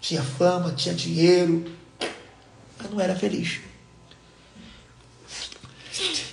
[0.00, 1.64] Tinha fama, tinha dinheiro,
[2.78, 3.60] mas não era feliz.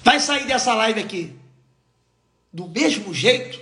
[0.09, 1.35] Vai sair dessa live aqui
[2.51, 3.59] do mesmo jeito?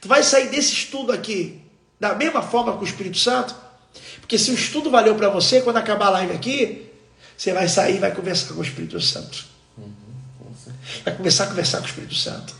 [0.00, 1.60] Tu vai sair desse estudo aqui
[2.00, 3.54] da mesma forma com o Espírito Santo?
[4.20, 6.90] Porque se o estudo valeu para você, quando acabar a live aqui,
[7.36, 9.44] você vai sair e vai conversar com o Espírito Santo.
[11.04, 12.54] Vai começar a conversar com o Espírito Santo.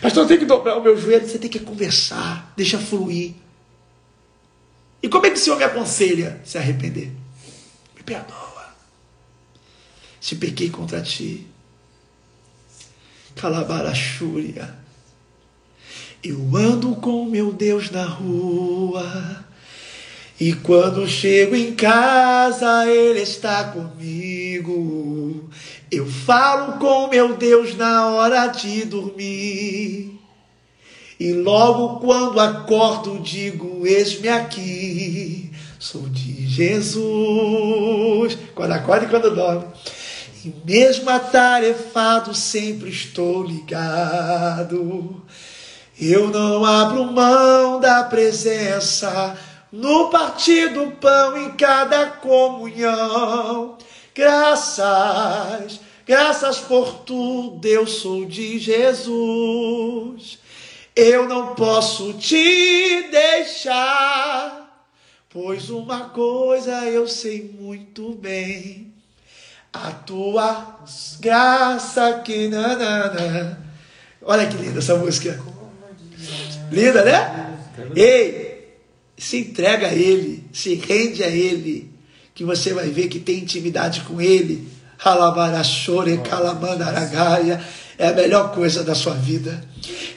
[0.00, 1.28] Pastor, eu tenho que dobrar o meu joelho.
[1.28, 3.34] Você tem que conversar, deixa fluir.
[5.02, 6.40] E como é que o Senhor me aconselha?
[6.46, 7.12] Se arrepender.
[7.94, 8.74] Me perdoa.
[10.18, 11.49] Se pequei contra ti.
[13.40, 14.68] Calabarachúria.
[16.22, 19.46] Eu ando com meu Deus na rua.
[20.38, 25.48] E quando chego em casa, Ele está comigo.
[25.90, 30.18] Eu falo com meu Deus na hora de dormir.
[31.18, 38.36] E logo quando acordo, digo: Eis-me aqui, sou de Jesus.
[38.54, 39.64] Quando acorda e quando dorme.
[40.42, 45.22] E mesmo atarefado, sempre estou ligado.
[46.00, 49.36] Eu não abro mão da presença
[49.70, 53.76] no partir do pão em cada comunhão.
[54.14, 60.38] Graças, graças por tudo, eu sou de Jesus.
[60.96, 64.88] Eu não posso te deixar,
[65.28, 68.89] pois uma coisa eu sei muito bem.
[69.72, 70.80] A tua
[71.20, 73.58] graça que nanana.
[74.22, 75.40] Olha que linda essa música.
[76.70, 77.56] Linda, né?
[77.94, 78.76] Ei,
[79.16, 81.92] se entrega a Ele, se rende a Ele,
[82.34, 84.68] que você vai ver que tem intimidade com Ele.
[85.02, 87.64] Alabarachore, calamandaragaia,
[87.96, 89.64] é a melhor coisa da sua vida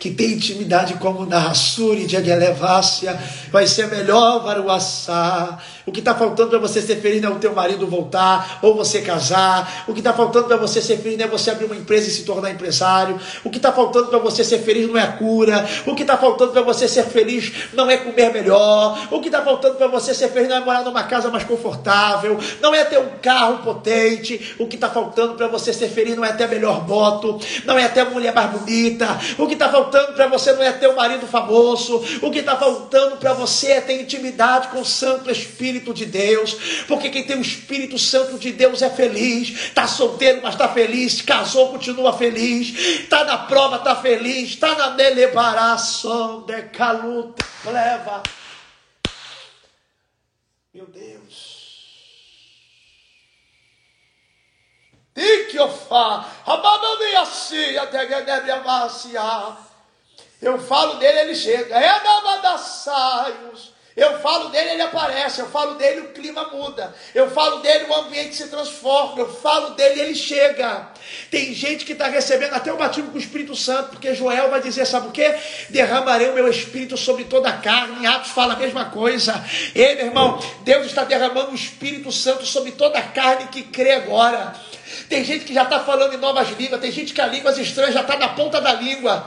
[0.03, 3.17] que tem intimidade como Rassuri de Aguelevácia,
[3.49, 5.57] vai ser melhor Varuaçá.
[5.85, 8.75] O que está faltando para você ser feliz não é o teu marido voltar ou
[8.75, 9.85] você casar.
[9.87, 12.11] O que está faltando para você ser feliz não é você abrir uma empresa e
[12.11, 13.17] se tornar empresário.
[13.45, 15.65] O que está faltando para você ser feliz não é a cura.
[15.85, 19.07] O que está faltando para você ser feliz não é comer melhor.
[19.09, 22.37] O que está faltando para você ser feliz não é morar numa casa mais confortável.
[22.61, 24.53] Não é ter um carro potente.
[24.59, 27.39] O que está faltando para você ser feliz não é ter melhor moto.
[27.63, 29.07] Não é ter mulher mais bonita.
[29.37, 32.03] O que está faltando para você não é ter um marido famoso.
[32.21, 36.55] O que está faltando para você é ter intimidade com o Santo Espírito de Deus,
[36.87, 41.21] porque quem tem o Espírito Santo de Deus é feliz, está solteiro, mas está feliz,
[41.21, 48.23] casou, continua feliz, está na prova, está feliz, está na deliberação de caluta, leva.
[50.73, 51.63] Meu Deus.
[60.43, 61.75] Eu falo dele, ele chega.
[61.75, 62.03] É
[62.41, 63.71] da saios.
[63.95, 65.39] Eu falo dele, ele aparece.
[65.39, 66.93] Eu falo dele, o clima muda.
[67.13, 69.19] Eu falo dele, o ambiente se transforma.
[69.19, 70.89] Eu falo dele, ele chega.
[71.29, 74.61] Tem gente que está recebendo até o batismo com o Espírito Santo, porque Joel vai
[74.61, 75.31] dizer: sabe o que?
[75.69, 78.03] Derramarei o meu Espírito sobre toda a carne.
[78.03, 79.41] Em Atos fala a mesma coisa.
[79.75, 83.91] Ei, meu irmão, Deus está derramando o Espírito Santo sobre toda a carne que crê
[83.91, 84.55] agora.
[85.07, 86.81] Tem gente que já está falando em novas línguas.
[86.81, 89.23] Tem gente que a línguas estranhas já está na ponta da língua.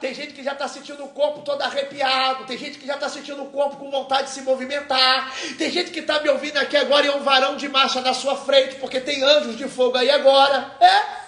[0.00, 2.44] Tem gente que já está sentindo o corpo todo arrepiado.
[2.44, 5.32] Tem gente que já está sentindo o corpo com vontade de se movimentar.
[5.58, 8.14] Tem gente que está me ouvindo aqui agora e é um varão de marcha na
[8.14, 10.76] sua frente, porque tem anjos de fogo aí agora.
[10.80, 11.23] É?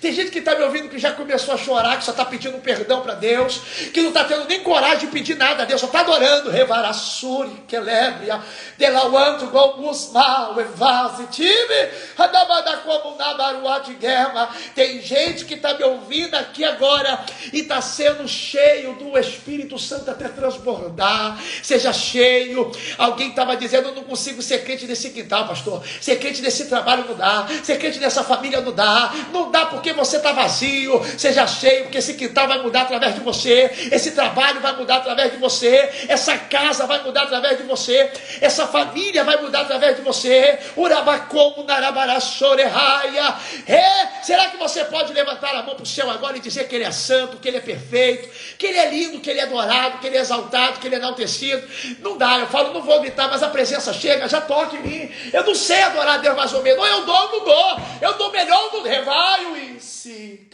[0.00, 2.56] Tem gente que está me ouvindo que já começou a chorar, que só está pedindo
[2.58, 3.60] perdão para Deus,
[3.92, 6.50] que não está tendo nem coragem de pedir nada a Deus, só está adorando.
[6.50, 8.40] Revarassuri, Kelebria,
[8.78, 14.48] Delawanto, Gomusma, Evase, Time, Adabada como Nabarua de guerra.
[14.74, 17.22] Tem gente que está me ouvindo aqui agora
[17.52, 21.38] e está sendo cheio do Espírito Santo até transbordar.
[21.62, 22.72] Seja cheio.
[22.96, 25.82] Alguém estava dizendo: Eu não consigo ser crente nesse quintal, pastor.
[26.00, 27.46] Ser crente nesse trabalho não dá.
[27.62, 29.12] Ser crente nessa família não dá.
[29.30, 33.14] Não dá porque porque você está vazio, seja cheio, porque esse quintal vai mudar através
[33.14, 37.64] de você, esse trabalho vai mudar através de você, essa casa vai mudar através de
[37.64, 38.10] você,
[38.40, 40.58] essa família vai mudar através de você.
[40.76, 43.34] Urabacomo narabaraçorehaia.
[43.66, 46.74] É, será que você pode levantar a mão para o céu agora e dizer que
[46.74, 49.98] ele é santo, que ele é perfeito, que ele é lindo, que ele é adorado,
[49.98, 51.66] que ele é exaltado, que ele é enaltecido?
[52.00, 55.10] Não dá, eu falo, não vou gritar, mas a presença chega, já toca em mim.
[55.32, 58.12] Eu não sei adorar Deus mais ou menos, ou eu dou ou não dou, eu
[58.14, 60.50] dou melhor ou não revaio e si.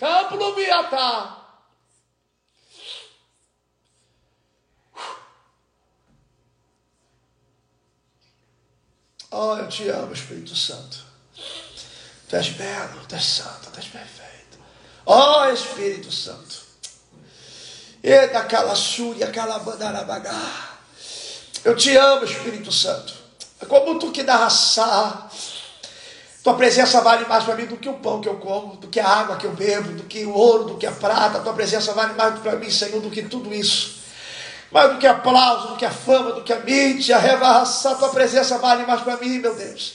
[0.56, 1.42] Biatá.
[9.30, 11.04] Oh, eu te amo, Espírito Santo.
[12.28, 14.58] Tu és belo, tu és santo, tu és perfeito.
[15.04, 16.64] Oh, Espírito Santo.
[18.02, 20.78] E da calaçúria, calabandarabagá.
[21.64, 23.12] Eu te amo, Espírito Santo.
[23.60, 25.28] É como tu que dá raça
[26.46, 29.00] tua presença vale mais para mim do que o pão que eu como, do que
[29.00, 31.40] a água que eu bebo, do que o ouro, do que a prata.
[31.40, 33.96] Tua presença vale mais para mim, Senhor, do que tudo isso.
[34.70, 37.96] Mais do que aplauso, do que a fama, do que a mídia, a revaça.
[37.96, 39.94] Tua presença vale mais para mim, meu Deus.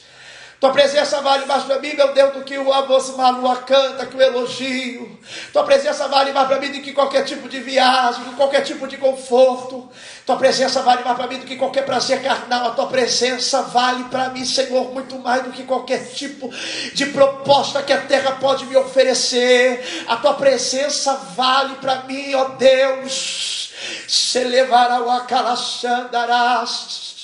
[0.61, 4.15] Tua presença vale mais para mim, meu Deus, do que o amor malua canta, que
[4.15, 5.19] o elogio.
[5.51, 8.61] Tua presença vale mais para mim do que qualquer tipo de viagem, do que qualquer
[8.61, 9.89] tipo de conforto.
[10.23, 12.67] Tua presença vale mais para mim do que qualquer prazer carnal.
[12.67, 16.47] A tua presença vale para mim, Senhor, muito mais do que qualquer tipo
[16.93, 20.05] de proposta que a terra pode me oferecer.
[20.07, 23.71] A tua presença vale para mim, ó Deus.
[24.07, 27.20] Se levará o acalaxandarás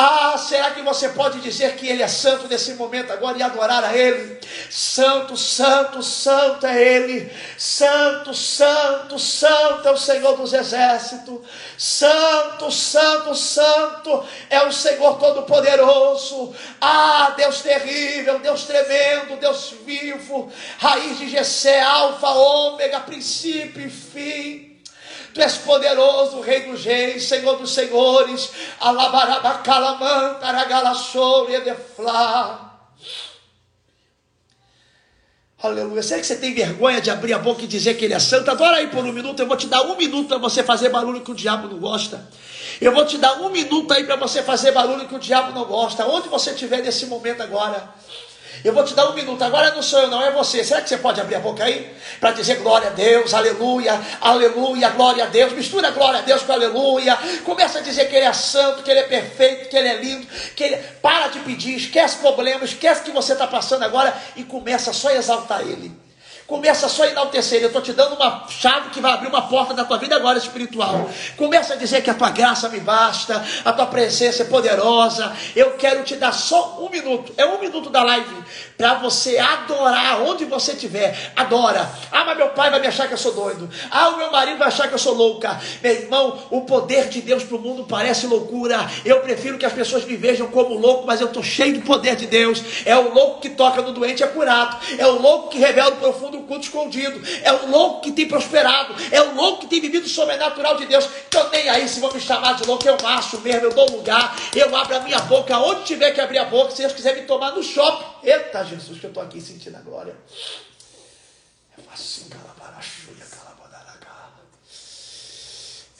[0.00, 3.82] Ah, será que você pode dizer que Ele é santo nesse momento agora e adorar
[3.82, 4.38] a Ele?
[4.70, 7.28] Santo, santo, santo é Ele.
[7.56, 11.40] Santo, santo, santo é o Senhor dos Exércitos.
[11.76, 16.54] Santo, santo, santo é o Senhor Todo-Poderoso.
[16.80, 20.48] Ah, Deus terrível, Deus tremendo, Deus vivo,
[20.78, 24.67] raiz de Gessé, Alfa, Ômega, princípio e fim.
[25.34, 28.50] Tu és poderoso, Rei dos Reis, Senhor dos Senhores.
[35.60, 36.02] Aleluia.
[36.04, 38.48] Será que você tem vergonha de abrir a boca e dizer que ele é santo?
[38.48, 39.40] Adora aí por um minuto.
[39.40, 42.28] Eu vou te dar um minuto para você fazer barulho que o diabo não gosta.
[42.80, 45.64] Eu vou te dar um minuto aí para você fazer barulho que o diabo não
[45.64, 46.06] gosta.
[46.06, 47.92] Onde você estiver nesse momento agora.
[48.64, 50.64] Eu vou te dar um minuto, agora não sou eu, não, é você.
[50.64, 51.94] Será que você pode abrir a boca aí?
[52.18, 55.52] Para dizer glória a Deus, aleluia, aleluia, glória a Deus.
[55.52, 57.16] Mistura glória a Deus com aleluia.
[57.44, 60.26] Começa a dizer que Ele é santo, que Ele é perfeito, que Ele é lindo.
[60.56, 60.76] Que ele...
[61.00, 65.08] Para de pedir, esquece problemas, esquece o que você está passando agora e começa só
[65.08, 66.07] a exaltar Ele.
[66.48, 67.60] Começa só a enaltecer.
[67.60, 70.38] Eu estou te dando uma chave que vai abrir uma porta da tua vida agora
[70.38, 71.10] espiritual.
[71.36, 75.30] Começa a dizer que a tua graça me basta, a tua presença é poderosa.
[75.54, 77.34] Eu quero te dar só um minuto.
[77.36, 78.34] É um minuto da live
[78.78, 81.32] para você adorar onde você estiver.
[81.36, 81.86] Adora.
[82.10, 83.68] Ah, mas meu pai vai me achar que eu sou doido.
[83.90, 85.60] Ah, o meu marido vai achar que eu sou louca.
[85.82, 88.90] Meu irmão, o poder de Deus para o mundo parece loucura.
[89.04, 92.16] Eu prefiro que as pessoas me vejam como louco, mas eu estou cheio do poder
[92.16, 92.62] de Deus.
[92.86, 94.78] É o louco que toca no doente é curado.
[94.96, 97.20] É o louco que revela o profundo do culto escondido.
[97.42, 98.94] É o louco que tem prosperado.
[99.10, 101.08] É o louco que tem vivido o sobrenatural de Deus.
[101.28, 104.36] Então, nem aí se vão me chamar de louco, eu macho mesmo, eu dou lugar.
[104.54, 106.70] Eu abro a minha boca, onde tiver que abrir a boca.
[106.70, 108.26] Se Deus quiser me tomar no shopping.
[108.26, 110.16] Eita, Jesus, que eu estou aqui sentindo a glória.
[111.88, 114.08] Faço assim, calabarachuia, calabodaraca.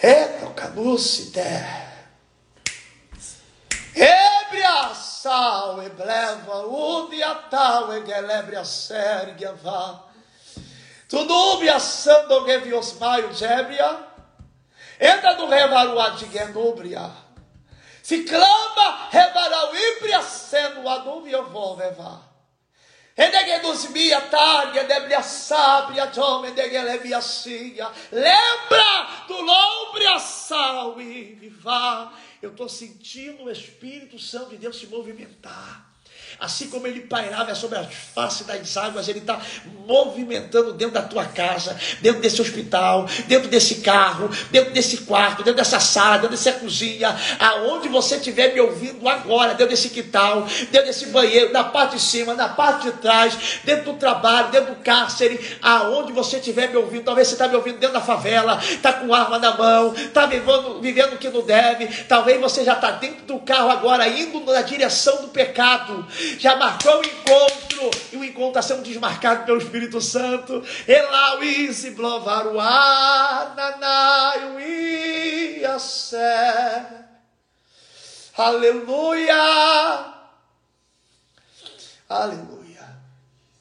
[0.02, 1.89] Eita, o canucité.
[3.94, 10.07] Ebriaçal, ebleva, udiatal, egelebria, sérgia, vá.
[11.09, 12.44] Tunúbia, sando,
[13.32, 14.06] gébria.
[15.01, 17.10] Entra no revaruá de genúbria.
[18.02, 22.28] Se clama, revarau, íbria, sendo, adúbia, eu vou levar.
[23.16, 27.90] Enegenusmia, targa, debria, sábia, jome, degelevia, cia.
[28.12, 32.16] Lembra do lombre, sal e vivar.
[32.40, 35.88] Eu estou sentindo o Espírito Santo de Deus se movimentar.
[36.40, 39.40] Assim como ele pairava sobre a face das águas, ele está
[39.86, 45.57] movimentando dentro da tua casa, dentro desse hospital, dentro desse carro, dentro desse quarto, dentro
[45.57, 50.86] dessa sala, dentro dessa cozinha, aonde você estiver me ouvindo agora, dentro desse quintal, dentro
[50.86, 54.81] desse banheiro, na parte de cima, na parte de trás, dentro do trabalho, dentro do
[54.81, 58.93] cárcere, aonde você estiver me ouvindo, talvez você está me ouvindo dentro da favela, está
[58.93, 62.93] com arma na mão, está vivendo, vivendo o que não deve, talvez você já está
[62.93, 66.07] dentro do carro agora, indo na direção do pecado
[66.39, 70.64] já marcou o encontro, e o encontro está sendo desmarcado pelo Espírito Santo.
[70.86, 74.39] Elauíse, blovaruá, nanai,
[75.78, 76.86] sé.
[78.36, 80.14] Aleluia!
[82.09, 82.59] Aleluia!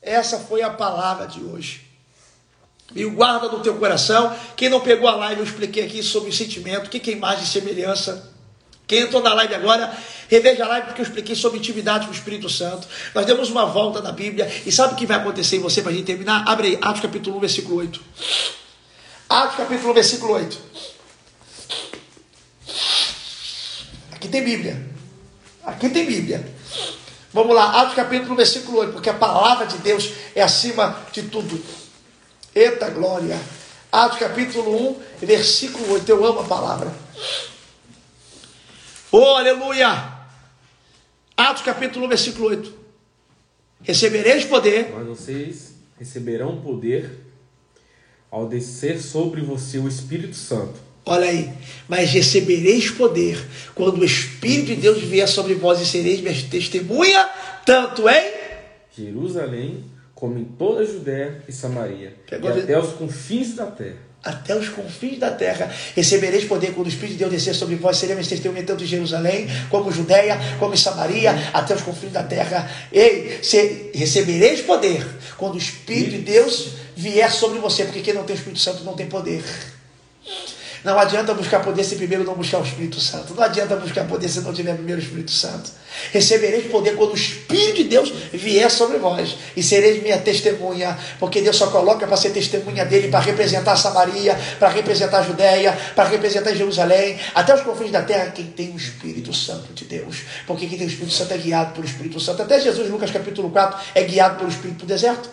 [0.02, 1.86] Essa foi a palavra de hoje.
[2.96, 4.36] E guarda no teu coração.
[4.56, 7.44] Quem não pegou a live, eu expliquei aqui sobre o sentimento, o que é imagem
[7.44, 8.37] e semelhança.
[8.88, 9.92] Quem entrou na live agora,
[10.30, 12.88] reveja a live porque eu expliquei sobre intimidade com o Espírito Santo.
[13.14, 14.50] Nós demos uma volta na Bíblia.
[14.66, 16.46] E sabe o que vai acontecer em você para a gente terminar?
[16.48, 18.02] Abre aí, Atos capítulo 1, versículo 8.
[19.28, 20.58] Atos capítulo 1, versículo 8.
[24.14, 24.88] Aqui tem Bíblia.
[25.66, 26.50] Aqui tem Bíblia.
[27.34, 28.94] Vamos lá, Atos capítulo 1, versículo 8.
[28.94, 31.62] Porque a palavra de Deus é acima de tudo.
[32.56, 33.38] Eita glória.
[33.92, 36.10] Atos capítulo 1, versículo 8.
[36.10, 37.08] Eu amo a palavra.
[39.20, 40.14] Oh, aleluia!
[41.36, 42.72] Atos capítulo 1, versículo 8.
[43.82, 44.92] Recebereis poder.
[44.94, 47.18] Mas vocês receberão poder
[48.30, 50.80] ao descer sobre você o Espírito Santo.
[51.04, 51.52] Olha aí,
[51.90, 57.28] mas recebereis poder quando o Espírito de Deus vier sobre vós e sereis minhas testemunha,
[57.66, 58.34] tanto em
[58.96, 59.84] Jerusalém
[60.14, 64.56] como em toda a Judéia e Samaria, Pegou e até os confins da terra até
[64.56, 65.72] os confins da terra.
[65.96, 67.98] Recebereis poder quando o Espírito de Deus descer sobre vós.
[67.98, 72.70] Seremos testemunhas tanto em Jerusalém, como Judéia, como em Samaria, até os confins da terra.
[72.92, 75.06] Ei, se, recebereis poder
[75.38, 78.84] quando o Espírito de Deus vier sobre você, porque quem não tem o Espírito Santo
[78.84, 79.44] não tem poder.
[80.88, 83.34] Não adianta buscar poder se primeiro não buscar o Espírito Santo.
[83.34, 85.70] Não adianta buscar poder se não tiver primeiro o Espírito Santo.
[86.14, 89.36] Recebereis poder quando o Espírito de Deus vier sobre vós.
[89.54, 90.98] E sereis minha testemunha.
[91.20, 96.08] Porque Deus só coloca para ser testemunha dele, para representar Samaria, para representar Judéia, para
[96.08, 100.22] representar Jerusalém, até os confins da terra, quem tem o Espírito Santo de Deus.
[100.46, 102.44] Porque quem tem o Espírito Santo é guiado pelo Espírito Santo.
[102.44, 105.30] Até Jesus, Lucas capítulo 4, é guiado pelo Espírito para o deserto.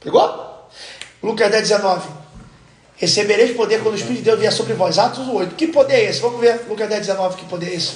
[0.00, 0.68] Pegou?
[1.22, 2.17] Lucas 10, 19.
[2.98, 4.98] Recebereis poder quando o Espírito de Deus vier sobre vós.
[4.98, 5.54] Atos 8.
[5.54, 6.20] Que poder é esse?
[6.20, 6.66] Vamos ver.
[6.68, 7.36] Lucas 10, 19.
[7.36, 7.92] Que poder é esse?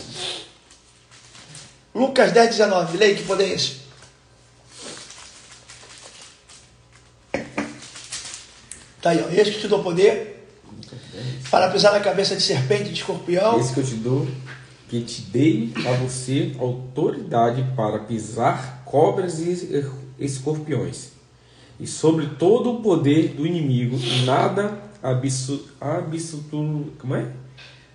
[1.92, 2.96] Lucas 10, 19.
[2.96, 3.82] Leia que poder é esse?
[8.96, 9.28] Está aí, ó.
[9.28, 10.46] Eis que te dou poder
[11.50, 13.58] para pisar na cabeça de serpente e de escorpião.
[13.58, 14.28] Esse que eu te dou,
[14.88, 19.84] que te dei a você autoridade para pisar cobras e
[20.16, 21.10] escorpiões
[21.82, 27.26] e sobre todo o poder do inimigo, nada absurdo, absurdo como é?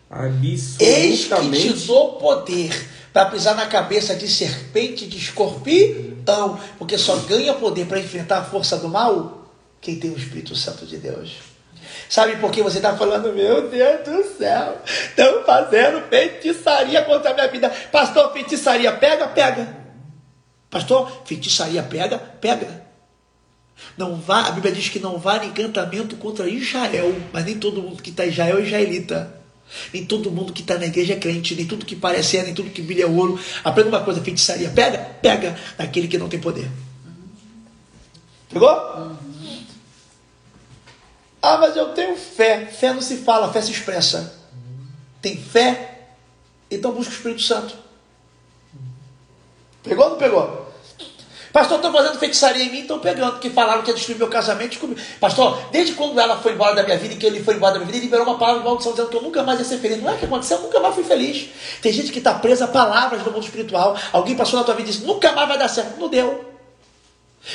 [0.09, 0.83] Absolutamente.
[0.83, 7.15] Eis que te dou poder para pisar na cabeça de serpente, de escorpião, porque só
[7.17, 9.51] ganha poder para enfrentar a força do mal
[9.81, 11.37] quem tem o Espírito Santo de Deus.
[12.09, 17.33] Sabe por que você está falando, meu Deus do céu, estão fazendo feitiçaria contra a
[17.33, 17.69] minha vida.
[17.91, 19.77] Pastor, feitiçaria pega, pega.
[20.69, 22.86] Pastor, feitiçaria pega, pega.
[23.97, 28.01] Não vá, a Bíblia diz que não vale encantamento contra Israel, mas nem todo mundo
[28.01, 29.37] que está em Israel é israelita.
[29.93, 32.53] Nem todo mundo que está na igreja é crente, nem tudo que parece é, nem
[32.53, 33.39] tudo que brilha é ouro.
[33.63, 34.69] Aprenda uma coisa, feitiçaria.
[34.69, 36.69] Pega, pega daquele que não tem poder.
[38.49, 38.69] Pegou?
[38.69, 39.17] Ah,
[41.59, 42.65] mas eu tenho fé.
[42.65, 44.39] Fé não se fala, fé se expressa.
[45.21, 46.07] Tem fé?
[46.69, 47.75] Então busca o Espírito Santo.
[49.83, 50.66] Pegou ou não pegou?
[51.57, 54.77] Pastor, estou fazendo feitiçaria em mim, estão pegando, que falaram que ia destruir meu casamento
[54.77, 55.01] comigo.
[55.19, 57.79] Pastor, desde quando ela foi embora da minha vida e que ele foi embora da
[57.79, 59.79] minha vida, ele liberou uma palavra de maldição dizendo que eu nunca mais ia ser
[59.79, 59.99] feliz.
[59.99, 61.49] Não é que aconteceu, eu nunca mais fui feliz.
[61.81, 63.97] Tem gente que está presa a palavras do mundo espiritual.
[64.13, 65.99] Alguém passou na tua vida e disse, nunca mais vai dar certo.
[65.99, 66.45] Não deu.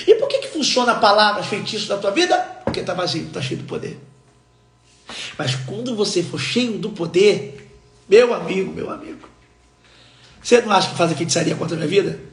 [0.05, 2.37] E por que, que funciona palavras, feitiços na tua vida?
[2.65, 4.01] Porque está vazio, está cheio de poder.
[5.39, 7.71] Mas quando você for cheio do poder,
[8.09, 9.29] meu amigo, meu amigo,
[10.43, 12.32] você não acha que fazem feitiçaria contra a minha vida?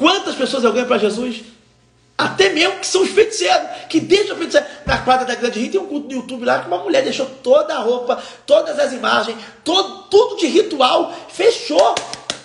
[0.00, 1.42] Quantas pessoas eu ganho para Jesus?
[2.16, 4.66] Até mesmo que são os feiticeiros, que deixam feiticeiro.
[4.86, 7.26] Na quadra da Grande Rio tem um culto no YouTube lá que uma mulher deixou
[7.26, 11.94] toda a roupa, todas as imagens, todo, tudo de ritual, fechou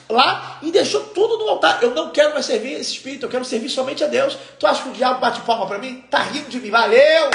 [0.10, 1.82] lá e deixou tudo no altar.
[1.82, 4.38] Eu não quero mais servir esse espírito, eu quero servir somente a Deus.
[4.60, 6.04] Tu acha que o diabo bate palma para mim?
[6.12, 7.30] Tá rindo de mim, valeu!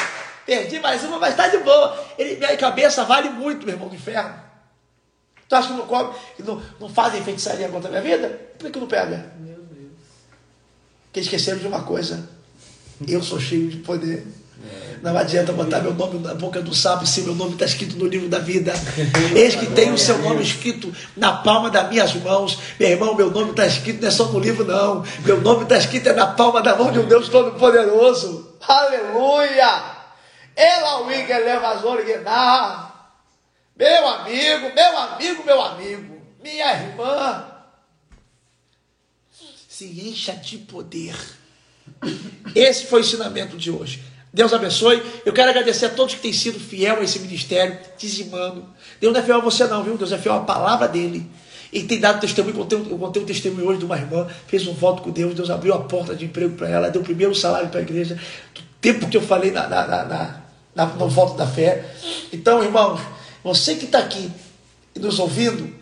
[0.45, 1.99] Perdi mais uma, mas tá de boa.
[2.19, 4.35] Ele, minha cabeça vale muito, meu irmão do inferno.
[5.49, 8.29] Tu acha que não que não, não fazem feitiçaria contra a minha vida?
[8.59, 9.33] Por que, que não pega?
[11.13, 12.29] Que esqueceram de uma coisa.
[13.07, 14.27] Eu sou cheio de poder.
[15.03, 18.07] Não adianta botar meu nome na boca do sapo se meu nome está escrito no
[18.07, 18.75] livro da vida.
[19.35, 22.59] Eis que tem o seu nome escrito na palma das minhas mãos.
[22.79, 25.03] Meu irmão, meu nome está escrito não é só no livro, não.
[25.25, 28.59] Meu nome está escrito é na palma da mão de um Deus Todo-Poderoso.
[28.69, 30.01] Aleluia!
[30.55, 32.05] Elauig elevazor
[33.77, 37.50] Meu amigo, meu amigo, meu amigo, minha irmã,
[39.81, 41.17] se encha de poder.
[42.55, 44.03] Esse foi o ensinamento de hoje.
[44.31, 45.03] Deus abençoe.
[45.25, 48.67] Eu quero agradecer a todos que têm sido fiel a esse ministério, dizimando.
[49.01, 49.97] Deus não é fiel a você, não, viu?
[49.97, 51.27] Deus é fiel à palavra dele.
[51.73, 52.69] E tem dado testemunho.
[52.91, 55.73] Eu contei, um testemunho hoje de uma irmã, fez um voto com Deus, Deus abriu
[55.73, 58.21] a porta de emprego para ela, deu o primeiro salário para a igreja.
[58.55, 60.43] Do tempo que eu falei na, na, na,
[60.75, 61.87] na, no voto da fé.
[62.31, 63.01] Então, irmãos,
[63.43, 64.31] você que está aqui
[64.95, 65.75] nos ouvindo,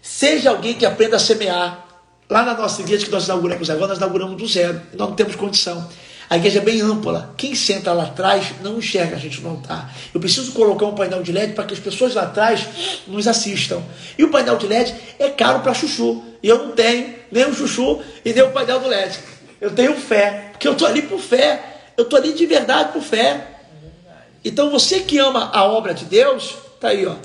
[0.00, 1.83] seja alguém que aprenda a semear
[2.28, 4.80] Lá na nossa igreja que nós inauguramos agora, nós inauguramos do zero.
[4.94, 5.88] Nós não temos condição.
[6.28, 7.34] A igreja é bem ampla.
[7.36, 9.94] Quem senta lá atrás não enxerga a gente no altar.
[10.12, 12.66] Eu preciso colocar um painel de LED para que as pessoas lá atrás
[13.06, 13.82] nos assistam.
[14.18, 16.24] E o painel de LED é caro para chuchu.
[16.42, 19.18] E eu não tenho nem o chuchu e nem o painel do LED.
[19.60, 21.62] Eu tenho fé, porque eu estou ali por fé.
[21.96, 23.46] Eu estou ali de verdade por fé.
[24.44, 27.16] Então você que ama a obra de Deus, tá aí, ó.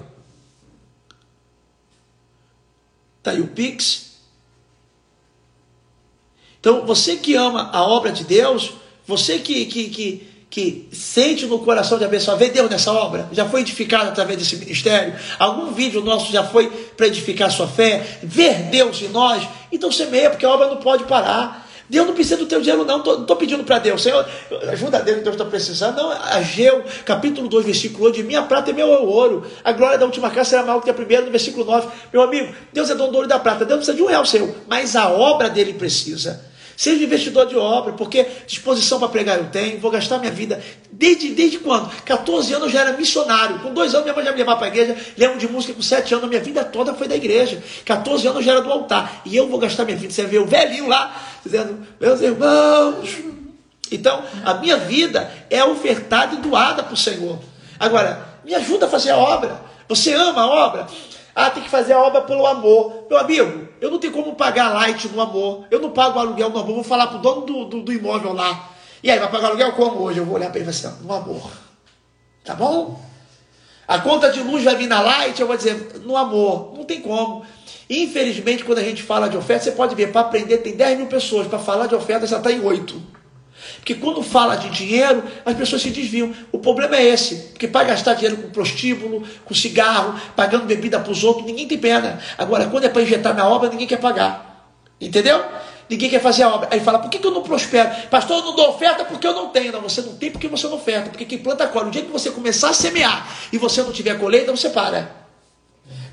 [3.22, 4.09] Tá aí o Pix,
[6.60, 8.72] então, você que ama a obra de Deus,
[9.07, 13.48] você que, que, que, que sente no coração de abençoar, vê Deus nessa obra, já
[13.48, 18.64] foi edificado através desse ministério, algum vídeo nosso já foi para edificar sua fé, ver
[18.64, 21.69] Deus em nós, então semeia, porque a obra não pode parar.
[21.90, 23.03] Deus não precisa do teu dinheiro, não.
[23.03, 24.26] Não estou pedindo para Deus, Senhor,
[24.70, 25.98] ajuda Deus, Deus está precisando.
[25.98, 30.30] Não, Ageu, capítulo 2, versículo 8: Minha prata é meu ouro, a glória da última
[30.30, 31.88] casa será maior que a primeira, no versículo 9.
[32.14, 34.07] Meu amigo, Deus é dono do ouro e da prata, Deus não precisa de um
[34.07, 36.49] real seu, mas a obra dele precisa.
[36.80, 40.64] Seja investidor de obra, porque disposição para pregar eu tenho, vou gastar minha vida.
[40.90, 41.90] Desde, desde quando?
[42.06, 43.60] 14 anos eu já era missionário.
[43.60, 44.95] Com dois anos minha mãe já me levava para a igreja.
[45.18, 47.61] Lembro de música com 7 anos, minha vida toda foi da igreja.
[47.84, 49.24] 14 anos eu já era do altar.
[49.26, 50.14] E eu vou gastar minha vida.
[50.14, 51.14] Você vê o velhinho lá,
[51.44, 53.18] dizendo, meus irmãos.
[53.91, 57.40] Então, a minha vida é ofertada e doada para o Senhor.
[57.80, 59.61] Agora, me ajuda a fazer a obra.
[59.88, 60.88] Você ama a obra?
[61.34, 63.06] Ah, tem que fazer a obra pelo amor.
[63.10, 65.66] Meu amigo, eu não tenho como pagar light no amor.
[65.72, 66.76] Eu não pago aluguel no amor.
[66.76, 68.70] Vou falar pro dono do, do, do imóvel lá.
[69.02, 70.20] E aí, vai pagar aluguel como hoje?
[70.20, 71.49] Eu vou olhar para ele e assim, no amor.
[72.44, 72.99] Tá bom?
[73.88, 76.74] A conta de luz vai vir na light, eu vou dizer, no amor.
[76.76, 77.44] Não tem como.
[77.90, 81.08] Infelizmente, quando a gente fala de oferta, você pode ver, para aprender tem 10 mil
[81.08, 81.48] pessoas.
[81.48, 83.20] Para falar de oferta, já está em 8.
[83.78, 86.34] Porque quando fala de dinheiro, as pessoas se desviam.
[86.52, 87.36] O problema é esse.
[87.50, 91.78] Porque para gastar dinheiro com prostíbulo, com cigarro, pagando bebida para os outros, ninguém tem
[91.78, 92.20] pena.
[92.38, 94.74] Agora, quando é para injetar na obra, ninguém quer pagar.
[95.00, 95.44] Entendeu?
[95.90, 96.70] Ninguém quer fazer a obra.
[96.72, 97.90] Aí fala, por que, que eu não prospero?
[98.10, 99.72] Pastor, eu não dou oferta porque eu não tenho.
[99.72, 101.10] Não, você não tem porque você não oferta.
[101.10, 101.88] Porque quem planta colhe.
[101.88, 105.28] O dia que você começar a semear e você não tiver colheita, você para.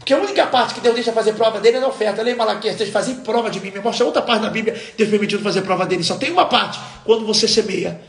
[0.07, 2.23] Porque a única parte que Deus deixa fazer prova dele é na oferta.
[2.23, 3.73] Leia Malaquias, deixa fazer prova de mim.
[3.73, 6.05] Me mostra outra parte da Bíblia, Deus permitindo fazer prova dele.
[6.05, 8.01] Só tem uma parte, quando você semeia.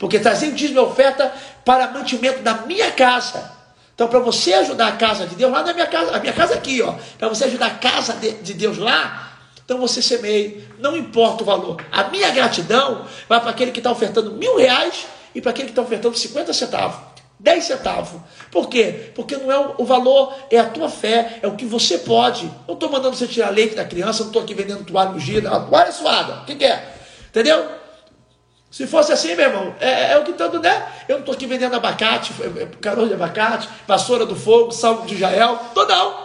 [0.00, 1.32] Porque trazendo dízimo e oferta
[1.64, 3.52] para mantimento da minha casa.
[3.94, 6.54] Então, para você ajudar a casa de Deus, lá na minha casa, a minha casa
[6.54, 10.56] aqui, ó, para você ajudar a casa de, de Deus lá, então você semeia.
[10.80, 11.80] Não importa o valor.
[11.92, 15.70] A minha gratidão vai para aquele que está ofertando mil reais e para aquele que
[15.70, 17.13] está ofertando 50 centavos.
[17.38, 18.20] 10 centavos.
[18.50, 19.12] Por quê?
[19.14, 22.50] Porque não é o, valor, é a tua fé, é o que você pode.
[22.66, 25.60] Não estou mandando você tirar leite da criança, não estou aqui vendendo toalha ungida, a
[25.60, 26.42] toalha é suada.
[26.42, 26.94] O que, que é?
[27.28, 27.68] Entendeu?
[28.70, 30.84] Se fosse assim, meu irmão, é, é o que tanto, né?
[31.08, 35.06] Eu não estou aqui vendendo abacate, é, é, caroço de abacate, vassoura do fogo, salvo
[35.06, 35.60] de Jael.
[35.74, 36.24] Tô não.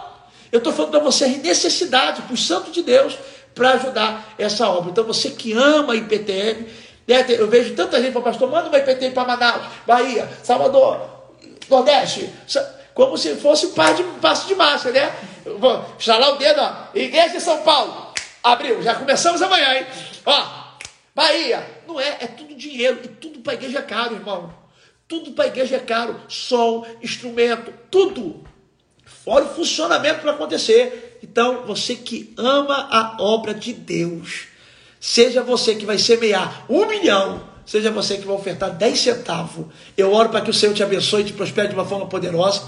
[0.50, 3.16] Eu estou falando para você necessidade, para o santo de Deus,
[3.54, 4.90] para ajudar essa obra.
[4.90, 6.66] Então você que ama a IPTM?
[7.12, 11.08] Eu vejo tanta gente, pastor, manda uma IPTM para Manaus, Bahia, Salvador,
[11.68, 12.32] Nordeste,
[12.94, 15.12] como se fosse um par de passo de massa, né?
[15.58, 16.72] Vou estalar o dedo, ó.
[16.94, 18.12] Igreja de São Paulo.
[18.42, 19.86] Abriu, já começamos amanhã, hein?
[20.24, 20.60] Ó,
[21.14, 21.66] Bahia.
[21.86, 23.00] Não é, é tudo dinheiro.
[23.04, 24.54] E tudo para igreja é caro, irmão.
[25.08, 26.20] Tudo para igreja é caro.
[26.28, 28.44] Som, instrumento, tudo.
[29.04, 31.18] Fora o funcionamento para acontecer.
[31.22, 34.46] Então, você que ama a obra de Deus,
[35.00, 39.66] seja você que vai semear um milhão, seja você que vai ofertar 10 centavos.
[39.96, 42.62] Eu oro para que o Senhor te abençoe e te prospere de uma forma poderosa.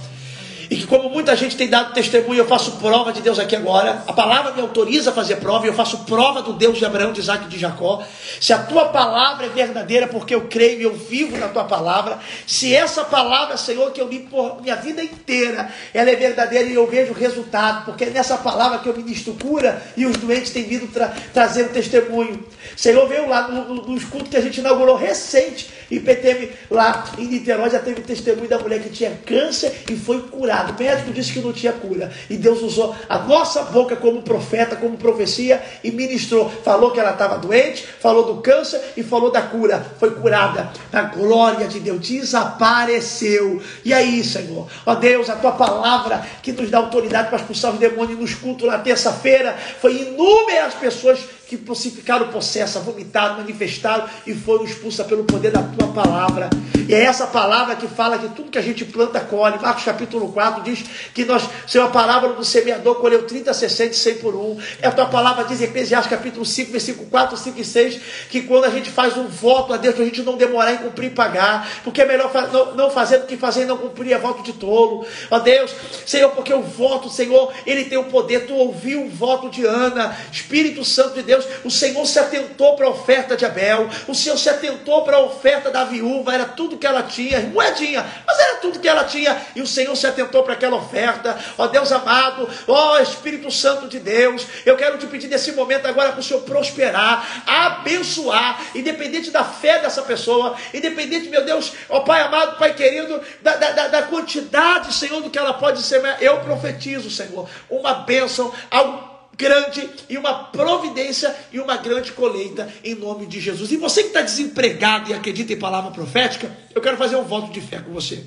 [0.72, 4.02] E que, como muita gente tem dado testemunho, eu faço prova de Deus aqui agora.
[4.06, 7.12] A palavra me autoriza a fazer prova, e eu faço prova do Deus de Abraão,
[7.12, 8.02] de Isaac e de Jacó.
[8.40, 12.18] Se a tua palavra é verdadeira, porque eu creio e eu vivo na tua palavra.
[12.46, 16.72] Se essa palavra, Senhor, que eu li por minha vida inteira, ela é verdadeira e
[16.72, 20.52] eu vejo o resultado, porque é nessa palavra que eu ministro cura e os doentes
[20.52, 22.42] têm vindo tra trazendo testemunho.
[22.74, 27.04] Senhor, veio lá no, no, nos cultos que a gente inaugurou recente, e PTM lá
[27.18, 30.72] em Niterói já teve testemunho da mulher que tinha câncer e foi curada curado.
[30.72, 32.12] O médico disse que não tinha cura.
[32.30, 36.48] E Deus usou a nossa boca como profeta, como profecia e ministrou.
[36.48, 39.84] Falou que ela estava doente, falou do câncer e falou da cura.
[39.98, 40.70] Foi curada.
[40.92, 43.60] A glória de Deus desapareceu.
[43.84, 47.78] E aí, Senhor, ó Deus, a tua palavra que nos dá autoridade para expulsar os
[47.78, 49.56] demônios nos cultos na terça-feira.
[49.80, 51.20] Foi inúmeras pessoas
[51.56, 56.50] que ficaram possessas, vomitaram, manifestaram e foram expulsas pelo poder da tua palavra.
[56.88, 59.58] E é essa palavra que fala que tudo que a gente planta colhe.
[59.60, 60.84] Marcos capítulo 4 diz
[61.14, 64.58] que nós, Senhor, a palavra do semeador colheu 30, 60 e 100 por um.
[64.80, 68.00] É a tua palavra diz em Eclesiastes capítulo 5, versículo 4, 5 e 6,
[68.30, 71.06] que quando a gente faz um voto a Deus, a gente não demorar em cumprir
[71.06, 72.30] e pagar, porque é melhor
[72.76, 75.06] não fazer do que fazer e não cumprir, é voto de tolo.
[75.30, 75.74] Ó Deus,
[76.06, 80.16] Senhor, porque o voto, Senhor, ele tem o poder, tu ouviu o voto de Ana,
[80.30, 84.36] Espírito Santo de Deus, O Senhor se atentou para a oferta de Abel, o Senhor
[84.36, 88.56] se atentou para a oferta da viúva, era tudo que ela tinha, moedinha, mas era
[88.56, 92.48] tudo que ela tinha, e o Senhor se atentou para aquela oferta, ó Deus amado,
[92.66, 96.42] ó Espírito Santo de Deus, eu quero te pedir nesse momento agora para o Senhor
[96.42, 103.20] prosperar, abençoar, independente da fé dessa pessoa, independente, meu Deus, ó Pai amado, Pai querido,
[103.40, 108.52] da, da, da quantidade, Senhor, do que ela pode ser, eu profetizo, Senhor, uma bênção,
[108.70, 113.72] algo grande e uma providência e uma grande colheita em nome de Jesus.
[113.72, 117.50] E você que está desempregado e acredita em palavra profética, eu quero fazer um voto
[117.52, 118.24] de fé com você.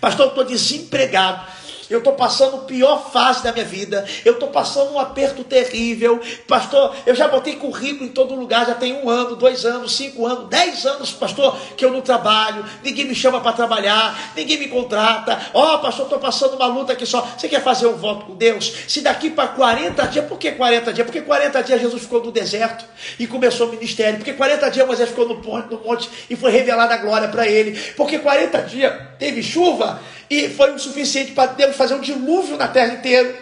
[0.00, 1.46] Pastor, eu estou desempregado
[1.90, 6.20] eu estou passando a pior fase da minha vida, eu estou passando um aperto terrível.
[6.46, 10.24] Pastor, eu já botei currículo em todo lugar, já tem um ano, dois anos, cinco
[10.24, 14.68] anos, dez anos, pastor, que eu não trabalho, ninguém me chama para trabalhar, ninguém me
[14.68, 15.38] contrata.
[15.52, 17.20] Ó, oh, pastor, estou passando uma luta aqui só.
[17.36, 18.72] Você quer fazer um voto com Deus?
[18.86, 21.04] Se daqui para 40 dias, por que 40 dias?
[21.04, 22.84] Porque 40 dias Jesus ficou no deserto
[23.18, 24.18] e começou o ministério.
[24.18, 25.36] Porque 40 dias Moisés ficou no
[25.84, 27.78] monte e foi revelada a glória para ele.
[27.96, 30.00] Porque 40 dias teve chuva
[30.30, 33.36] e foi o suficiente para Deus fazer um dilúvio na terra inteira.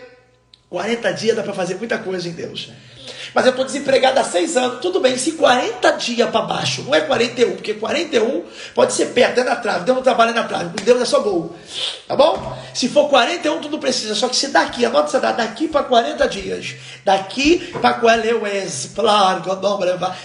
[0.70, 2.70] 40 dias dá para fazer muita coisa em Deus.
[3.34, 4.80] Mas eu estou desempregado há seis anos.
[4.80, 8.44] Tudo bem, se 40 dias para baixo, não é 41, porque 41
[8.74, 9.84] pode ser perto, é na trave.
[9.84, 11.54] Deus não trabalha na trave, Deus é só gol.
[12.06, 12.56] Tá bom?
[12.72, 14.14] Se for 41, tudo precisa.
[14.14, 16.74] Só que se daqui, anota essa data, daqui para 40 dias,
[17.04, 17.98] daqui para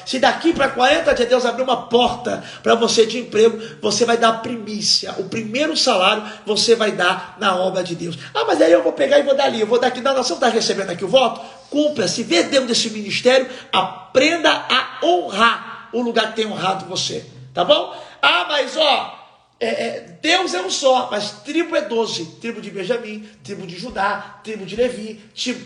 [0.05, 4.17] se daqui para 40 dias Deus abrir uma porta para você de emprego, você vai
[4.17, 5.13] dar a primícia.
[5.17, 8.17] O primeiro salário você vai dar na obra de Deus.
[8.33, 10.01] Ah, mas aí eu vou pegar e vou dar ali, eu vou dar aqui.
[10.01, 11.41] Não, você não está recebendo aqui o voto?
[11.73, 17.25] Cumpra, se vê dentro desse ministério, aprenda a honrar o lugar que tem honrado você.
[17.51, 17.99] Tá bom?
[18.21, 19.19] Ah, mas ó,
[19.59, 22.25] é, é, Deus é um só, mas tribo é doze.
[22.39, 25.19] Tribo de Benjamim, tribo de Judá, tribo de Levi,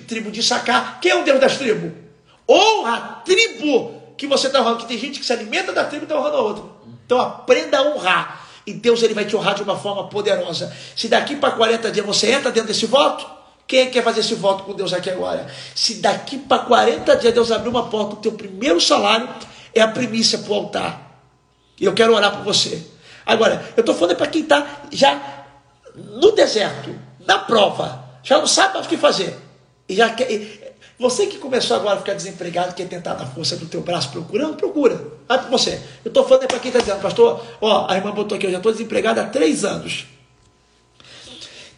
[0.08, 1.00] tribo de Sacar.
[1.02, 1.92] Quem é o Deus das tribos?
[2.50, 4.78] Honra a tribo que você está honrando.
[4.78, 6.64] Que tem gente que se alimenta da tribo e está honrando a outra.
[7.06, 8.48] Então aprenda a honrar.
[8.66, 10.74] E Deus ele vai te honrar de uma forma poderosa.
[10.96, 13.37] Se daqui para 40 dias você entra dentro desse voto,
[13.68, 15.46] quem é quer fazer esse voto com Deus aqui agora?
[15.76, 19.28] Se daqui para 40 dias Deus abrir uma porta, o teu primeiro salário
[19.76, 21.22] é a primícia para o altar.
[21.80, 22.82] E eu quero orar por você.
[23.26, 25.46] Agora, eu estou falando para quem está já
[25.94, 26.96] no deserto,
[27.26, 29.38] na prova, já não sabe mais o que fazer.
[29.90, 33.66] E já quer, você que começou agora a ficar desempregado, quer tentar na força do
[33.66, 34.96] teu braço procurando, procura.
[35.28, 35.82] Vai para você.
[36.06, 38.58] Eu estou falando para quem está dizendo, pastor, ó, a irmã botou aqui, eu já
[38.58, 40.08] estou desempregado há três anos.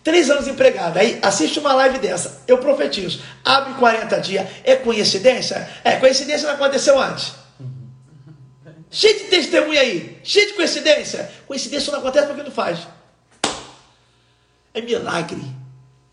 [0.04, 0.98] Três anos empregado.
[0.98, 2.42] Aí assiste uma live dessa.
[2.48, 3.22] Eu profetizo.
[3.44, 4.48] Abre 40 dias.
[4.64, 5.70] É coincidência?
[5.84, 7.34] É, coincidência não aconteceu antes.
[8.90, 10.20] Cheio de testemunha aí.
[10.24, 11.30] Cheio de coincidência.
[11.48, 12.80] Coincidência não acontece porque não faz.
[14.74, 15.42] É milagre.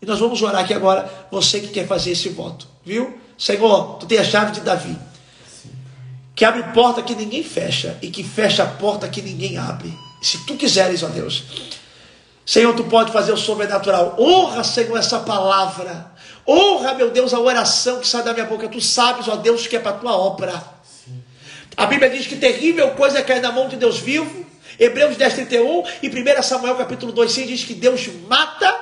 [0.01, 1.09] E nós vamos orar aqui agora.
[1.31, 2.67] Você que quer fazer esse voto.
[2.85, 3.19] Viu?
[3.37, 4.95] Senhor, tu tem a chave de Davi.
[6.35, 7.97] Que abre porta que ninguém fecha.
[8.01, 9.91] E que fecha a porta que ninguém abre.
[10.21, 11.43] Se tu quiseres, ó Deus.
[12.47, 14.15] Senhor, tu pode fazer o sobrenatural.
[14.17, 16.09] Honra, Senhor, essa palavra.
[16.47, 18.69] Honra, meu Deus, a oração que sai da minha boca.
[18.69, 20.63] Tu sabes, ó Deus, que é para a tua obra.
[20.81, 21.21] Sim.
[21.75, 24.45] A Bíblia diz que terrível coisa é cair na mão de Deus vivo.
[24.79, 28.73] Hebreus 10, 31 e 1 Samuel capítulo 2, 6 diz que Deus mata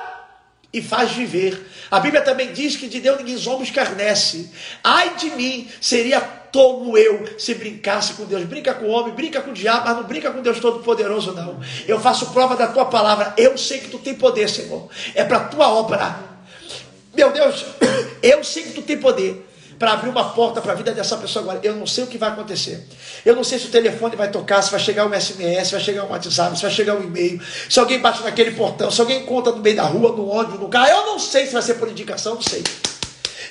[0.72, 1.68] e faz viver.
[1.90, 4.48] A Bíblia também diz que de Deus ninguém zomba escarnece.
[4.84, 6.20] Ai de mim, seria
[6.56, 8.44] tolo eu se brincasse com Deus.
[8.44, 11.60] Brinca com o homem, brinca com o diabo, mas não brinca com Deus Todo-Poderoso, não.
[11.86, 13.34] Eu faço prova da tua palavra.
[13.36, 14.88] Eu sei que tu tem poder, Senhor.
[15.14, 16.16] É para tua obra.
[17.14, 17.66] Meu Deus,
[18.22, 19.46] eu sei que tu tem poder
[19.78, 21.60] para abrir uma porta para a vida dessa pessoa agora.
[21.62, 22.86] Eu não sei o que vai acontecer.
[23.22, 25.80] Eu não sei se o telefone vai tocar, se vai chegar um SMS, se vai
[25.80, 27.38] chegar um WhatsApp, se vai chegar um e-mail,
[27.68, 30.68] se alguém bate naquele portão, se alguém conta no meio da rua, no ônibus, no
[30.70, 30.88] carro.
[30.88, 32.62] Eu não sei se vai ser por indicação, não sei.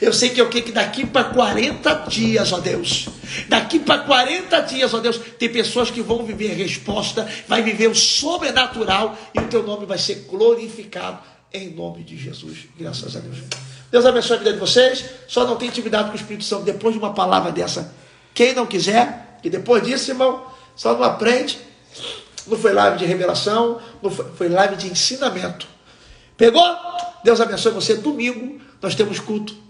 [0.02, 0.62] Eu sei que é o que?
[0.62, 3.08] Que daqui para 40 dias, ó Deus.
[3.48, 7.96] Daqui para 40 dias, ó Deus, tem pessoas que vão viver resposta, vai viver o
[7.96, 11.20] sobrenatural e o teu nome vai ser glorificado
[11.54, 12.68] em nome de Jesus.
[12.78, 13.38] Graças a Deus.
[13.92, 15.06] Deus abençoe a vida de vocês.
[15.28, 17.94] Só não tem intimidade com o Espírito Santo depois de uma palavra dessa.
[18.34, 20.46] Quem não quiser, e depois disso, irmão,
[20.76, 21.58] só não aprende.
[22.46, 25.68] Não foi live de revelação, não foi, foi live de ensinamento.
[26.36, 26.64] Pegou?
[27.24, 27.96] Deus abençoe você.
[27.96, 29.65] Domingo nós temos culto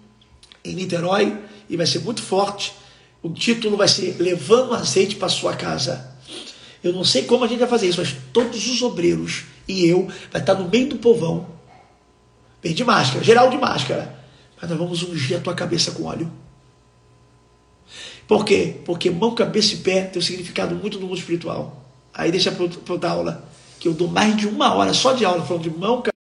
[0.66, 1.38] em Niterói
[1.70, 2.74] e vai ser muito forte.
[3.22, 6.14] O título vai ser Levando Azeite para Sua Casa.
[6.84, 10.08] Eu não sei como a gente vai fazer isso, mas todos os obreiros e eu
[10.32, 11.48] vai estar no meio do povão.
[12.62, 14.16] Bem de máscara, geral de máscara.
[14.60, 16.32] Mas nós vamos ungir a tua cabeça com óleo.
[18.28, 18.78] Por quê?
[18.86, 21.84] Porque mão, cabeça e pé tem um significado muito no mundo espiritual.
[22.14, 23.48] Aí deixa para outra aula,
[23.80, 26.15] que eu dou mais de uma hora só de aula falando de mão, cabeça